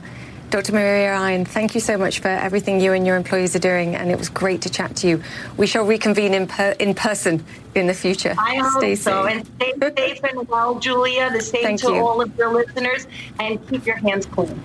Dr. 0.51 0.73
Maria 0.73 1.13
Ryan, 1.13 1.45
thank 1.45 1.75
you 1.75 1.81
so 1.81 1.99
much 1.99 2.21
for 2.21 2.29
everything 2.29 2.81
you 2.81 2.95
and 2.95 3.07
your 3.07 3.17
employees 3.17 3.55
are 3.55 3.59
doing, 3.59 3.95
and 3.95 4.11
it 4.11 4.19
was 4.19 4.31
great 4.31 4.63
to 4.63 4.71
chat 4.71 4.97
to 4.97 5.09
you. 5.09 5.23
We 5.59 5.67
shall 5.67 5.85
reconvene 5.85 6.33
in, 6.33 6.47
per- 6.47 6.75
in 6.79 6.95
person 6.95 7.45
in 7.75 7.87
the 7.87 7.93
future. 7.93 8.35
I 8.39 8.57
hope 8.57 8.79
stay 8.79 8.95
so, 8.95 9.27
safe. 9.27 9.37
and 9.37 9.93
stay 9.93 10.15
safe 10.15 10.25
and 10.25 10.49
well, 10.49 10.79
Julia. 10.79 11.31
The 11.31 11.43
same 11.43 11.63
thank 11.63 11.81
to 11.83 11.93
you. 11.93 11.97
all 11.97 12.23
of 12.23 12.35
your 12.39 12.51
listeners, 12.55 13.07
and 13.39 13.67
keep 13.69 13.85
your 13.85 13.97
hands 13.97 14.25
clean. 14.25 14.59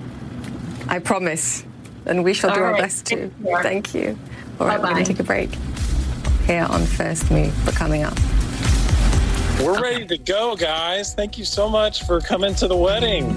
I 0.88 1.00
promise, 1.00 1.66
and 2.06 2.24
we 2.24 2.34
shall 2.34 2.52
all 2.52 2.56
do 2.56 2.62
right. 2.62 2.76
our 2.76 2.82
best 2.82 3.06
too. 3.06 3.30
Thank 3.44 3.94
you. 3.94 4.18
All 4.62 4.68
right, 4.68 4.78
Bye-bye. 4.78 4.88
we're 4.88 4.94
going 4.94 5.06
to 5.06 5.12
take 5.12 5.20
a 5.20 5.24
break 5.24 5.50
here 6.46 6.64
on 6.64 6.86
First 6.86 7.30
Move 7.30 7.54
for 7.66 7.74
coming 7.74 8.04
up. 8.04 8.18
We're 9.62 9.82
ready 9.82 10.06
to 10.08 10.18
go, 10.18 10.56
guys. 10.56 11.14
Thank 11.14 11.38
you 11.38 11.44
so 11.44 11.70
much 11.70 12.06
for 12.06 12.22
coming 12.22 12.56
to 12.56 12.68
the 12.70 12.76
wedding. 12.78 13.28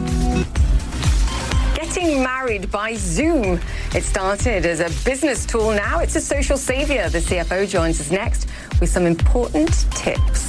Getting 1.96 2.22
married 2.22 2.70
by 2.70 2.92
Zoom. 2.92 3.58
It 3.94 4.04
started 4.04 4.66
as 4.66 4.80
a 4.80 4.90
business 5.02 5.46
tool. 5.46 5.70
Now 5.70 6.00
it's 6.00 6.14
a 6.14 6.20
social 6.20 6.58
savior. 6.58 7.08
The 7.08 7.20
CFO 7.20 7.66
joins 7.66 7.98
us 8.02 8.10
next 8.10 8.50
with 8.80 8.90
some 8.90 9.06
important 9.06 9.70
tips. 9.92 10.45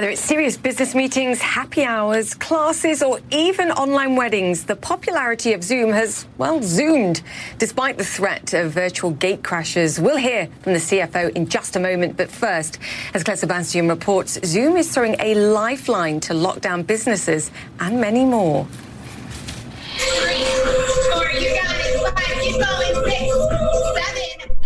Whether 0.00 0.12
it's 0.12 0.22
serious 0.22 0.56
business 0.56 0.94
meetings, 0.94 1.42
happy 1.42 1.84
hours, 1.84 2.32
classes, 2.32 3.02
or 3.02 3.20
even 3.30 3.70
online 3.70 4.16
weddings, 4.16 4.64
the 4.64 4.74
popularity 4.74 5.52
of 5.52 5.62
Zoom 5.62 5.92
has, 5.92 6.26
well, 6.38 6.62
zoomed. 6.62 7.20
Despite 7.58 7.98
the 7.98 8.04
threat 8.06 8.54
of 8.54 8.72
virtual 8.72 9.10
gate 9.10 9.44
crashes, 9.44 10.00
we'll 10.00 10.16
hear 10.16 10.48
from 10.62 10.72
the 10.72 10.78
CFO 10.78 11.36
in 11.36 11.50
just 11.50 11.76
a 11.76 11.80
moment. 11.80 12.16
But 12.16 12.30
first, 12.30 12.78
as 13.12 13.22
Clare 13.22 13.36
Sebastian 13.36 13.90
reports, 13.90 14.38
Zoom 14.42 14.78
is 14.78 14.90
throwing 14.90 15.16
a 15.18 15.34
lifeline 15.34 16.18
to 16.20 16.32
lockdown 16.32 16.86
businesses 16.86 17.50
and 17.78 18.00
many 18.00 18.24
more. 18.24 18.66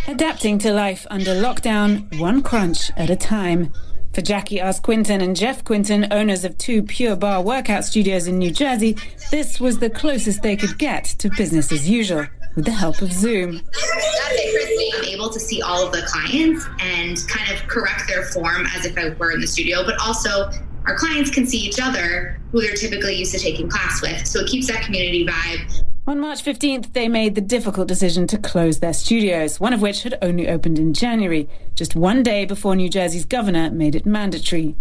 Adapting 0.07 0.59
to 0.61 0.73
life 0.73 1.09
under 1.11 1.35
lockdown, 1.35 2.21
one 2.21 2.41
crunch 2.41 2.93
at 2.97 3.11
a 3.11 3.17
time. 3.17 3.73
For 4.15 4.23
Jackie 4.23 4.61
S. 4.61 4.79
Quinton 4.79 5.21
and 5.21 5.35
Jeff 5.35 5.65
Quinton, 5.65 6.07
owners 6.13 6.45
of 6.45 6.57
two 6.57 6.85
Pure 6.85 7.17
Barre 7.17 7.43
workout 7.43 7.85
studios 7.85 8.29
in 8.29 8.39
New 8.39 8.53
Jersey, 8.53 8.97
this 9.33 9.59
was 9.59 9.81
the 9.81 9.91
closest 9.91 10.41
they 10.41 10.55
could 10.55 10.79
get 10.79 11.05
to 11.19 11.29
business 11.31 11.73
as 11.73 11.91
usual 11.91 12.25
with 12.55 12.65
the 12.65 12.71
help 12.71 13.03
of 13.03 13.13
Zoom. 13.13 13.61
I'm 13.75 15.05
able 15.05 15.31
to 15.31 15.41
see 15.41 15.63
all 15.63 15.85
of 15.85 15.93
the 15.93 16.03
clients 16.03 16.65
and 16.79 17.19
kind 17.27 17.51
of 17.51 17.67
correct 17.67 18.05
their 18.07 18.23
form 18.27 18.67
as 18.77 18.87
if 18.87 18.97
I 18.97 19.09
were 19.19 19.33
in 19.33 19.41
the 19.41 19.49
studio, 19.49 19.85
but 19.85 20.01
also 20.01 20.49
our 20.87 20.97
clients 20.97 21.31
can 21.31 21.47
see 21.47 21.59
each 21.59 21.81
other 21.81 22.41
who 22.53 22.61
they're 22.61 22.75
typically 22.75 23.15
used 23.15 23.33
to 23.33 23.39
taking 23.39 23.69
class 23.69 24.03
with. 24.03 24.27
So 24.27 24.41
it 24.41 24.49
keeps 24.49 24.67
that 24.69 24.83
community 24.83 25.27
vibe. 25.27 25.85
On 26.07 26.21
March 26.21 26.45
15th, 26.45 26.93
they 26.93 27.09
made 27.09 27.35
the 27.35 27.41
difficult 27.41 27.89
decision 27.89 28.27
to 28.27 28.37
close 28.37 28.81
their 28.81 28.93
studios, 28.93 29.59
one 29.59 29.73
of 29.73 29.81
which 29.81 30.03
had 30.03 30.19
only 30.21 30.47
opened 30.49 30.79
in 30.79 30.93
January, 30.93 31.49
just 31.75 31.97
one 31.97 32.23
day 32.23 32.45
before 32.45 32.77
New 32.77 32.91
Jersey's 32.91 33.25
governor 33.25 33.71
made 33.71 33.95
it 33.95 34.05
mandatory. 34.05 34.77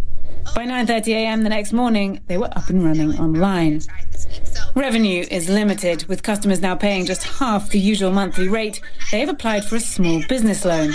By 0.54 0.66
9:30 0.66 1.08
a.m. 1.14 1.44
the 1.44 1.50
next 1.50 1.72
morning, 1.72 2.20
they 2.28 2.38
were 2.38 2.52
up 2.58 2.70
and 2.70 2.84
running 2.84 3.18
online. 3.18 3.82
Revenue 4.76 5.26
is 5.32 5.48
limited, 5.48 6.06
with 6.08 6.22
customers 6.22 6.60
now 6.60 6.76
paying 6.76 7.06
just 7.06 7.24
half 7.24 7.70
the 7.70 7.80
usual 7.80 8.12
monthly 8.12 8.50
rate. 8.50 8.82
They 9.10 9.22
have 9.22 9.30
applied 9.30 9.64
for 9.64 9.78
a 9.78 9.80
small 9.80 10.22
business 10.28 10.66
loan. 10.66 10.92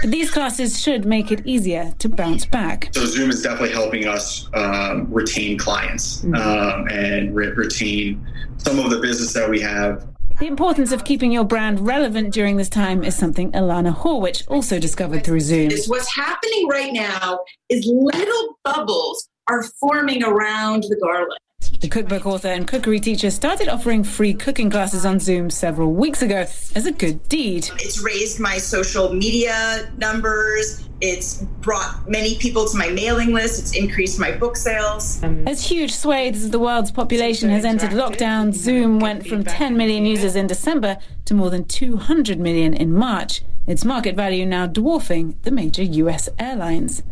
But 0.00 0.10
these 0.10 0.30
classes 0.30 0.80
should 0.80 1.04
make 1.04 1.32
it 1.32 1.46
easier 1.46 1.92
to 1.98 2.08
bounce 2.08 2.44
back. 2.44 2.90
So 2.92 3.04
Zoom 3.06 3.30
is 3.30 3.42
definitely 3.42 3.72
helping 3.72 4.06
us 4.06 4.48
um, 4.54 5.12
retain 5.12 5.58
clients 5.58 6.22
mm-hmm. 6.22 6.34
um, 6.34 6.88
and 6.88 7.34
re- 7.34 7.48
retain 7.48 8.26
some 8.58 8.78
of 8.78 8.90
the 8.90 8.98
business 8.98 9.32
that 9.32 9.48
we 9.48 9.60
have. 9.60 10.06
The 10.38 10.46
importance 10.46 10.92
of 10.92 11.04
keeping 11.04 11.32
your 11.32 11.44
brand 11.44 11.80
relevant 11.80 12.34
during 12.34 12.58
this 12.58 12.68
time 12.68 13.02
is 13.02 13.16
something 13.16 13.52
Alana 13.52 13.96
Horwich 13.96 14.46
also 14.48 14.78
discovered 14.78 15.24
through 15.24 15.40
Zoom. 15.40 15.70
What's 15.86 16.14
happening 16.14 16.68
right 16.68 16.92
now 16.92 17.40
is 17.70 17.86
little 17.86 18.58
bubbles 18.62 19.30
are 19.48 19.62
forming 19.80 20.22
around 20.22 20.82
the 20.82 20.96
garland. 21.00 21.40
The 21.80 21.88
cookbook 21.88 22.24
author 22.24 22.48
and 22.48 22.66
cookery 22.66 23.00
teacher 23.00 23.30
started 23.30 23.68
offering 23.68 24.02
free 24.02 24.32
cooking 24.32 24.70
classes 24.70 25.04
on 25.04 25.20
Zoom 25.20 25.50
several 25.50 25.92
weeks 25.92 26.22
ago 26.22 26.46
as 26.74 26.86
a 26.86 26.92
good 26.92 27.28
deed. 27.28 27.68
It's 27.74 28.02
raised 28.02 28.40
my 28.40 28.56
social 28.56 29.12
media 29.12 29.90
numbers. 29.98 30.88
It's 31.02 31.42
brought 31.60 32.08
many 32.08 32.36
people 32.36 32.66
to 32.66 32.78
my 32.78 32.88
mailing 32.88 33.34
list. 33.34 33.60
It's 33.60 33.76
increased 33.76 34.18
my 34.18 34.32
book 34.32 34.56
sales. 34.56 35.22
As 35.46 35.66
huge 35.66 35.94
swathes 35.94 36.46
of 36.46 36.52
the 36.52 36.58
world's 36.58 36.90
population 36.90 37.50
has 37.50 37.66
entered 37.66 37.90
lockdown, 37.90 38.54
Zoom 38.54 38.98
went 38.98 39.26
from 39.26 39.44
10 39.44 39.76
million 39.76 40.06
users 40.06 40.34
in 40.34 40.46
December 40.46 40.96
to 41.26 41.34
more 41.34 41.50
than 41.50 41.66
200 41.66 42.38
million 42.40 42.72
in 42.72 42.94
March. 42.94 43.42
Its 43.66 43.84
market 43.84 44.16
value 44.16 44.46
now 44.46 44.66
dwarfing 44.66 45.36
the 45.42 45.50
major 45.50 45.82
US 45.82 46.30
airlines. 46.38 47.02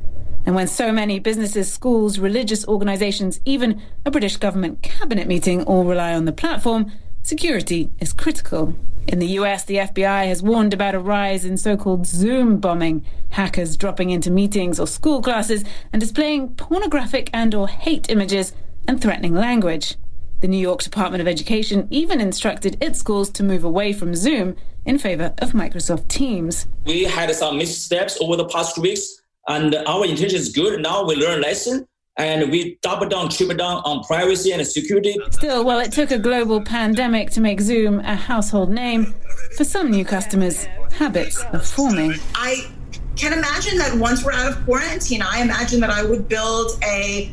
And 0.47 0.55
when 0.55 0.66
so 0.66 0.92
many 0.92 1.18
businesses, 1.18 1.72
schools, 1.72 2.18
religious 2.18 2.66
organisations, 2.66 3.40
even 3.45 3.80
a 4.05 4.11
British 4.11 4.36
government 4.36 4.82
cabinet 4.82 5.26
meeting 5.26 5.62
all 5.62 5.84
rely 5.84 6.12
on 6.14 6.26
the 6.26 6.32
platform, 6.32 6.92
security 7.22 7.90
is 7.99 8.12
critical. 8.12 8.74
In 9.07 9.18
the 9.18 9.38
US, 9.38 9.64
the 9.64 9.76
FBI 9.76 10.26
has 10.26 10.42
warned 10.42 10.74
about 10.74 10.95
a 10.95 10.99
rise 10.99 11.45
in 11.45 11.57
so 11.57 11.76
called 11.76 12.07
Zoom 12.07 12.59
bombing, 12.59 13.05
hackers 13.30 13.76
dropping 13.76 14.11
into 14.11 14.30
meetings 14.30 14.78
or 14.78 14.86
school 14.86 15.22
classes 15.22 15.64
and 15.92 16.01
displaying 16.01 16.55
pornographic 16.55 17.30
and 17.32 17.55
or 17.55 17.68
hate 17.68 18.11
images 18.11 18.53
and 18.86 19.01
threatening 19.01 19.34
language. 19.34 19.97
The 20.40 20.49
New 20.49 20.59
York 20.59 20.82
Department 20.82 21.22
of 21.22 21.28
Education 21.28 21.88
even 21.90 22.20
instructed 22.20 22.76
its 22.82 22.99
schools 22.99 23.30
to 23.30 23.42
move 23.42 23.64
away 23.64 23.95
from 23.95 24.14
Zoom 24.14 24.57
in 24.84 24.99
favor 24.99 25.32
of 25.38 25.53
Microsoft 25.53 26.09
Teams. 26.09 26.66
We 26.84 27.05
had 27.05 27.34
some 27.34 27.57
missteps 27.57 28.18
over 28.20 28.36
the 28.36 28.45
past 28.47 28.76
weeks 28.76 29.22
and 29.49 29.74
our 29.86 30.05
intention 30.05 30.38
is 30.38 30.51
good. 30.51 30.80
Now 30.80 31.05
we 31.05 31.16
learn 31.16 31.40
lesson 31.42 31.86
and 32.16 32.51
we 32.51 32.78
double 32.80 33.09
down, 33.09 33.28
triple 33.28 33.57
down 33.57 33.82
on 33.84 34.05
privacy 34.05 34.53
and 34.53 34.64
security. 34.66 35.16
Still, 35.30 35.64
well, 35.64 35.80
it 35.80 35.92
took 35.92 36.11
a 36.11 36.18
global 36.18 36.62
pandemic 36.62 37.30
to 37.30 37.40
make 37.40 37.61
Zoom 37.61 38.01
a 38.01 38.14
household 38.14 38.70
name. 38.70 39.14
For 39.57 39.64
some 39.64 39.90
new 39.90 40.05
customers, 40.05 40.64
habits 40.92 41.42
are 41.53 41.61
forming. 41.61 42.14
I 42.34 42.70
can 43.16 43.32
imagine 43.32 43.78
that 43.78 43.97
once 43.97 44.24
we're 44.24 44.32
out 44.32 44.53
of 44.53 44.64
quarantine, 44.64 45.22
I 45.22 45.40
imagine 45.40 45.80
that 45.80 45.90
I 45.90 46.05
would 46.05 46.28
build 46.28 46.72
a 46.84 47.32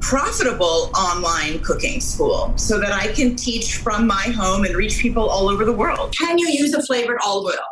profitable 0.00 0.90
online 0.94 1.58
cooking 1.60 2.00
school 2.00 2.56
so 2.56 2.78
that 2.78 2.92
I 2.92 3.08
can 3.08 3.34
teach 3.34 3.76
from 3.76 4.06
my 4.06 4.22
home 4.36 4.64
and 4.64 4.74
reach 4.76 4.98
people 4.98 5.28
all 5.28 5.48
over 5.48 5.64
the 5.64 5.72
world. 5.72 6.14
Can 6.16 6.38
you 6.38 6.48
use 6.48 6.74
a 6.74 6.82
flavored 6.82 7.18
olive 7.24 7.54
oil? 7.54 7.64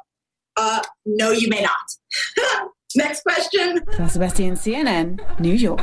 Uh, 0.57 0.83
no, 1.05 1.33
you 1.33 1.49
may 1.49 1.62
not. 1.62 2.70
Next 2.97 3.23
question. 3.23 3.81
Sebastian, 4.09 4.55
CNN, 4.55 5.41
New 5.41 5.55
York. 5.55 5.81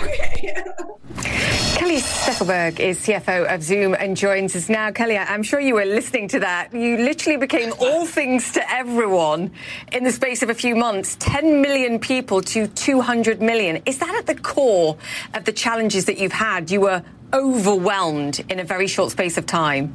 Kelly 1.75 1.97
Steckelberg 1.97 2.79
is 2.79 2.99
CFO 2.99 3.53
of 3.53 3.61
Zoom 3.63 3.95
and 3.95 4.15
joins 4.15 4.55
us 4.55 4.69
now. 4.69 4.91
Kelly, 4.91 5.17
I'm 5.17 5.43
sure 5.43 5.59
you 5.59 5.73
were 5.73 5.85
listening 5.85 6.29
to 6.29 6.39
that. 6.39 6.73
You 6.73 6.97
literally 6.97 7.37
became 7.37 7.73
all 7.79 8.05
things 8.05 8.53
to 8.53 8.71
everyone 8.71 9.51
in 9.91 10.03
the 10.05 10.11
space 10.11 10.41
of 10.41 10.49
a 10.49 10.53
few 10.53 10.75
months 10.75 11.17
10 11.19 11.61
million 11.61 11.99
people 11.99 12.41
to 12.43 12.67
200 12.67 13.41
million. 13.41 13.81
Is 13.85 13.97
that 13.97 14.15
at 14.15 14.27
the 14.27 14.35
core 14.35 14.97
of 15.33 15.43
the 15.43 15.51
challenges 15.51 16.05
that 16.05 16.17
you've 16.17 16.31
had? 16.31 16.71
You 16.71 16.81
were 16.81 17.03
overwhelmed 17.33 18.45
in 18.47 18.59
a 18.59 18.63
very 18.63 18.87
short 18.87 19.11
space 19.11 19.37
of 19.37 19.45
time. 19.45 19.93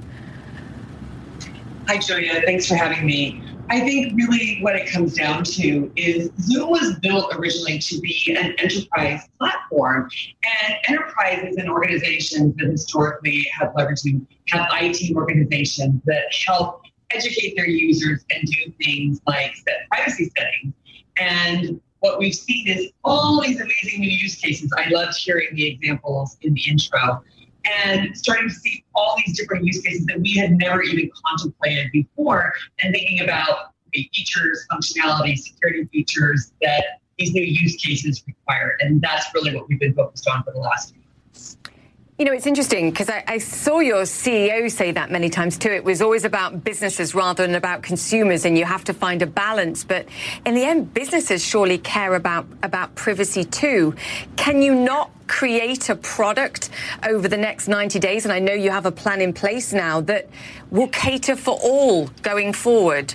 Hi, 1.89 1.99
Julia. 1.99 2.43
Thanks 2.45 2.67
for 2.67 2.75
having 2.75 3.07
me. 3.07 3.43
I 3.69 3.81
think 3.81 4.13
really 4.17 4.59
what 4.61 4.77
it 4.77 4.89
comes 4.89 5.15
down 5.15 5.43
to 5.43 5.91
is 5.97 6.31
Zoom 6.41 6.71
was 6.71 6.99
built 7.01 7.35
originally 7.35 7.79
to 7.79 8.01
be 8.01 8.37
an 8.37 8.55
enterprise 8.59 9.23
platform, 9.39 10.09
and 10.65 10.77
enterprises 10.89 11.57
and 11.57 11.69
organizations 11.69 12.55
that 12.57 12.71
historically 12.71 13.45
have 13.59 13.73
leveraged 13.75 14.25
have 14.49 14.69
IT 14.81 15.17
organizations 15.17 16.01
that 16.05 16.25
help 16.47 16.83
educate 17.11 17.57
their 17.57 17.69
users 17.69 18.25
and 18.31 18.47
do 18.47 18.73
things 18.83 19.21
like 19.27 19.55
set 19.57 19.89
privacy 19.91 20.31
settings. 20.37 20.75
And 21.19 21.81
what 22.01 22.19
we've 22.19 22.35
seen 22.35 22.69
is 22.69 22.91
all 23.05 23.43
these 23.43 23.61
amazing 23.61 24.01
new 24.01 24.11
use 24.11 24.37
cases. 24.37 24.73
I 24.77 24.89
loved 24.91 25.17
hearing 25.17 25.49
the 25.55 25.67
examples 25.67 26.37
in 26.43 26.55
the 26.55 26.63
intro 26.69 27.23
and 27.85 28.17
starting 28.17 28.49
to 28.49 28.55
see 28.55 28.85
all 28.95 29.17
these 29.25 29.39
different 29.39 29.65
use 29.65 29.81
cases 29.81 30.07
that 30.07 30.21
we 30.21 30.35
had 30.35 30.53
never 30.53 30.83
even 30.83 31.11
contemplated 31.27 31.91
before 31.93 32.53
and 32.83 32.95
thinking 32.95 33.21
about 33.21 33.73
the 33.93 34.09
features, 34.15 34.67
functionality, 34.71 35.37
security 35.37 35.85
features 35.93 36.53
that 36.63 37.01
these 37.19 37.33
new 37.33 37.43
use 37.43 37.77
cases 37.77 38.23
require. 38.27 38.77
And 38.81 39.01
that's 39.01 39.27
really 39.35 39.55
what 39.55 39.69
we've 39.69 39.81
been 39.81 39.95
focused 39.95 40.29
on 40.29 40.43
for 40.45 40.53
the 40.53 40.59
last 40.59 40.93
few. 40.93 41.03
You 42.19 42.25
know, 42.25 42.33
it's 42.33 42.47
interesting 42.47 42.89
because 42.89 43.11
I, 43.11 43.23
I, 43.27 43.37
saw 43.37 43.81
your 43.81 44.05
CEO 44.05 44.71
say 44.71 44.91
that 44.91 45.11
many 45.11 45.29
times 45.29 45.59
too. 45.59 45.69
It 45.69 45.85
was 45.85 46.01
always 46.01 46.25
about 46.25 46.65
businesses 46.65 47.15
rather 47.15 47.47
than 47.47 47.55
about 47.55 47.83
consumers, 47.83 48.47
and 48.47 48.57
you 48.57 48.65
have 48.65 48.85
to 48.85 48.95
find 48.95 49.21
a 49.21 49.27
balance. 49.27 49.85
But 49.85 50.07
in 50.47 50.55
the 50.55 50.65
end, 50.65 50.95
businesses 50.95 51.45
surely 51.45 51.77
care 51.77 52.15
about, 52.15 52.47
about 52.63 52.95
privacy 52.95 53.45
too. 53.45 53.95
Can 54.37 54.63
you 54.63 54.75
not 54.75 55.11
create 55.27 55.91
a 55.91 55.95
product 55.95 56.71
over 57.07 57.29
the 57.29 57.37
next 57.37 57.69
90 57.69 57.99
days? 57.99 58.25
And 58.25 58.33
I 58.33 58.39
know 58.39 58.55
you 58.55 58.71
have 58.71 58.87
a 58.87 58.93
plan 58.93 59.21
in 59.21 59.35
place 59.35 59.75
now 59.75 60.01
that 60.01 60.27
will 60.71 60.89
cater 60.89 61.37
for 61.37 61.59
all 61.63 62.07
going 62.23 62.55
forward. 62.55 63.15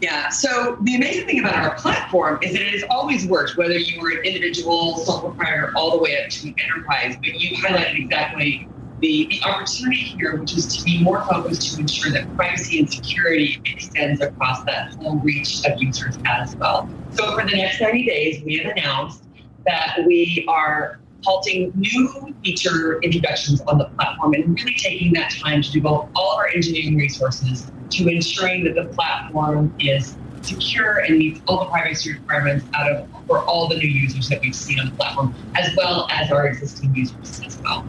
Yeah. 0.00 0.28
So 0.28 0.76
the 0.82 0.96
amazing 0.96 1.26
thing 1.26 1.40
about 1.40 1.54
our 1.54 1.74
platform 1.76 2.38
is 2.42 2.52
that 2.52 2.62
it 2.62 2.72
has 2.72 2.84
always 2.90 3.26
worked, 3.26 3.56
whether 3.56 3.78
you 3.78 4.00
were 4.00 4.10
an 4.10 4.18
individual 4.24 4.98
sole 4.98 5.20
proprietor 5.20 5.72
all 5.76 5.92
the 5.92 5.98
way 5.98 6.18
up 6.22 6.30
to 6.30 6.48
an 6.48 6.54
enterprise. 6.62 7.16
But 7.22 7.40
you 7.40 7.56
highlighted 7.56 8.04
exactly 8.04 8.68
the, 9.00 9.28
the 9.30 9.48
opportunity 9.48 9.96
here, 10.18 10.36
which 10.36 10.56
is 10.56 10.66
to 10.76 10.84
be 10.84 11.02
more 11.02 11.24
focused 11.30 11.74
to 11.74 11.80
ensure 11.80 12.12
that 12.12 12.28
privacy 12.36 12.80
and 12.80 12.90
security 12.90 13.60
extends 13.64 14.20
across 14.20 14.64
that 14.64 14.94
whole 14.98 15.20
reach 15.20 15.60
of 15.64 15.72
users 15.78 16.18
as 16.40 16.54
well. 16.60 16.90
So 17.10 17.34
for 17.38 17.48
the 17.48 17.56
next 17.56 17.80
90 17.80 18.04
days, 18.04 18.42
we 18.44 18.58
have 18.58 18.72
announced 18.76 19.24
that 19.66 20.00
we 20.06 20.44
are 20.48 21.00
halting 21.24 21.72
new 21.74 22.34
feature 22.44 23.00
introductions 23.02 23.60
on 23.62 23.78
the 23.78 23.86
platform 23.86 24.34
and 24.34 24.58
really 24.58 24.74
taking 24.74 25.12
that 25.14 25.30
time 25.30 25.62
to 25.62 25.72
devote 25.72 26.08
all 26.14 26.32
of 26.32 26.38
our 26.38 26.48
engineering 26.48 26.96
resources 26.96 27.70
to 27.90 28.08
ensuring 28.08 28.64
that 28.64 28.74
the 28.74 28.84
platform 28.94 29.74
is 29.78 30.16
secure 30.42 30.98
and 30.98 31.18
meets 31.18 31.40
all 31.46 31.64
the 31.64 31.70
privacy 31.70 32.12
requirements 32.12 32.66
out 32.74 32.90
of 32.90 33.08
for 33.26 33.38
all 33.44 33.68
the 33.68 33.76
new 33.76 33.88
users 33.88 34.28
that 34.28 34.40
we've 34.42 34.54
seen 34.54 34.78
on 34.78 34.86
the 34.86 34.92
platform, 34.92 35.34
as 35.54 35.74
well 35.76 36.06
as 36.10 36.30
our 36.30 36.46
existing 36.46 36.94
users 36.94 37.40
as 37.44 37.58
well. 37.62 37.86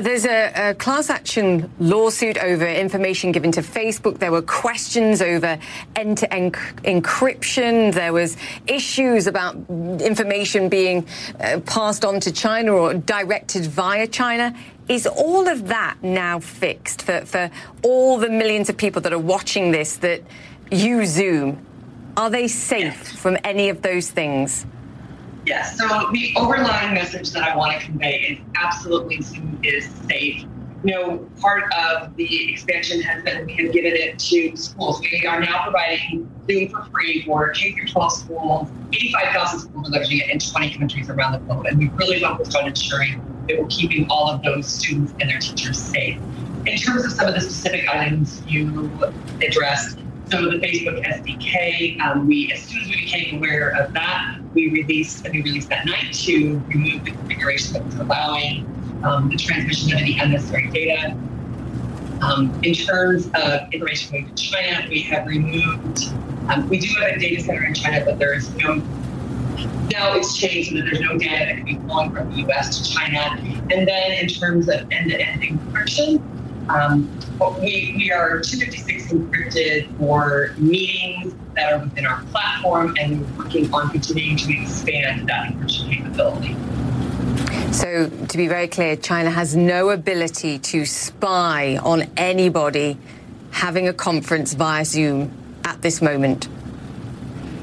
There's 0.00 0.26
a, 0.26 0.70
a, 0.70 0.74
class 0.74 1.10
action 1.10 1.72
lawsuit 1.80 2.38
over 2.38 2.64
information 2.64 3.32
given 3.32 3.50
to 3.52 3.62
Facebook. 3.62 4.18
There 4.18 4.30
were 4.30 4.42
questions 4.42 5.20
over 5.20 5.58
end-to-end 5.96 6.54
encryption. 6.84 7.92
There 7.92 8.12
was 8.12 8.36
issues 8.68 9.26
about 9.26 9.56
information 10.00 10.68
being 10.68 11.04
uh, 11.40 11.58
passed 11.66 12.04
on 12.04 12.20
to 12.20 12.30
China 12.30 12.74
or 12.74 12.94
directed 12.94 13.66
via 13.66 14.06
China. 14.06 14.54
Is 14.88 15.06
all 15.06 15.48
of 15.48 15.66
that 15.66 15.96
now 16.00 16.38
fixed 16.38 17.02
for, 17.02 17.26
for 17.26 17.50
all 17.82 18.18
the 18.18 18.28
millions 18.28 18.68
of 18.68 18.76
people 18.76 19.02
that 19.02 19.12
are 19.12 19.18
watching 19.18 19.72
this 19.72 19.96
that 19.96 20.22
use 20.70 21.08
Zoom? 21.08 21.66
Are 22.16 22.30
they 22.30 22.46
safe 22.46 23.18
from 23.18 23.36
any 23.42 23.68
of 23.68 23.82
those 23.82 24.10
things? 24.10 24.64
Yes. 25.48 25.78
So 25.78 25.88
the 26.12 26.34
overlying 26.36 26.92
message 26.92 27.30
that 27.32 27.42
I 27.42 27.56
want 27.56 27.80
to 27.80 27.86
convey 27.86 28.18
is 28.18 28.38
absolutely 28.54 29.22
Zoom 29.22 29.58
is 29.62 29.88
safe. 30.06 30.44
You 30.84 30.94
know, 30.94 31.18
part 31.40 31.72
of 31.72 32.14
the 32.16 32.52
expansion 32.52 33.00
has 33.00 33.24
been 33.24 33.46
we 33.46 33.54
have 33.54 33.72
given 33.72 33.92
it 33.94 34.18
to 34.18 34.54
schools. 34.58 35.00
We 35.00 35.26
are 35.26 35.40
now 35.40 35.62
providing 35.62 36.30
Zoom 36.46 36.68
for 36.68 36.84
free 36.92 37.24
for 37.24 37.48
K 37.52 37.72
through 37.72 37.86
12 37.86 38.12
schools. 38.12 38.68
85,000 38.92 39.60
schools 39.60 39.96
are 39.96 40.02
it 40.02 40.30
in 40.30 40.38
20 40.38 40.76
countries 40.76 41.08
around 41.08 41.32
the 41.32 41.38
globe, 41.38 41.64
and 41.64 41.78
we 41.78 41.88
really 41.96 42.20
focused 42.20 42.54
on 42.54 42.66
ensuring 42.66 43.24
that 43.48 43.58
we're 43.58 43.68
keeping 43.68 44.06
all 44.10 44.30
of 44.30 44.42
those 44.42 44.66
students 44.66 45.14
and 45.18 45.30
their 45.30 45.38
teachers 45.38 45.78
safe. 45.78 46.20
In 46.66 46.76
terms 46.76 47.06
of 47.06 47.12
some 47.12 47.26
of 47.26 47.34
the 47.34 47.40
specific 47.40 47.88
items 47.88 48.42
you 48.46 48.90
addressed, 49.40 49.98
so 50.30 50.50
the 50.50 50.58
Facebook 50.58 51.02
SDK, 51.04 52.00
um, 52.00 52.26
we 52.26 52.52
as 52.52 52.62
soon 52.62 52.82
as 52.82 52.88
we 52.88 52.96
became 52.96 53.36
aware 53.36 53.70
of 53.70 53.92
that, 53.94 54.38
we 54.54 54.68
released 54.68 55.24
and 55.24 55.34
we 55.34 55.42
released 55.42 55.68
that 55.70 55.86
night 55.86 56.12
to 56.12 56.60
remove 56.68 57.04
the 57.04 57.12
configuration 57.12 57.72
that 57.74 57.84
was 57.84 57.94
allowing 57.96 58.66
um, 59.04 59.30
the 59.30 59.36
transmission 59.36 59.92
of 59.92 59.98
any 59.98 60.18
unnecessary 60.18 60.68
data. 60.70 61.16
Um, 62.20 62.52
in 62.62 62.74
terms 62.74 63.30
of 63.34 63.72
information 63.72 64.10
going 64.12 64.34
to 64.34 64.42
China, 64.42 64.86
we 64.90 65.00
have 65.02 65.26
removed. 65.26 66.12
Um, 66.48 66.68
we 66.68 66.78
do 66.78 66.88
have 67.00 67.16
a 67.16 67.18
data 67.18 67.42
center 67.42 67.64
in 67.64 67.74
China, 67.74 68.04
but 68.04 68.18
there 68.18 68.34
is 68.34 68.52
no. 68.56 68.82
Now 69.90 70.14
it's 70.14 70.36
changed 70.36 70.70
so 70.70 70.76
that 70.76 70.84
there's 70.84 71.00
no 71.00 71.16
data 71.16 71.46
that 71.46 71.56
can 71.56 71.64
be 71.64 71.76
flowing 71.76 72.12
from 72.12 72.30
the 72.30 72.38
U.S. 72.42 72.78
to 72.78 72.94
China. 72.94 73.40
And 73.70 73.88
then 73.88 74.12
in 74.12 74.28
terms 74.28 74.68
of 74.68 74.80
end-to-end 74.92 75.42
encryption, 75.42 76.22
um, 76.68 77.08
we, 77.60 77.94
we 77.96 78.12
are 78.12 78.40
256 78.40 79.12
encrypted 79.12 79.96
for 79.98 80.54
meetings 80.58 81.34
that 81.54 81.72
are 81.72 81.78
within 81.80 82.06
our 82.06 82.22
platform, 82.24 82.94
and 83.00 83.20
we're 83.36 83.44
working 83.44 83.72
on 83.72 83.90
continuing 83.90 84.36
to 84.36 84.62
expand 84.62 85.28
that 85.28 85.52
encryption 85.52 85.90
capability. 85.90 86.56
So, 87.72 88.08
to 88.08 88.36
be 88.36 88.48
very 88.48 88.68
clear, 88.68 88.96
China 88.96 89.30
has 89.30 89.54
no 89.56 89.90
ability 89.90 90.58
to 90.58 90.84
spy 90.84 91.76
on 91.78 92.10
anybody 92.16 92.98
having 93.50 93.88
a 93.88 93.92
conference 93.92 94.54
via 94.54 94.84
Zoom 94.84 95.32
at 95.64 95.80
this 95.82 96.02
moment. 96.02 96.48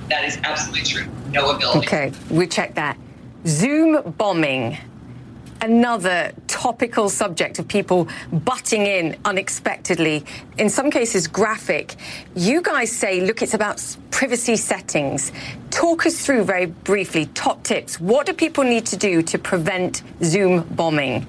That 0.09 0.25
is 0.25 0.37
absolutely 0.43 0.83
true. 0.83 1.07
No 1.31 1.55
ability. 1.55 1.79
Okay, 1.79 2.11
we 2.29 2.47
check 2.47 2.75
that. 2.75 2.97
Zoom 3.45 4.11
bombing 4.17 4.77
another 5.61 6.31
topical 6.65 7.09
subject 7.09 7.59
of 7.59 7.67
people 7.67 8.07
butting 8.31 8.87
in 8.87 9.15
unexpectedly, 9.23 10.25
in 10.57 10.67
some 10.67 10.89
cases 10.89 11.27
graphic. 11.27 11.93
You 12.35 12.59
guys 12.59 12.91
say, 12.91 13.21
look, 13.21 13.43
it's 13.43 13.53
about 13.53 13.79
privacy 14.09 14.55
settings. 14.55 15.31
Talk 15.69 16.07
us 16.07 16.25
through 16.25 16.43
very 16.43 16.65
briefly 16.65 17.27
top 17.35 17.61
tips. 17.61 17.99
What 17.99 18.25
do 18.25 18.33
people 18.33 18.63
need 18.63 18.87
to 18.87 18.97
do 18.97 19.21
to 19.21 19.37
prevent 19.37 20.01
Zoom 20.23 20.63
bombing? 20.71 21.27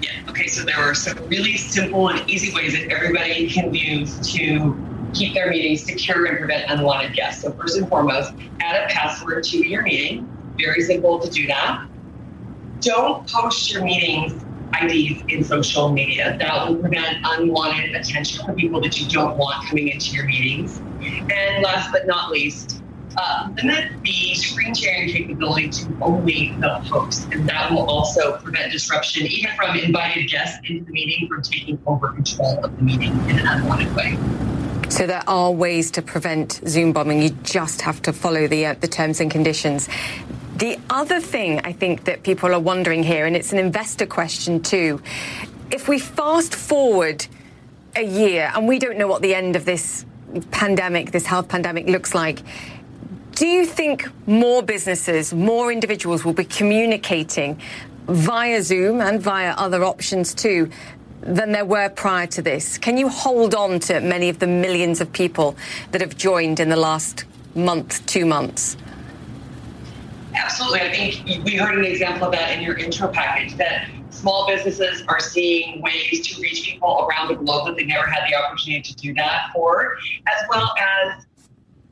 Yeah, 0.00 0.10
okay, 0.28 0.46
so 0.46 0.62
there 0.62 0.78
are 0.78 0.94
some 0.94 1.18
really 1.26 1.56
simple 1.56 2.10
and 2.10 2.30
easy 2.30 2.54
ways 2.54 2.74
that 2.74 2.92
everybody 2.92 3.50
can 3.50 3.74
use 3.74 4.16
to 4.34 4.76
keep 5.14 5.34
their 5.34 5.50
meetings 5.50 5.82
secure 5.82 6.26
and 6.26 6.38
prevent 6.38 6.70
unwanted 6.70 7.16
guests. 7.16 7.42
So, 7.42 7.50
first 7.54 7.76
and 7.76 7.88
foremost, 7.88 8.32
add 8.60 8.84
a 8.84 8.94
password 8.94 9.42
to 9.42 9.66
your 9.66 9.82
meeting. 9.82 10.30
Very 10.56 10.82
simple 10.82 11.18
to 11.18 11.28
do 11.28 11.48
that 11.48 11.88
don't 12.84 13.26
post 13.26 13.72
your 13.72 13.82
meetings 13.82 14.43
IDs 14.82 15.22
in 15.28 15.44
social 15.44 15.90
media. 15.90 16.36
That 16.38 16.68
will 16.68 16.76
prevent 16.76 17.18
unwanted 17.24 17.94
attention 17.94 18.44
from 18.44 18.56
people 18.56 18.80
that 18.82 19.00
you 19.00 19.08
don't 19.08 19.36
want 19.36 19.66
coming 19.68 19.88
into 19.88 20.10
your 20.12 20.24
meetings. 20.26 20.78
And 21.00 21.62
last 21.62 21.92
but 21.92 22.06
not 22.06 22.30
least, 22.30 22.82
uh, 23.16 23.48
limit 23.56 23.90
the 24.02 24.34
screen 24.34 24.74
sharing 24.74 25.08
capability 25.08 25.70
to 25.70 25.96
only 26.00 26.54
the 26.60 26.80
host. 26.80 27.28
And 27.32 27.48
that 27.48 27.70
will 27.70 27.88
also 27.88 28.38
prevent 28.38 28.72
disruption, 28.72 29.26
even 29.26 29.54
from 29.56 29.76
invited 29.76 30.28
guests 30.28 30.58
into 30.68 30.84
the 30.84 30.92
meeting 30.92 31.28
from 31.28 31.42
taking 31.42 31.78
over 31.86 32.08
control 32.08 32.64
of 32.64 32.76
the 32.76 32.82
meeting 32.82 33.12
in 33.28 33.38
an 33.38 33.46
unwanted 33.46 33.94
way. 33.94 34.18
So 34.88 35.06
there 35.06 35.22
are 35.26 35.50
ways 35.50 35.90
to 35.92 36.02
prevent 36.02 36.60
Zoom 36.66 36.92
bombing. 36.92 37.22
You 37.22 37.30
just 37.42 37.80
have 37.82 38.00
to 38.02 38.12
follow 38.12 38.46
the 38.46 38.66
uh, 38.66 38.74
the 38.74 38.88
terms 38.88 39.20
and 39.20 39.30
conditions. 39.30 39.88
The 40.56 40.78
other 40.88 41.20
thing 41.20 41.60
I 41.64 41.72
think 41.72 42.04
that 42.04 42.22
people 42.22 42.54
are 42.54 42.60
wondering 42.60 43.02
here, 43.02 43.26
and 43.26 43.34
it's 43.34 43.52
an 43.52 43.58
investor 43.58 44.06
question 44.06 44.62
too, 44.62 45.02
if 45.72 45.88
we 45.88 45.98
fast 45.98 46.54
forward 46.54 47.26
a 47.96 48.04
year 48.04 48.52
and 48.54 48.68
we 48.68 48.78
don't 48.78 48.96
know 48.96 49.08
what 49.08 49.20
the 49.20 49.34
end 49.34 49.56
of 49.56 49.64
this 49.64 50.06
pandemic, 50.52 51.10
this 51.10 51.26
health 51.26 51.48
pandemic 51.48 51.86
looks 51.88 52.14
like, 52.14 52.40
do 53.32 53.48
you 53.48 53.66
think 53.66 54.08
more 54.28 54.62
businesses, 54.62 55.34
more 55.34 55.72
individuals 55.72 56.24
will 56.24 56.32
be 56.32 56.44
communicating 56.44 57.60
via 58.06 58.62
Zoom 58.62 59.00
and 59.00 59.20
via 59.20 59.54
other 59.54 59.82
options 59.82 60.32
too 60.34 60.70
than 61.20 61.50
there 61.50 61.64
were 61.64 61.88
prior 61.88 62.28
to 62.28 62.42
this? 62.42 62.78
Can 62.78 62.96
you 62.96 63.08
hold 63.08 63.56
on 63.56 63.80
to 63.80 64.00
many 64.00 64.28
of 64.28 64.38
the 64.38 64.46
millions 64.46 65.00
of 65.00 65.12
people 65.12 65.56
that 65.90 66.00
have 66.00 66.16
joined 66.16 66.60
in 66.60 66.68
the 66.68 66.76
last 66.76 67.24
month, 67.56 68.06
two 68.06 68.24
months? 68.24 68.76
Absolutely. 70.54 70.80
I 70.82 70.92
think 70.92 71.44
we 71.44 71.56
heard 71.56 71.76
an 71.76 71.84
example 71.84 72.28
of 72.28 72.32
that 72.32 72.52
in 72.52 72.62
your 72.62 72.78
intro 72.78 73.08
package 73.08 73.56
that 73.56 73.88
small 74.10 74.46
businesses 74.46 75.02
are 75.08 75.18
seeing 75.18 75.82
ways 75.82 76.24
to 76.28 76.40
reach 76.40 76.62
people 76.62 77.08
around 77.08 77.26
the 77.26 77.34
globe 77.34 77.66
that 77.66 77.74
they 77.74 77.84
never 77.84 78.06
had 78.06 78.30
the 78.30 78.36
opportunity 78.36 78.80
to 78.80 78.94
do 78.94 79.12
that 79.14 79.50
for, 79.52 79.96
as 80.28 80.46
well 80.48 80.72
as 80.78 81.26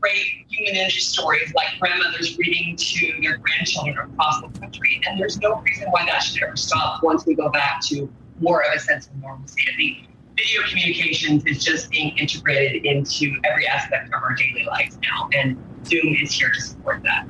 great 0.01 0.47
human 0.49 0.77
interest 0.77 1.11
stories 1.11 1.53
like 1.55 1.77
grandmothers 1.81 2.39
reading 2.39 2.77
to 2.77 3.21
their 3.21 3.39
grandchildren 3.39 3.99
across 3.99 4.41
the 4.41 4.61
country. 4.61 5.03
And 5.09 5.19
there's 5.19 5.41
no 5.41 5.57
reason 5.57 5.89
why 5.91 6.07
that 6.07 6.21
should 6.21 6.41
ever 6.45 6.55
stop 6.55 7.03
once 7.03 7.27
we 7.27 7.35
go 7.35 7.49
back 7.49 7.81
to 7.87 8.09
more 8.39 8.63
of 8.63 8.77
a 8.77 8.79
sense 8.79 9.09
of 9.09 9.17
normalcy. 9.17 9.61
I 9.73 9.75
think 9.75 10.09
video 10.37 10.63
communications 10.69 11.45
is 11.47 11.65
just 11.65 11.91
being 11.91 12.17
integrated 12.17 12.85
into 12.85 13.41
every 13.43 13.67
aspect 13.67 14.15
of 14.15 14.23
our 14.23 14.37
daily 14.37 14.65
lives 14.67 14.97
now, 15.03 15.29
and 15.35 15.59
Zoom 15.85 16.15
is 16.23 16.31
here 16.31 16.53
to 16.53 16.61
support 16.61 17.03
that. 17.03 17.27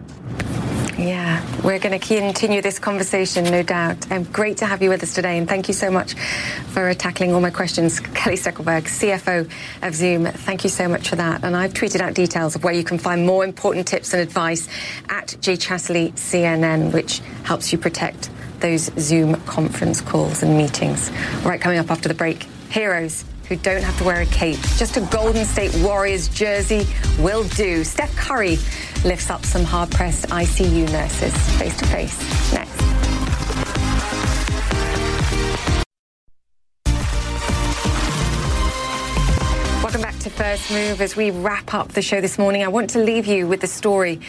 Yeah, 1.03 1.45
we're 1.65 1.81
going 1.81 1.99
to 1.99 2.07
continue 2.07 2.63
this 2.63 2.79
conversation, 2.79 3.43
no 3.43 3.65
doubt. 3.65 4.09
Um, 4.13 4.23
great 4.23 4.59
to 4.59 4.67
have 4.67 4.83
you 4.83 4.89
with 4.89 5.03
us 5.03 5.13
today, 5.13 5.37
and 5.37 5.49
thank 5.49 5.67
you 5.67 5.75
so 5.75 5.91
much 5.91 6.15
for 6.15 6.95
tackling 6.95 7.35
all 7.35 7.41
my 7.41 7.51
questions. 7.51 7.99
Kelly 7.99 8.37
Steckelberg, 8.37 8.85
CFO 8.85 9.51
of 9.83 9.95
Zoom, 9.97 10.27
thank 10.27 10.63
you 10.63 10.71
so 10.71 10.87
much 10.87 11.09
for 11.09 11.17
that. 11.17 11.43
And 11.43 11.57
I've 11.57 11.73
tweeted 11.73 12.01
out 12.01 12.15
details 12.15 12.55
of 12.55 12.63
where 12.63 12.73
you 12.73 12.85
can 12.85 12.99
find 12.99 13.27
more 13.27 13.45
important 13.45 13.89
tips 13.89 14.13
and 14.13 14.23
advice 14.23 14.69
at 15.09 15.37
Jay 15.41 15.57
Chatterley 15.57 16.13
CNN, 16.13 16.93
which 16.93 17.19
helps 17.43 17.73
you 17.73 17.79
protect 17.79 18.31
those 18.61 18.89
Zoom 18.97 19.35
conference 19.41 20.01
calls 20.01 20.45
and 20.45 20.57
meetings. 20.57 21.11
All 21.39 21.49
right, 21.51 21.61
coming 21.61 21.81
up 21.81 21.91
after 21.91 22.07
the 22.07 22.15
break, 22.15 22.45
heroes 22.71 23.25
who 23.49 23.57
don't 23.57 23.83
have 23.83 23.99
to 23.99 24.05
wear 24.05 24.21
a 24.21 24.27
cape. 24.27 24.61
Just 24.77 24.97
a 24.97 25.01
Golden 25.01 25.45
State 25.45 25.75
Warriors 25.83 26.29
jersey 26.29 26.87
will 27.19 27.43
do. 27.49 27.83
Steph 27.83 28.15
Curry 28.17 28.57
lifts 29.05 29.31
up 29.31 29.45
some 29.45 29.65
hard-pressed 29.65 30.29
ICU 30.29 30.91
nurses 30.93 31.35
face 31.59 31.77
to 31.77 31.87
face. 31.87 32.53
Next. 32.53 32.72
To 40.23 40.31
First 40.31 40.71
Move. 40.71 41.01
As 41.01 41.17
we 41.17 41.33
wrap 41.33 41.75
up 41.75 41.89
the 41.89 42.03
show 42.03 42.21
this 42.21 42.39
morning, 42.39 42.63
I 42.63 42.69
want 42.69 42.91
to 42.91 43.01
leave 43.01 43.27
you 43.27 43.49
with 43.49 43.61
the 43.61 43.67
story 43.67 44.21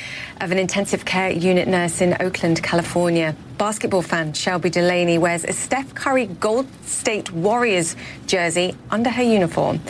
of 0.41 0.51
an 0.51 0.57
intensive 0.57 1.05
care 1.05 1.29
unit 1.29 1.67
nurse 1.67 2.01
in 2.01 2.17
Oakland, 2.19 2.63
California. 2.63 3.35
Basketball 3.59 4.01
fan 4.01 4.33
Shelby 4.33 4.71
Delaney 4.71 5.19
wears 5.19 5.43
a 5.43 5.53
Steph 5.53 5.93
Curry 5.93 6.25
Gold 6.25 6.65
State 6.83 7.31
Warriors 7.31 7.95
jersey 8.25 8.75
under 8.89 9.11
her 9.11 9.21
uniform. 9.21 9.81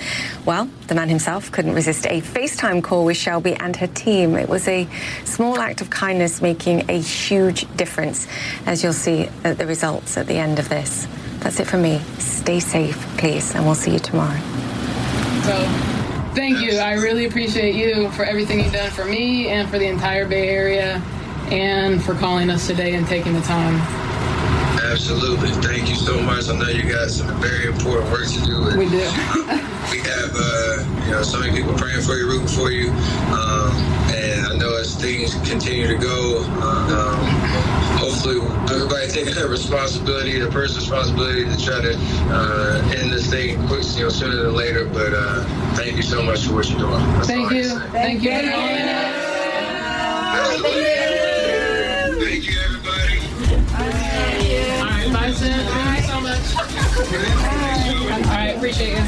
Well, 0.46 0.70
the 0.88 0.96
man 0.96 1.08
himself 1.08 1.50
couldn't 1.54 1.74
resist 1.74 2.06
a 2.08 2.20
FaceTime 2.20 2.84
call 2.84 3.06
with 3.06 3.16
Shelby 3.16 3.54
and 3.54 3.74
her 3.78 3.88
team. 3.88 4.36
It 4.36 4.50
was 4.50 4.68
a 4.68 4.90
small 5.24 5.58
act 5.58 5.80
of 5.80 5.90
kindness 5.90 6.42
making 6.42 6.90
a 6.90 7.00
huge 7.00 7.66
difference, 7.78 8.28
as 8.66 8.84
you'll 8.84 8.92
see 8.92 9.30
at 9.46 9.58
the 9.58 9.66
results 9.66 10.18
at 10.18 10.28
the 10.28 10.36
end 10.36 10.60
of 10.60 10.68
this. 10.68 11.08
That's 11.40 11.62
it 11.62 11.68
from 11.68 11.82
me. 11.82 12.02
Stay 12.20 12.60
safe, 12.60 12.98
please, 13.18 13.56
and 13.56 13.64
we'll 13.64 13.76
see 13.76 13.94
you 13.94 14.00
tomorrow. 14.00 14.42
So 15.44 15.93
thank 16.34 16.60
you. 16.60 16.78
I 16.78 16.94
really 16.94 17.26
appreciate 17.26 17.76
you 17.76 18.10
for 18.12 18.24
everything 18.24 18.60
you've 18.60 18.74
done 18.74 18.92
for 18.92 19.06
me 19.06 19.48
and 19.48 19.70
for 19.70 19.78
the 19.80 19.88
entire 19.88 20.28
Bay 20.28 20.50
Area 20.50 21.02
and 21.52 22.04
for 22.04 22.16
calling 22.16 22.50
us 22.50 22.68
today 22.68 22.96
and 22.96 23.08
taking 23.08 23.34
the 23.34 23.42
time. 23.42 23.76
Absolutely. 24.84 25.50
Thank 25.68 25.90
you 25.90 25.96
so 25.96 26.22
much. 26.22 26.50
I 26.50 26.58
know 26.58 26.68
you 26.68 26.84
got 26.84 27.10
some 27.10 27.28
very 27.42 27.68
important 27.68 28.12
work 28.12 28.28
to 28.28 28.42
do. 28.46 28.78
We 28.78 28.90
do. 28.90 28.98
we 29.92 30.00
have, 30.06 30.32
uh, 30.36 31.06
you 31.06 31.12
know, 31.12 31.24
so 31.24 31.40
many 31.40 31.56
people 31.56 31.74
praying 31.74 32.02
for 32.02 32.16
you, 32.16 32.28
rooting 32.28 32.48
for 32.48 32.72
you. 32.72 32.92
Um, 33.34 33.72
and 34.14 34.46
I 34.46 34.58
know 34.58 34.76
as 34.76 34.96
things 34.96 35.34
continue 35.50 35.88
to 35.88 35.96
go, 35.96 36.44
um, 36.62 37.93
hopefully 38.04 38.42
everybody 38.70 39.08
taking 39.08 39.34
their 39.34 39.48
responsibility, 39.48 40.38
the 40.38 40.50
person's 40.50 40.90
responsibility 40.90 41.46
to 41.46 41.58
try 41.64 41.80
to 41.82 41.96
uh, 42.36 42.92
end 42.98 43.14
this 43.14 43.30
thing 43.30 43.56
quick, 43.68 43.84
you 43.96 44.04
know, 44.04 44.10
sooner 44.10 44.36
than 44.44 44.54
later. 44.54 44.86
But 44.86 45.14
uh, 45.14 45.46
thank 45.76 45.96
you 45.96 46.04
so 46.04 46.22
much 46.22 46.46
for 46.46 46.56
what 46.56 46.70
you're 46.70 46.80
doing. 46.80 47.00
That's 47.16 47.28
Thank 47.28 47.46
all 47.46 47.50
I 47.50 47.54
you. 47.56 47.64
can 47.64 47.80
say. 47.80 47.90
Thank 47.92 48.24
you 48.24 48.32
for 48.32 48.52
calling 48.52 48.90
us. 48.90 49.24
Thank 52.20 52.44
you, 52.50 52.60
everybody. 52.60 53.20
All 53.74 54.86
right, 54.86 55.10
bye, 55.14 55.32
Sid. 55.32 55.66
Thank 55.66 55.96
you 55.98 56.08
so 56.12 56.20
much. 56.20 56.46
All 58.16 58.34
right, 58.34 58.56
appreciate 58.58 58.98
you. 58.98 59.04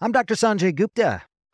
I'm 0.00 0.12
Dr. 0.12 0.34
Sanjay 0.34 0.74
Gupta, 0.74 1.22